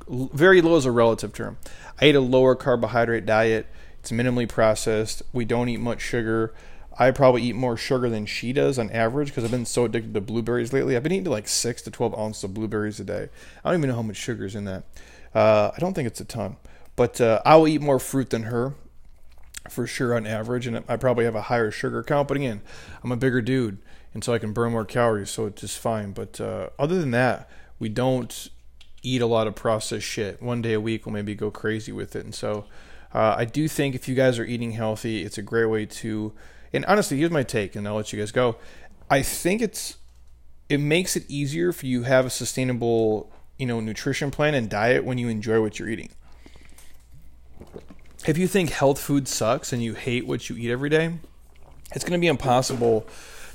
very 0.08 0.62
low 0.62 0.76
is 0.76 0.86
a 0.86 0.92
relative 0.92 1.34
term. 1.34 1.58
I 2.00 2.10
eat 2.10 2.16
a 2.16 2.20
lower 2.20 2.54
carbohydrate 2.54 3.26
diet. 3.26 3.66
It's 4.02 4.12
minimally 4.12 4.48
processed. 4.48 5.24
We 5.34 5.46
don't 5.46 5.68
eat 5.68 5.80
much 5.80 6.02
sugar. 6.02 6.54
I 6.98 7.12
probably 7.12 7.44
eat 7.44 7.56
more 7.56 7.78
sugar 7.78 8.10
than 8.10 8.26
she 8.26 8.54
does 8.54 8.80
on 8.80 8.90
average 8.92 9.28
because 9.30 9.44
I've 9.44 9.52
been 9.52 9.66
so 9.66 9.86
addicted 9.86 10.14
to 10.14 10.22
blueberries 10.22 10.72
lately. 10.74 10.96
I've 10.96 11.04
been 11.04 11.12
eating 11.12 11.32
like 11.32 11.48
six 11.48 11.82
to 11.84 11.92
twelve 11.92 12.18
ounces 12.18 12.44
of 12.46 12.54
blueberries 12.54 13.00
a 13.00 13.04
day. 13.04 13.30
I 13.64 13.72
don't 13.72 13.80
even 13.80 13.90
know 13.90 13.96
how 13.98 14.02
much 14.02 14.18
sugar 14.18 14.46
is 14.46 14.56
in 14.56 14.66
that. 14.66 14.84
Uh, 15.34 15.72
I 15.76 15.80
don't 15.80 15.94
think 15.94 16.08
it's 16.08 16.22
a 16.22 16.26
ton, 16.26 16.56
but 16.96 17.20
uh, 17.20 17.42
I'll 17.46 17.68
eat 17.68 17.82
more 17.82 18.00
fruit 18.00 18.30
than 18.30 18.44
her. 18.44 18.76
for 19.70 19.88
sure 19.88 20.16
on 20.16 20.28
average, 20.28 20.68
and 20.68 20.84
I 20.88 20.98
probably 20.98 21.26
have 21.26 21.36
a 21.36 21.44
higher 21.44 21.72
sugar 21.72 22.04
count. 22.04 22.28
But 22.28 22.38
again, 22.38 22.62
I'm 23.04 23.12
a 23.12 23.18
bigger 23.18 23.42
dude, 23.42 23.80
and 24.14 24.24
so 24.24 24.34
I 24.34 24.40
can 24.40 24.54
burn 24.54 24.72
more 24.72 24.86
calories, 24.86 25.30
so 25.30 25.46
it's 25.48 25.62
just 25.62 25.80
fine. 25.80 26.12
But 26.12 26.40
uh, 26.40 26.70
other 26.78 27.00
than 27.00 27.12
that, 27.12 27.50
we 27.80 27.90
don't 27.90 28.50
eat 29.04 29.22
a 29.22 29.26
lot 29.28 29.48
of 29.48 29.56
processed 29.56 30.06
shit. 30.06 30.42
One 30.42 30.62
day 30.62 30.74
a 30.74 30.80
week, 30.80 31.06
we'll 31.06 31.14
maybe 31.14 31.36
go 31.36 31.52
crazy 31.52 31.92
with 31.92 32.16
it, 32.16 32.26
and 32.26 32.36
so 32.36 32.66
uh, 33.14 33.36
I 33.38 33.46
do 33.46 33.68
think 33.68 33.96
if 33.96 34.08
you 34.08 34.16
guys 34.16 34.40
are 34.40 34.46
eating 34.46 34.72
healthy, 34.72 35.24
it's 35.24 35.38
a 35.38 35.44
great 35.44 35.66
way 35.66 35.86
to. 35.86 36.34
And 36.76 36.86
honestly, 36.86 37.18
here's 37.18 37.32
my 37.32 37.44
take, 37.44 37.76
and 37.76 37.88
I'll 37.88 37.96
let 37.96 38.14
you 38.14 38.20
guys 38.20 38.32
go. 38.32 38.58
I 39.10 39.22
think 39.22 39.62
it's 39.62 39.98
it 40.68 40.80
makes 40.80 41.16
it 41.16 41.24
easier 41.30 41.72
for 41.72 41.86
you 41.86 42.04
have 42.04 42.26
a 42.26 42.30
sustainable, 42.30 43.32
you 43.58 43.66
know, 43.66 43.80
nutrition 43.80 44.32
plan 44.32 44.56
and 44.56 44.70
diet 44.70 45.04
when 45.04 45.18
you 45.18 45.30
enjoy 45.30 45.62
what 45.62 45.78
you're 45.80 45.90
eating 45.90 46.10
if 48.28 48.38
you 48.38 48.48
think 48.48 48.72
health 48.72 49.00
food 49.00 49.28
sucks 49.28 49.72
and 49.72 49.84
you 49.84 49.94
hate 49.94 50.26
what 50.26 50.50
you 50.50 50.56
eat 50.58 50.72
every 50.72 50.90
day, 50.90 51.18
it's 51.94 52.04
going 52.04 52.20
to 52.20 52.22
be 52.22 52.28
impossible 52.28 53.06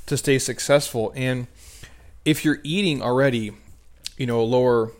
to 0.05 0.17
stay 0.17 0.39
successful. 0.39 1.11
And 1.15 1.47
if 2.23 2.45
you're 2.45 2.59
eating 2.63 3.01
already, 3.01 3.51
you 4.17 4.25
know, 4.25 4.39
a 4.39 4.43
lower 4.43 4.91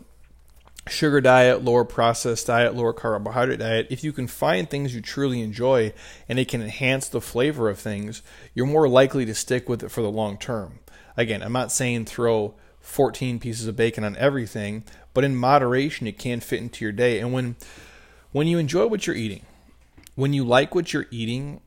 sugar 0.88 1.20
diet, 1.20 1.64
lower 1.64 1.84
processed 1.84 2.46
diet, 2.46 2.74
lower 2.74 2.92
carbohydrate 2.92 3.60
diet, 3.60 3.86
if 3.90 4.02
you 4.02 4.12
can 4.12 4.26
find 4.26 4.68
things 4.68 4.94
you 4.94 5.00
truly 5.00 5.40
enjoy 5.40 5.92
and 6.28 6.38
it 6.38 6.48
can 6.48 6.60
enhance 6.60 7.08
the 7.08 7.20
flavor 7.20 7.68
of 7.68 7.78
things, 7.78 8.22
you're 8.54 8.66
more 8.66 8.88
likely 8.88 9.24
to 9.24 9.34
stick 9.34 9.68
with 9.68 9.82
it 9.82 9.90
for 9.90 10.02
the 10.02 10.10
long 10.10 10.36
term. 10.36 10.80
Again, 11.16 11.42
I'm 11.42 11.52
not 11.52 11.72
saying 11.72 12.06
throw 12.06 12.54
14 12.80 13.38
pieces 13.38 13.66
of 13.66 13.76
bacon 13.76 14.02
on 14.02 14.16
everything, 14.16 14.84
but 15.14 15.24
in 15.24 15.36
moderation 15.36 16.06
it 16.06 16.18
can 16.18 16.40
fit 16.40 16.60
into 16.60 16.84
your 16.84 16.92
day. 16.92 17.20
And 17.20 17.32
when 17.32 17.56
when 18.32 18.46
you 18.46 18.58
enjoy 18.58 18.86
what 18.86 19.06
you're 19.06 19.14
eating, 19.14 19.44
when 20.14 20.32
you 20.32 20.42
like 20.42 20.74
what 20.74 20.92
you're 20.92 21.06
eating, 21.10 21.60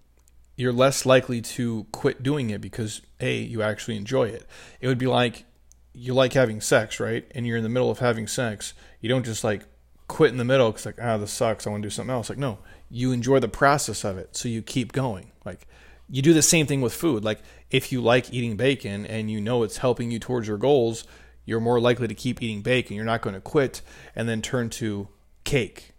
you're 0.55 0.73
less 0.73 1.05
likely 1.05 1.41
to 1.41 1.85
quit 1.91 2.23
doing 2.23 2.49
it 2.49 2.59
because 2.59 3.01
a 3.19 3.37
you 3.37 3.61
actually 3.61 3.97
enjoy 3.97 4.25
it. 4.25 4.45
It 4.81 4.87
would 4.87 4.97
be 4.97 5.07
like 5.07 5.45
you 5.93 6.13
like 6.13 6.33
having 6.33 6.59
sex, 6.61 6.99
right? 6.99 7.29
And 7.33 7.47
you're 7.47 7.57
in 7.57 7.63
the 7.63 7.69
middle 7.69 7.89
of 7.89 7.99
having 7.99 8.27
sex. 8.27 8.73
You 9.05 9.09
don't 9.09 9.23
just 9.23 9.43
like 9.43 9.61
quit 10.07 10.31
in 10.31 10.37
the 10.37 10.43
middle 10.43 10.71
because 10.71 10.87
like 10.87 10.97
ah 10.99 11.17
this 11.17 11.31
sucks. 11.31 11.67
I 11.67 11.69
want 11.69 11.83
to 11.83 11.85
do 11.85 11.91
something 11.91 12.13
else. 12.13 12.27
Like 12.27 12.39
no, 12.39 12.57
you 12.89 13.11
enjoy 13.11 13.37
the 13.37 13.47
process 13.47 14.03
of 14.03 14.17
it, 14.17 14.35
so 14.35 14.49
you 14.49 14.63
keep 14.63 14.93
going. 14.93 15.31
Like 15.45 15.67
you 16.09 16.23
do 16.23 16.33
the 16.33 16.41
same 16.41 16.65
thing 16.65 16.81
with 16.81 16.91
food. 16.91 17.23
Like 17.23 17.41
if 17.69 17.91
you 17.91 18.01
like 18.01 18.33
eating 18.33 18.57
bacon 18.57 19.05
and 19.05 19.29
you 19.29 19.39
know 19.39 19.61
it's 19.61 19.77
helping 19.77 20.09
you 20.09 20.17
towards 20.17 20.47
your 20.47 20.57
goals, 20.57 21.03
you're 21.45 21.59
more 21.59 21.79
likely 21.79 22.07
to 22.07 22.15
keep 22.15 22.41
eating 22.41 22.63
bacon. 22.63 22.95
You're 22.95 23.05
not 23.05 23.21
going 23.21 23.35
to 23.35 23.41
quit 23.41 23.83
and 24.15 24.27
then 24.27 24.41
turn 24.41 24.71
to 24.71 25.07
cake 25.43 25.93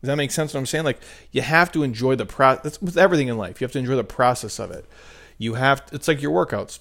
does 0.00 0.08
that 0.08 0.16
make 0.16 0.30
sense? 0.30 0.54
What 0.54 0.60
I'm 0.60 0.66
saying, 0.66 0.84
like 0.84 1.00
you 1.32 1.42
have 1.42 1.72
to 1.72 1.82
enjoy 1.82 2.14
the 2.14 2.26
process 2.26 2.80
with 2.80 2.96
everything 2.96 3.28
in 3.28 3.36
life. 3.36 3.60
You 3.60 3.64
have 3.64 3.72
to 3.72 3.78
enjoy 3.78 3.96
the 3.96 4.04
process 4.04 4.58
of 4.58 4.70
it. 4.70 4.84
You 5.38 5.54
have. 5.54 5.86
To, 5.86 5.94
it's 5.96 6.06
like 6.06 6.22
your 6.22 6.32
workouts. 6.32 6.78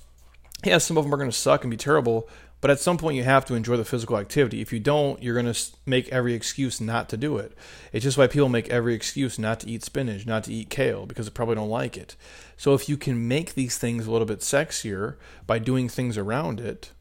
Yeah, 0.63 0.77
some 0.77 0.97
of 0.97 1.03
them 1.03 1.13
are 1.13 1.17
going 1.17 1.29
to 1.29 1.35
suck 1.35 1.63
and 1.63 1.71
be 1.71 1.77
terrible, 1.77 2.27
but 2.59 2.71
at 2.71 2.79
some 2.79 2.97
point 2.97 3.17
you 3.17 3.23
have 3.23 3.45
to 3.45 3.53
enjoy 3.53 3.77
the 3.77 3.85
physical 3.85 4.17
activity. 4.17 4.61
If 4.61 4.73
you 4.73 4.79
don't, 4.79 5.21
you're 5.21 5.39
going 5.39 5.53
to 5.53 5.71
make 5.85 6.09
every 6.09 6.33
excuse 6.33 6.81
not 6.81 7.07
to 7.09 7.17
do 7.17 7.37
it. 7.37 7.55
It's 7.93 8.03
just 8.03 8.17
why 8.17 8.27
people 8.27 8.49
make 8.49 8.69
every 8.69 8.95
excuse 8.95 9.37
not 9.37 9.59
to 9.59 9.69
eat 9.69 9.83
spinach, 9.83 10.25
not 10.25 10.45
to 10.45 10.53
eat 10.53 10.69
kale, 10.69 11.05
because 11.05 11.27
they 11.27 11.31
probably 11.31 11.55
don't 11.55 11.69
like 11.69 11.97
it. 11.97 12.15
So 12.55 12.73
if 12.73 12.89
you 12.89 12.97
can 12.97 13.27
make 13.27 13.53
these 13.53 13.77
things 13.77 14.07
a 14.07 14.11
little 14.11 14.25
bit 14.25 14.39
sexier 14.39 15.17
by 15.45 15.59
doing 15.59 15.87
things 15.87 16.17
around 16.17 16.59
it, 16.59 16.91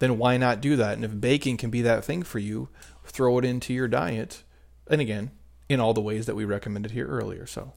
then 0.00 0.18
why 0.18 0.36
not 0.36 0.60
do 0.60 0.76
that? 0.76 0.94
And 0.94 1.04
if 1.04 1.20
bacon 1.20 1.56
can 1.56 1.70
be 1.70 1.82
that 1.82 2.04
thing 2.04 2.22
for 2.22 2.38
you, 2.38 2.68
throw 3.04 3.38
it 3.38 3.44
into 3.44 3.72
your 3.72 3.88
diet. 3.88 4.42
And 4.86 5.00
again, 5.00 5.30
in 5.68 5.80
all 5.80 5.94
the 5.94 6.00
ways 6.00 6.26
that 6.26 6.34
we 6.34 6.44
recommended 6.44 6.90
here 6.92 7.06
earlier. 7.06 7.46
So 7.46 7.72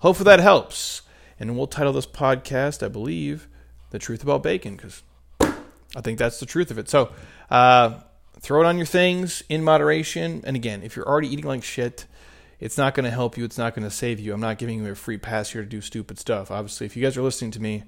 hopefully 0.00 0.24
that 0.26 0.40
helps. 0.40 1.02
And 1.40 1.56
we'll 1.56 1.68
title 1.68 1.92
this 1.92 2.06
podcast, 2.06 2.84
I 2.84 2.88
believe, 2.88 3.48
The 3.90 3.98
Truth 3.98 4.22
About 4.22 4.42
Bacon, 4.42 4.76
because 4.76 5.02
I 5.96 6.00
think 6.00 6.18
that's 6.18 6.40
the 6.40 6.46
truth 6.46 6.70
of 6.70 6.78
it. 6.78 6.88
So 6.88 7.12
uh, 7.50 8.00
throw 8.40 8.60
it 8.62 8.66
on 8.66 8.76
your 8.76 8.86
things 8.86 9.42
in 9.48 9.62
moderation. 9.64 10.42
And 10.44 10.56
again, 10.56 10.82
if 10.82 10.96
you're 10.96 11.08
already 11.08 11.28
eating 11.28 11.46
like 11.46 11.64
shit, 11.64 12.06
it's 12.60 12.76
not 12.76 12.94
going 12.94 13.04
to 13.04 13.10
help 13.10 13.36
you. 13.38 13.44
It's 13.44 13.58
not 13.58 13.74
going 13.74 13.84
to 13.84 13.90
save 13.90 14.20
you. 14.20 14.32
I'm 14.32 14.40
not 14.40 14.58
giving 14.58 14.82
you 14.82 14.90
a 14.90 14.94
free 14.94 15.18
pass 15.18 15.50
here 15.50 15.62
to 15.62 15.68
do 15.68 15.80
stupid 15.80 16.18
stuff. 16.18 16.50
Obviously, 16.50 16.86
if 16.86 16.96
you 16.96 17.02
guys 17.02 17.16
are 17.16 17.22
listening 17.22 17.52
to 17.52 17.60
me, 17.60 17.84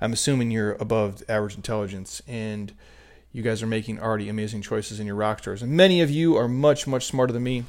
I'm 0.00 0.12
assuming 0.12 0.50
you're 0.50 0.72
above 0.74 1.22
average 1.28 1.56
intelligence 1.56 2.22
and 2.26 2.72
you 3.32 3.42
guys 3.42 3.62
are 3.62 3.66
making 3.66 4.00
already 4.00 4.28
amazing 4.28 4.62
choices 4.62 5.00
in 5.00 5.06
your 5.06 5.16
rock 5.16 5.40
stars. 5.40 5.62
And 5.62 5.72
many 5.72 6.02
of 6.02 6.10
you 6.10 6.36
are 6.36 6.48
much, 6.48 6.86
much 6.86 7.06
smarter 7.06 7.32
than 7.32 7.42
me. 7.42 7.64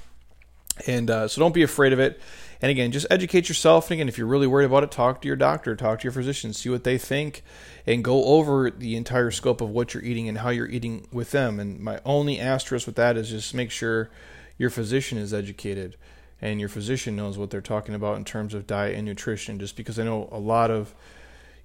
And 0.87 1.09
uh, 1.09 1.27
so 1.27 1.39
don't 1.39 1.53
be 1.53 1.63
afraid 1.63 1.93
of 1.93 1.99
it. 1.99 2.19
And 2.63 2.71
again, 2.71 2.93
just 2.93 3.05
educate 3.11 3.49
yourself. 3.49 3.87
And 3.87 3.95
again, 3.95 4.07
if 4.07 4.17
you're 4.17 4.25
really 4.25 4.47
worried 4.47 4.67
about 4.67 4.83
it, 4.83 4.91
talk 4.91 5.21
to 5.21 5.27
your 5.27 5.35
doctor, 5.35 5.75
talk 5.75 5.99
to 5.99 6.03
your 6.05 6.13
physician, 6.13 6.53
see 6.53 6.69
what 6.69 6.85
they 6.85 6.97
think, 6.97 7.43
and 7.85 8.01
go 8.05 8.23
over 8.23 8.71
the 8.71 8.95
entire 8.95 9.31
scope 9.31 9.59
of 9.59 9.69
what 9.69 9.93
you're 9.93 10.01
eating 10.01 10.29
and 10.29 10.37
how 10.37 10.47
you're 10.47 10.69
eating 10.69 11.05
with 11.11 11.31
them. 11.31 11.59
And 11.59 11.81
my 11.81 11.99
only 12.05 12.39
asterisk 12.39 12.87
with 12.87 12.95
that 12.95 13.17
is 13.17 13.31
just 13.31 13.53
make 13.53 13.69
sure 13.69 14.09
your 14.57 14.69
physician 14.69 15.17
is 15.17 15.33
educated 15.33 15.97
and 16.41 16.61
your 16.61 16.69
physician 16.69 17.17
knows 17.17 17.37
what 17.37 17.49
they're 17.49 17.59
talking 17.59 17.95
about 17.95 18.15
in 18.15 18.23
terms 18.23 18.53
of 18.53 18.65
diet 18.65 18.95
and 18.95 19.03
nutrition. 19.03 19.59
Just 19.59 19.75
because 19.75 19.99
I 19.99 20.05
know 20.05 20.29
a 20.31 20.39
lot 20.39 20.71
of 20.71 20.95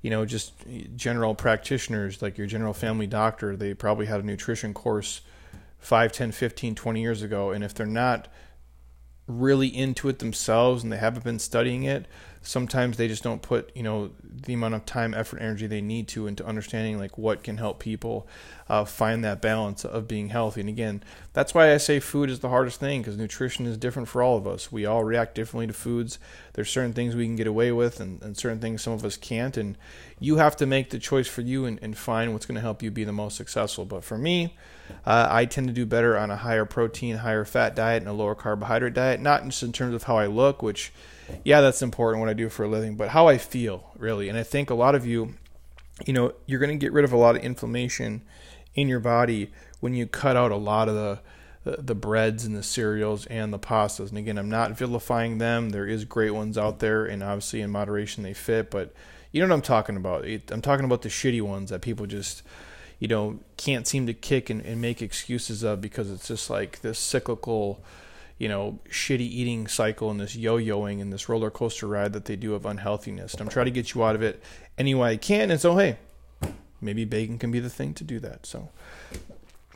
you 0.02 0.10
know, 0.10 0.24
just 0.24 0.52
general 0.96 1.34
practitioners 1.34 2.22
like 2.22 2.38
your 2.38 2.48
general 2.48 2.74
family 2.74 3.06
doctor, 3.06 3.56
they 3.56 3.72
probably 3.72 4.06
had 4.06 4.18
a 4.18 4.26
nutrition 4.26 4.74
course 4.74 5.20
5, 5.78 6.12
10, 6.12 6.32
15, 6.32 6.74
20 6.74 7.00
years 7.00 7.22
ago. 7.22 7.50
And 7.50 7.62
if 7.62 7.72
they're 7.74 7.86
not 7.86 8.28
really 9.28 9.68
into 9.68 10.08
it 10.08 10.18
themselves 10.18 10.82
and 10.82 10.92
they 10.92 10.96
haven't 10.96 11.22
been 11.24 11.38
studying 11.38 11.84
it, 11.84 12.06
sometimes 12.48 12.96
they 12.96 13.08
just 13.08 13.22
don't 13.22 13.42
put 13.42 13.70
you 13.76 13.82
know 13.82 14.10
the 14.24 14.54
amount 14.54 14.72
of 14.72 14.86
time, 14.86 15.12
effort, 15.12 15.38
energy 15.40 15.66
they 15.66 15.82
need 15.82 16.08
to 16.08 16.26
into 16.26 16.44
understanding 16.46 16.98
like 16.98 17.18
what 17.18 17.42
can 17.42 17.58
help 17.58 17.78
people 17.78 18.26
uh, 18.70 18.86
find 18.86 19.22
that 19.22 19.42
balance 19.42 19.84
of 19.84 20.08
being 20.08 20.28
healthy. 20.28 20.60
And 20.60 20.68
again, 20.68 21.02
that's 21.34 21.52
why 21.52 21.74
I 21.74 21.76
say 21.76 22.00
food 22.00 22.30
is 22.30 22.40
the 22.40 22.48
hardest 22.48 22.80
thing 22.80 23.02
because 23.02 23.18
nutrition 23.18 23.66
is 23.66 23.76
different 23.76 24.08
for 24.08 24.22
all 24.22 24.38
of 24.38 24.46
us. 24.46 24.72
We 24.72 24.86
all 24.86 25.04
react 25.04 25.34
differently 25.34 25.66
to 25.66 25.74
foods. 25.74 26.18
There's 26.54 26.70
certain 26.70 26.94
things 26.94 27.14
we 27.14 27.26
can 27.26 27.36
get 27.36 27.46
away 27.46 27.70
with, 27.70 28.00
and, 28.00 28.22
and 28.22 28.36
certain 28.36 28.60
things 28.60 28.82
some 28.82 28.94
of 28.94 29.04
us 29.04 29.18
can't. 29.18 29.56
And 29.58 29.76
you 30.18 30.36
have 30.36 30.56
to 30.56 30.66
make 30.66 30.88
the 30.88 30.98
choice 30.98 31.28
for 31.28 31.42
you 31.42 31.66
and, 31.66 31.78
and 31.82 31.98
find 31.98 32.32
what's 32.32 32.46
going 32.46 32.56
to 32.56 32.62
help 32.62 32.82
you 32.82 32.90
be 32.90 33.04
the 33.04 33.12
most 33.12 33.36
successful. 33.36 33.84
But 33.84 34.04
for 34.04 34.16
me, 34.16 34.56
uh, 35.04 35.28
I 35.30 35.44
tend 35.44 35.68
to 35.68 35.74
do 35.74 35.84
better 35.84 36.16
on 36.16 36.30
a 36.30 36.36
higher 36.36 36.64
protein, 36.64 37.16
higher 37.16 37.44
fat 37.44 37.76
diet, 37.76 38.02
and 38.02 38.08
a 38.08 38.14
lower 38.14 38.34
carbohydrate 38.34 38.94
diet. 38.94 39.20
Not 39.20 39.44
just 39.44 39.62
in 39.62 39.72
terms 39.72 39.94
of 39.94 40.04
how 40.04 40.16
I 40.16 40.26
look, 40.26 40.62
which, 40.62 40.92
yeah, 41.44 41.60
that's 41.60 41.82
important 41.82 42.20
what 42.20 42.28
I 42.28 42.34
do 42.34 42.48
for 42.48 42.64
a 42.64 42.68
living, 42.68 42.96
but 42.96 43.10
how 43.10 43.28
I 43.28 43.38
feel, 43.38 43.90
really. 43.96 44.28
And 44.28 44.38
I 44.38 44.42
think 44.42 44.70
a 44.70 44.74
lot 44.74 44.94
of 44.94 45.06
you, 45.06 45.34
you 46.06 46.12
know, 46.12 46.32
you're 46.46 46.60
going 46.60 46.70
to 46.70 46.76
get 46.76 46.92
rid 46.92 47.04
of 47.04 47.12
a 47.12 47.16
lot 47.16 47.36
of 47.36 47.42
inflammation 47.42 48.22
in 48.74 48.88
your 48.88 49.00
body 49.00 49.50
when 49.80 49.94
you 49.94 50.06
cut 50.06 50.36
out 50.36 50.50
a 50.50 50.56
lot 50.56 50.88
of 50.88 50.94
the 50.94 51.20
the 51.64 51.94
breads 51.94 52.46
and 52.46 52.56
the 52.56 52.62
cereals 52.62 53.26
and 53.26 53.52
the 53.52 53.58
pastas. 53.58 54.08
And 54.08 54.16
again, 54.16 54.38
I'm 54.38 54.48
not 54.48 54.78
vilifying 54.78 55.36
them. 55.36 55.68
There 55.68 55.86
is 55.86 56.06
great 56.06 56.30
ones 56.30 56.56
out 56.56 56.78
there, 56.78 57.04
and 57.04 57.22
obviously 57.22 57.60
in 57.60 57.70
moderation 57.70 58.22
they 58.22 58.32
fit. 58.32 58.70
But 58.70 58.94
you 59.32 59.42
know 59.42 59.48
what 59.48 59.54
I'm 59.54 59.62
talking 59.62 59.96
about. 59.96 60.24
I'm 60.24 60.62
talking 60.62 60.86
about 60.86 61.02
the 61.02 61.10
shitty 61.10 61.42
ones 61.42 61.68
that 61.68 61.82
people 61.82 62.06
just 62.06 62.42
you 62.98 63.08
know, 63.08 63.38
can't 63.56 63.86
seem 63.86 64.06
to 64.06 64.14
kick 64.14 64.50
and, 64.50 64.60
and 64.62 64.80
make 64.80 65.00
excuses 65.00 65.62
of 65.62 65.80
because 65.80 66.10
it's 66.10 66.28
just 66.28 66.50
like 66.50 66.80
this 66.80 66.98
cyclical, 66.98 67.82
you 68.38 68.48
know, 68.48 68.78
shitty 68.88 69.20
eating 69.20 69.66
cycle 69.66 70.10
and 70.10 70.20
this 70.20 70.36
yo-yoing 70.36 71.00
and 71.00 71.12
this 71.12 71.28
roller 71.28 71.50
coaster 71.50 71.86
ride 71.86 72.12
that 72.12 72.26
they 72.26 72.36
do 72.36 72.54
of 72.54 72.64
unhealthiness. 72.64 73.32
And 73.32 73.42
I'm 73.42 73.48
trying 73.48 73.66
to 73.66 73.72
get 73.72 73.94
you 73.94 74.04
out 74.04 74.14
of 74.14 74.22
it 74.22 74.42
any 74.78 74.94
way 74.94 75.10
I 75.10 75.16
can. 75.16 75.50
And 75.50 75.60
so, 75.60 75.76
hey, 75.76 75.98
maybe 76.80 77.04
bacon 77.04 77.38
can 77.38 77.50
be 77.50 77.60
the 77.60 77.70
thing 77.70 77.94
to 77.94 78.04
do 78.04 78.20
that. 78.20 78.46
So, 78.46 78.68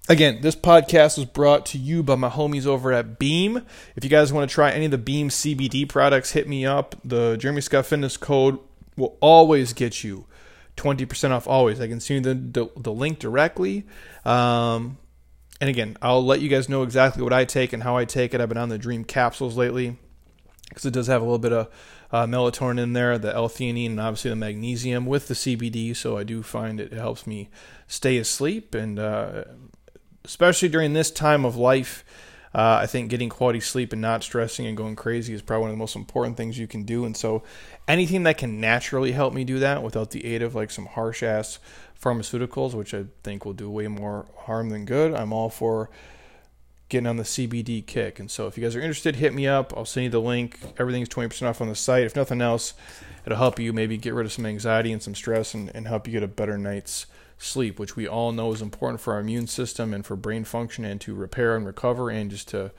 again, 0.09 0.41
this 0.43 0.55
podcast 0.55 1.19
was 1.19 1.27
brought 1.27 1.67
to 1.67 1.79
you 1.79 2.05
by 2.05 2.15
my 2.15 2.31
homies 2.31 2.67
over 2.67 2.93
at 2.93 3.19
Beam. 3.19 3.63
If 3.97 4.05
you 4.05 4.11
guys 4.11 4.33
want 4.33 4.49
to 4.49 4.55
try 4.55 4.71
any 4.71 4.85
of 4.85 4.93
the 4.93 4.99
Beam 4.99 5.29
CBD 5.29 5.89
products, 5.89 6.31
hit 6.31 6.49
me 6.49 6.65
up. 6.65 6.95
The 7.05 7.37
Jeremy 7.37 7.63
Scott 7.63 7.87
Fitness 7.87 8.17
code 8.17 8.61
will 8.97 9.17
always 9.21 9.73
get 9.73 10.05
you 10.05 10.27
20% 10.77 11.31
off 11.31 11.49
always. 11.49 11.81
I 11.81 11.89
can 11.89 11.99
send 11.99 12.25
you 12.25 12.35
the, 12.35 12.41
the, 12.41 12.81
the 12.81 12.93
link 12.93 13.19
directly. 13.19 13.85
Um, 14.25 14.99
and 15.63 15.71
again, 15.71 15.97
I'll 16.03 16.25
let 16.25 16.41
you 16.41 16.49
guys 16.49 16.69
know 16.69 16.83
exactly 16.83 17.23
what 17.23 17.33
I 17.33 17.45
take 17.45 17.73
and 17.73 17.85
how 17.85 17.97
I 17.97 18.05
take 18.05 18.35
it. 18.35 18.41
I've 18.41 18.49
been 18.49 18.59
on 18.59 18.69
the 18.69 18.79
Dream 18.79 19.05
capsules 19.05 19.57
lately 19.57 19.97
because 20.69 20.85
it 20.85 20.93
does 20.93 21.07
have 21.07 21.23
a 21.23 21.25
little 21.25 21.39
bit 21.39 21.53
of 21.53 21.69
uh, 22.11 22.27
melatonin 22.27 22.81
in 22.81 22.95
there, 22.95 23.17
the 23.17 23.33
L-theanine, 23.33 23.91
and 23.91 24.01
obviously 24.01 24.31
the 24.31 24.37
magnesium 24.37 25.07
with 25.07 25.29
the 25.29 25.35
CBD. 25.35 25.95
So 25.95 26.19
I 26.19 26.25
do 26.25 26.43
find 26.43 26.81
it, 26.81 26.93
helps 26.93 27.29
me 27.29 27.49
stay 27.87 28.19
asleep, 28.19 28.75
and 28.75 28.99
uh, 28.99 29.45
especially 30.25 30.69
during 30.69 30.95
this 30.95 31.13
time 31.13 31.45
of 31.45 31.55
life. 31.55 32.05
Uh, 32.55 32.81
I 32.83 32.87
think 32.87 33.09
getting 33.09 33.31
quality 33.31 33.61
sleep 33.61 33.93
and 33.93 34.03
not 34.03 34.23
stressing 34.25 34.67
and 34.67 34.77
going 34.77 34.95
crazy 34.95 35.33
is 35.33 35.41
probably 35.41 35.63
one 35.63 35.71
of 35.71 35.77
the 35.77 35.81
most 35.81 35.97
important 35.97 36.37
things 36.37 36.59
you 36.59 36.67
can 36.67 36.83
do. 36.83 37.07
And 37.07 37.17
so, 37.17 37.45
anything 37.89 38.25
that 38.25 38.37
can 38.37 38.61
naturally 38.61 39.13
help 39.13 39.33
me 39.33 39.45
do 39.45 39.61
that 39.61 39.83
without 39.83 40.11
the 40.11 40.27
aid 40.27 40.43
of 40.43 40.55
like 40.55 40.71
some 40.71 40.85
harsh 40.85 41.23
ass 41.23 41.61
pharmaceuticals, 42.03 42.75
which 42.75 42.93
I 42.93 43.05
think 43.23 43.45
will 43.45 43.53
do 43.53 43.71
way 43.71 43.87
more 43.87 44.27
harm 44.41 44.71
than 44.71 44.85
good, 44.85 45.15
I'm 45.15 45.33
all 45.33 45.49
for 45.49 45.89
getting 46.89 47.07
on 47.07 47.17
the 47.17 47.23
CBD 47.23 47.87
kick. 47.87 48.21
And 48.21 48.31
so 48.31 48.47
if 48.47 48.59
you 48.59 48.63
guys 48.63 48.77
are 48.77 48.81
interested, 48.81 49.17
hit 49.17 49.33
me 49.33 49.47
up. 49.47 49.73
I'll 49.75 49.87
send 49.87 50.05
you 50.05 50.11
the 50.11 50.21
link. 50.21 50.59
Everything's 50.79 51.09
20% 51.09 51.49
off 51.49 51.63
on 51.63 51.69
the 51.69 51.75
site. 51.75 52.05
If 52.05 52.15
nothing 52.15 52.43
else, 52.43 52.75
it'll 53.25 53.39
help 53.39 53.59
you 53.59 53.73
maybe 53.73 53.97
get 53.97 54.13
rid 54.13 54.27
of 54.27 54.33
some 54.33 54.45
anxiety 54.45 54.93
and 54.93 55.03
some 55.03 55.15
stress 55.15 55.55
and, 55.55 55.75
and 55.75 55.89
help 55.89 56.07
you 56.07 56.13
get 56.13 56.23
a 56.23 56.29
better 56.29 56.59
night's 56.59 57.07
sleep, 57.39 57.79
which 57.79 57.97
we 57.97 58.07
all 58.07 58.31
know 58.31 58.53
is 58.53 58.61
important 58.61 59.01
for 59.01 59.15
our 59.15 59.21
immune 59.21 59.47
system 59.47 59.95
and 59.95 60.05
for 60.05 60.17
brain 60.17 60.45
function 60.45 60.85
and 60.85 61.01
to 61.01 61.15
repair 61.15 61.57
and 61.57 61.65
recover 61.65 62.11
and 62.11 62.31
just 62.31 62.49
to, 62.49 62.73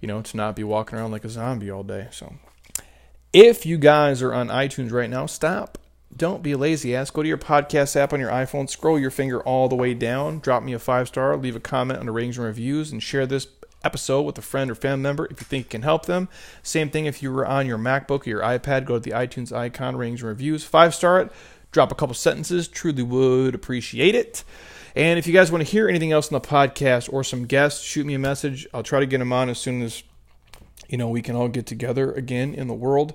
you 0.00 0.08
know, 0.08 0.20
to 0.20 0.36
not 0.36 0.56
be 0.56 0.64
walking 0.64 0.98
around 0.98 1.12
like 1.12 1.24
a 1.24 1.28
zombie 1.28 1.70
all 1.70 1.84
day. 1.84 2.08
So 2.10 2.34
if 3.32 3.64
you 3.64 3.78
guys 3.78 4.20
are 4.20 4.34
on 4.34 4.48
iTunes 4.48 4.90
right 4.90 5.08
now, 5.08 5.26
stop. 5.26 5.78
Don't 6.16 6.42
be 6.42 6.54
lazy 6.54 6.96
ass. 6.96 7.10
Go 7.10 7.22
to 7.22 7.28
your 7.28 7.38
podcast 7.38 7.94
app 7.94 8.12
on 8.12 8.20
your 8.20 8.30
iPhone, 8.30 8.68
scroll 8.68 8.98
your 8.98 9.10
finger 9.10 9.40
all 9.42 9.68
the 9.68 9.76
way 9.76 9.94
down, 9.94 10.40
drop 10.40 10.62
me 10.62 10.72
a 10.72 10.78
five 10.78 11.08
star, 11.08 11.36
leave 11.36 11.56
a 11.56 11.60
comment 11.60 12.00
under 12.00 12.12
ratings 12.12 12.38
and 12.38 12.46
reviews, 12.46 12.90
and 12.90 13.02
share 13.02 13.26
this 13.26 13.46
episode 13.84 14.22
with 14.22 14.36
a 14.38 14.42
friend 14.42 14.70
or 14.70 14.74
family 14.74 15.02
member 15.02 15.26
if 15.26 15.40
you 15.40 15.44
think 15.44 15.66
it 15.66 15.70
can 15.70 15.82
help 15.82 16.06
them. 16.06 16.28
Same 16.62 16.90
thing 16.90 17.06
if 17.06 17.22
you 17.22 17.32
were 17.32 17.46
on 17.46 17.66
your 17.66 17.78
MacBook 17.78 18.26
or 18.26 18.30
your 18.30 18.42
iPad, 18.42 18.84
go 18.84 18.94
to 18.94 19.00
the 19.00 19.12
iTunes 19.12 19.52
icon, 19.52 19.96
ratings 19.96 20.20
and 20.22 20.28
reviews, 20.28 20.64
five 20.64 20.94
star 20.94 21.20
it, 21.20 21.32
drop 21.72 21.92
a 21.92 21.94
couple 21.94 22.14
sentences. 22.14 22.68
Truly 22.68 23.02
would 23.02 23.54
appreciate 23.54 24.14
it. 24.14 24.44
And 24.96 25.18
if 25.18 25.26
you 25.26 25.32
guys 25.32 25.52
want 25.52 25.64
to 25.64 25.70
hear 25.70 25.88
anything 25.88 26.10
else 26.10 26.28
in 26.30 26.34
the 26.34 26.40
podcast 26.40 27.12
or 27.12 27.22
some 27.22 27.46
guests, 27.46 27.84
shoot 27.84 28.04
me 28.04 28.14
a 28.14 28.18
message. 28.18 28.66
I'll 28.74 28.82
try 28.82 29.00
to 29.00 29.06
get 29.06 29.18
them 29.18 29.32
on 29.32 29.48
as 29.48 29.58
soon 29.58 29.82
as 29.82 30.02
you 30.88 30.96
know 30.96 31.08
we 31.08 31.22
can 31.22 31.36
all 31.36 31.48
get 31.48 31.66
together 31.66 32.12
again 32.12 32.54
in 32.54 32.66
the 32.66 32.74
world. 32.74 33.14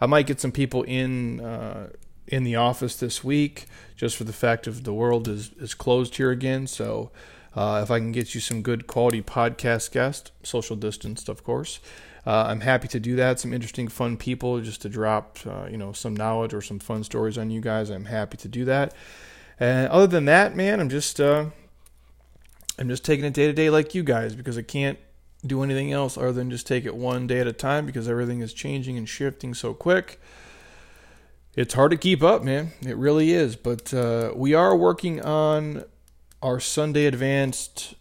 I 0.00 0.06
might 0.06 0.26
get 0.26 0.40
some 0.40 0.52
people 0.52 0.82
in 0.82 1.40
uh, 1.40 1.90
in 2.26 2.44
the 2.44 2.56
office 2.56 2.96
this 2.96 3.22
week, 3.22 3.66
just 3.96 4.16
for 4.16 4.24
the 4.24 4.32
fact 4.32 4.66
of 4.66 4.84
the 4.84 4.94
world 4.94 5.28
is 5.28 5.52
is 5.58 5.74
closed 5.74 6.16
here 6.16 6.30
again. 6.30 6.66
So. 6.66 7.10
Uh, 7.54 7.82
if 7.82 7.90
I 7.90 7.98
can 7.98 8.12
get 8.12 8.34
you 8.34 8.40
some 8.40 8.62
good 8.62 8.86
quality 8.86 9.20
podcast 9.20 9.92
guests, 9.92 10.30
social 10.42 10.74
distanced, 10.74 11.28
of 11.28 11.44
course, 11.44 11.80
uh, 12.26 12.46
I'm 12.48 12.60
happy 12.60 12.88
to 12.88 13.00
do 13.00 13.16
that. 13.16 13.40
Some 13.40 13.52
interesting, 13.52 13.88
fun 13.88 14.16
people 14.16 14.60
just 14.60 14.82
to 14.82 14.88
drop, 14.88 15.38
uh, 15.46 15.66
you 15.70 15.76
know, 15.76 15.92
some 15.92 16.14
knowledge 16.14 16.54
or 16.54 16.62
some 16.62 16.78
fun 16.78 17.02
stories 17.02 17.36
on 17.36 17.50
you 17.50 17.60
guys. 17.60 17.90
I'm 17.90 18.04
happy 18.04 18.36
to 18.38 18.48
do 18.48 18.64
that. 18.66 18.94
And 19.58 19.88
other 19.88 20.06
than 20.06 20.24
that, 20.26 20.54
man, 20.54 20.80
I'm 20.80 20.88
just, 20.88 21.20
uh, 21.20 21.46
I'm 22.78 22.88
just 22.88 23.04
taking 23.04 23.24
it 23.24 23.34
day 23.34 23.46
to 23.46 23.52
day 23.52 23.70
like 23.70 23.94
you 23.94 24.02
guys 24.02 24.34
because 24.34 24.56
I 24.56 24.62
can't 24.62 24.98
do 25.44 25.62
anything 25.62 25.92
else 25.92 26.16
other 26.16 26.32
than 26.32 26.50
just 26.50 26.66
take 26.66 26.84
it 26.84 26.94
one 26.94 27.26
day 27.26 27.40
at 27.40 27.46
a 27.48 27.52
time 27.52 27.84
because 27.84 28.08
everything 28.08 28.40
is 28.40 28.52
changing 28.52 28.96
and 28.96 29.08
shifting 29.08 29.52
so 29.52 29.74
quick. 29.74 30.20
It's 31.54 31.74
hard 31.74 31.90
to 31.90 31.98
keep 31.98 32.22
up, 32.22 32.42
man. 32.42 32.72
It 32.80 32.96
really 32.96 33.32
is. 33.32 33.56
But 33.56 33.92
uh, 33.92 34.32
we 34.34 34.54
are 34.54 34.74
working 34.74 35.20
on 35.20 35.84
our 36.40 36.58
Sunday 36.58 37.04
Advanced 37.04 37.94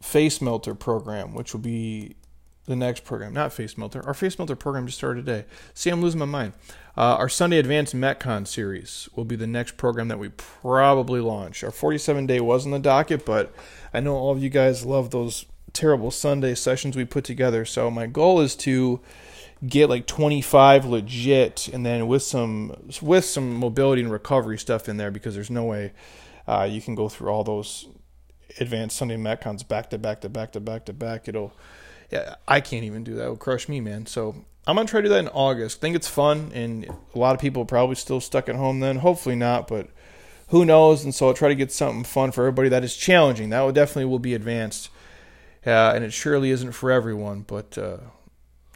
Face 0.00 0.40
Melter 0.40 0.74
program, 0.74 1.34
which 1.34 1.52
will 1.52 1.60
be 1.60 2.16
the 2.64 2.74
next 2.74 3.04
program, 3.04 3.34
not 3.34 3.52
Face 3.52 3.76
Melter. 3.76 4.02
Our 4.06 4.14
Face 4.14 4.38
Melter 4.38 4.56
program 4.56 4.86
just 4.86 4.96
started 4.96 5.26
today. 5.26 5.44
See, 5.74 5.90
I'm 5.90 6.00
losing 6.00 6.20
my 6.20 6.24
mind. 6.24 6.54
Uh, 6.96 7.16
our 7.16 7.28
Sunday 7.28 7.58
Advanced 7.58 7.94
MetCon 7.94 8.46
series 8.46 9.06
will 9.14 9.26
be 9.26 9.36
the 9.36 9.46
next 9.46 9.76
program 9.76 10.08
that 10.08 10.18
we 10.18 10.30
probably 10.30 11.20
launch. 11.20 11.62
Our 11.62 11.70
47 11.70 12.26
day 12.26 12.40
was 12.40 12.64
on 12.64 12.72
the 12.72 12.78
docket, 12.78 13.26
but 13.26 13.52
I 13.92 14.00
know 14.00 14.14
all 14.14 14.32
of 14.32 14.42
you 14.42 14.48
guys 14.48 14.86
love 14.86 15.10
those 15.10 15.44
terrible 15.74 16.10
Sunday 16.10 16.54
sessions 16.54 16.96
we 16.96 17.04
put 17.04 17.24
together. 17.24 17.66
So 17.66 17.90
my 17.90 18.06
goal 18.06 18.40
is 18.40 18.56
to 18.56 19.00
get 19.66 19.88
like 19.88 20.06
25 20.06 20.86
legit, 20.86 21.68
and 21.68 21.86
then 21.86 22.06
with 22.06 22.22
some 22.22 22.74
with 23.00 23.24
some 23.24 23.54
mobility 23.54 24.02
and 24.02 24.10
recovery 24.10 24.58
stuff 24.58 24.88
in 24.88 24.96
there 24.96 25.10
because 25.10 25.34
there's 25.34 25.50
no 25.50 25.64
way 25.64 25.92
uh, 26.46 26.66
you 26.68 26.80
can 26.80 26.94
go 26.94 27.08
through 27.08 27.28
all 27.28 27.44
those 27.44 27.88
advanced 28.60 28.96
Sunday 28.96 29.16
MetCons 29.16 29.66
back 29.66 29.90
to 29.90 29.98
back 29.98 30.20
to 30.22 30.28
back 30.28 30.52
to 30.52 30.60
back 30.60 30.84
to 30.86 30.92
back. 30.92 31.28
It'll 31.28 31.52
yeah, 32.10 32.34
I 32.46 32.60
can't 32.60 32.84
even 32.84 33.04
do 33.04 33.14
that. 33.14 33.26
It 33.26 33.30
would 33.30 33.38
crush 33.38 33.68
me, 33.68 33.80
man. 33.80 34.06
So 34.06 34.44
I'm 34.66 34.76
gonna 34.76 34.88
try 34.88 35.00
to 35.00 35.08
do 35.08 35.14
that 35.14 35.20
in 35.20 35.28
August. 35.28 35.80
Think 35.80 35.96
it's 35.96 36.08
fun, 36.08 36.50
and 36.54 36.86
a 37.14 37.18
lot 37.18 37.34
of 37.34 37.40
people 37.40 37.62
are 37.62 37.66
probably 37.66 37.96
still 37.96 38.20
stuck 38.20 38.48
at 38.48 38.56
home 38.56 38.80
then. 38.80 38.96
Hopefully 38.96 39.36
not, 39.36 39.68
but 39.68 39.88
who 40.48 40.64
knows? 40.64 41.04
And 41.04 41.14
so 41.14 41.28
I'll 41.28 41.34
try 41.34 41.48
to 41.48 41.54
get 41.54 41.72
something 41.72 42.04
fun 42.04 42.32
for 42.32 42.42
everybody 42.42 42.68
that 42.68 42.84
is 42.84 42.94
challenging. 42.94 43.50
That 43.50 43.62
will 43.62 43.72
definitely 43.72 44.04
will 44.04 44.18
be 44.18 44.34
advanced, 44.34 44.90
uh, 45.66 45.92
and 45.94 46.04
it 46.04 46.12
surely 46.12 46.50
isn't 46.50 46.72
for 46.72 46.90
everyone, 46.90 47.42
but 47.42 47.78
uh, 47.78 47.98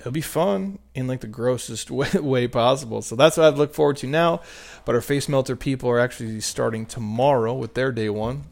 it'll 0.00 0.12
be 0.12 0.20
fun 0.20 0.78
in 0.94 1.06
like 1.06 1.20
the 1.20 1.26
grossest 1.26 1.90
way, 1.90 2.10
way 2.14 2.48
possible. 2.48 3.02
So 3.02 3.16
that's 3.16 3.36
what 3.36 3.46
I 3.46 3.56
look 3.56 3.74
forward 3.74 3.98
to 3.98 4.06
now. 4.06 4.40
But 4.84 4.94
our 4.94 5.00
face 5.00 5.28
melter 5.28 5.56
people 5.56 5.90
are 5.90 5.98
actually 5.98 6.40
starting 6.40 6.86
tomorrow 6.86 7.54
with 7.54 7.74
their 7.74 7.92
day 7.92 8.08
one 8.08 8.44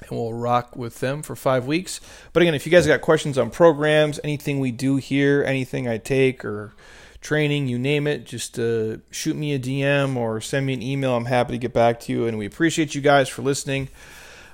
and 0.00 0.10
we'll 0.10 0.32
rock 0.32 0.76
with 0.76 1.00
them 1.00 1.22
for 1.22 1.34
five 1.34 1.66
weeks. 1.66 2.00
But 2.32 2.42
again, 2.42 2.54
if 2.54 2.66
you 2.66 2.72
guys 2.72 2.86
got 2.86 3.00
questions 3.00 3.36
on 3.36 3.50
programs, 3.50 4.20
anything 4.22 4.60
we 4.60 4.70
do 4.70 4.96
here, 4.96 5.42
anything 5.44 5.88
I 5.88 5.98
take 5.98 6.44
or 6.44 6.72
training, 7.20 7.66
you 7.66 7.78
name 7.78 8.06
it, 8.06 8.24
just 8.24 8.58
uh, 8.58 8.98
shoot 9.10 9.36
me 9.36 9.54
a 9.54 9.58
DM 9.58 10.16
or 10.16 10.40
send 10.40 10.66
me 10.66 10.74
an 10.74 10.82
email. 10.82 11.16
I'm 11.16 11.24
happy 11.24 11.52
to 11.52 11.58
get 11.58 11.72
back 11.72 12.00
to 12.00 12.12
you. 12.12 12.26
And 12.26 12.38
we 12.38 12.46
appreciate 12.46 12.94
you 12.94 13.00
guys 13.00 13.28
for 13.28 13.42
listening. 13.42 13.88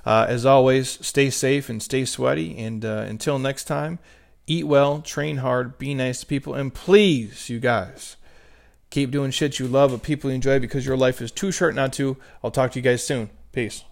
Uh, 0.05 0.25
as 0.27 0.45
always, 0.45 1.05
stay 1.05 1.29
safe 1.29 1.69
and 1.69 1.81
stay 1.81 2.05
sweaty. 2.05 2.57
And 2.57 2.83
uh, 2.83 3.05
until 3.07 3.39
next 3.39 3.65
time, 3.65 3.99
eat 4.47 4.65
well, 4.65 5.01
train 5.01 5.37
hard, 5.37 5.77
be 5.77 5.93
nice 5.93 6.21
to 6.21 6.25
people, 6.25 6.53
and 6.53 6.73
please, 6.73 7.49
you 7.49 7.59
guys, 7.59 8.15
keep 8.89 9.11
doing 9.11 9.31
shit 9.31 9.59
you 9.59 9.67
love 9.67 9.91
with 9.91 10.03
people 10.03 10.29
you 10.29 10.35
enjoy 10.35 10.59
because 10.59 10.85
your 10.85 10.97
life 10.97 11.21
is 11.21 11.31
too 11.31 11.51
short 11.51 11.75
not 11.75 11.93
to. 11.93 12.17
I'll 12.43 12.51
talk 12.51 12.71
to 12.71 12.79
you 12.79 12.83
guys 12.83 13.03
soon. 13.03 13.29
Peace. 13.51 13.83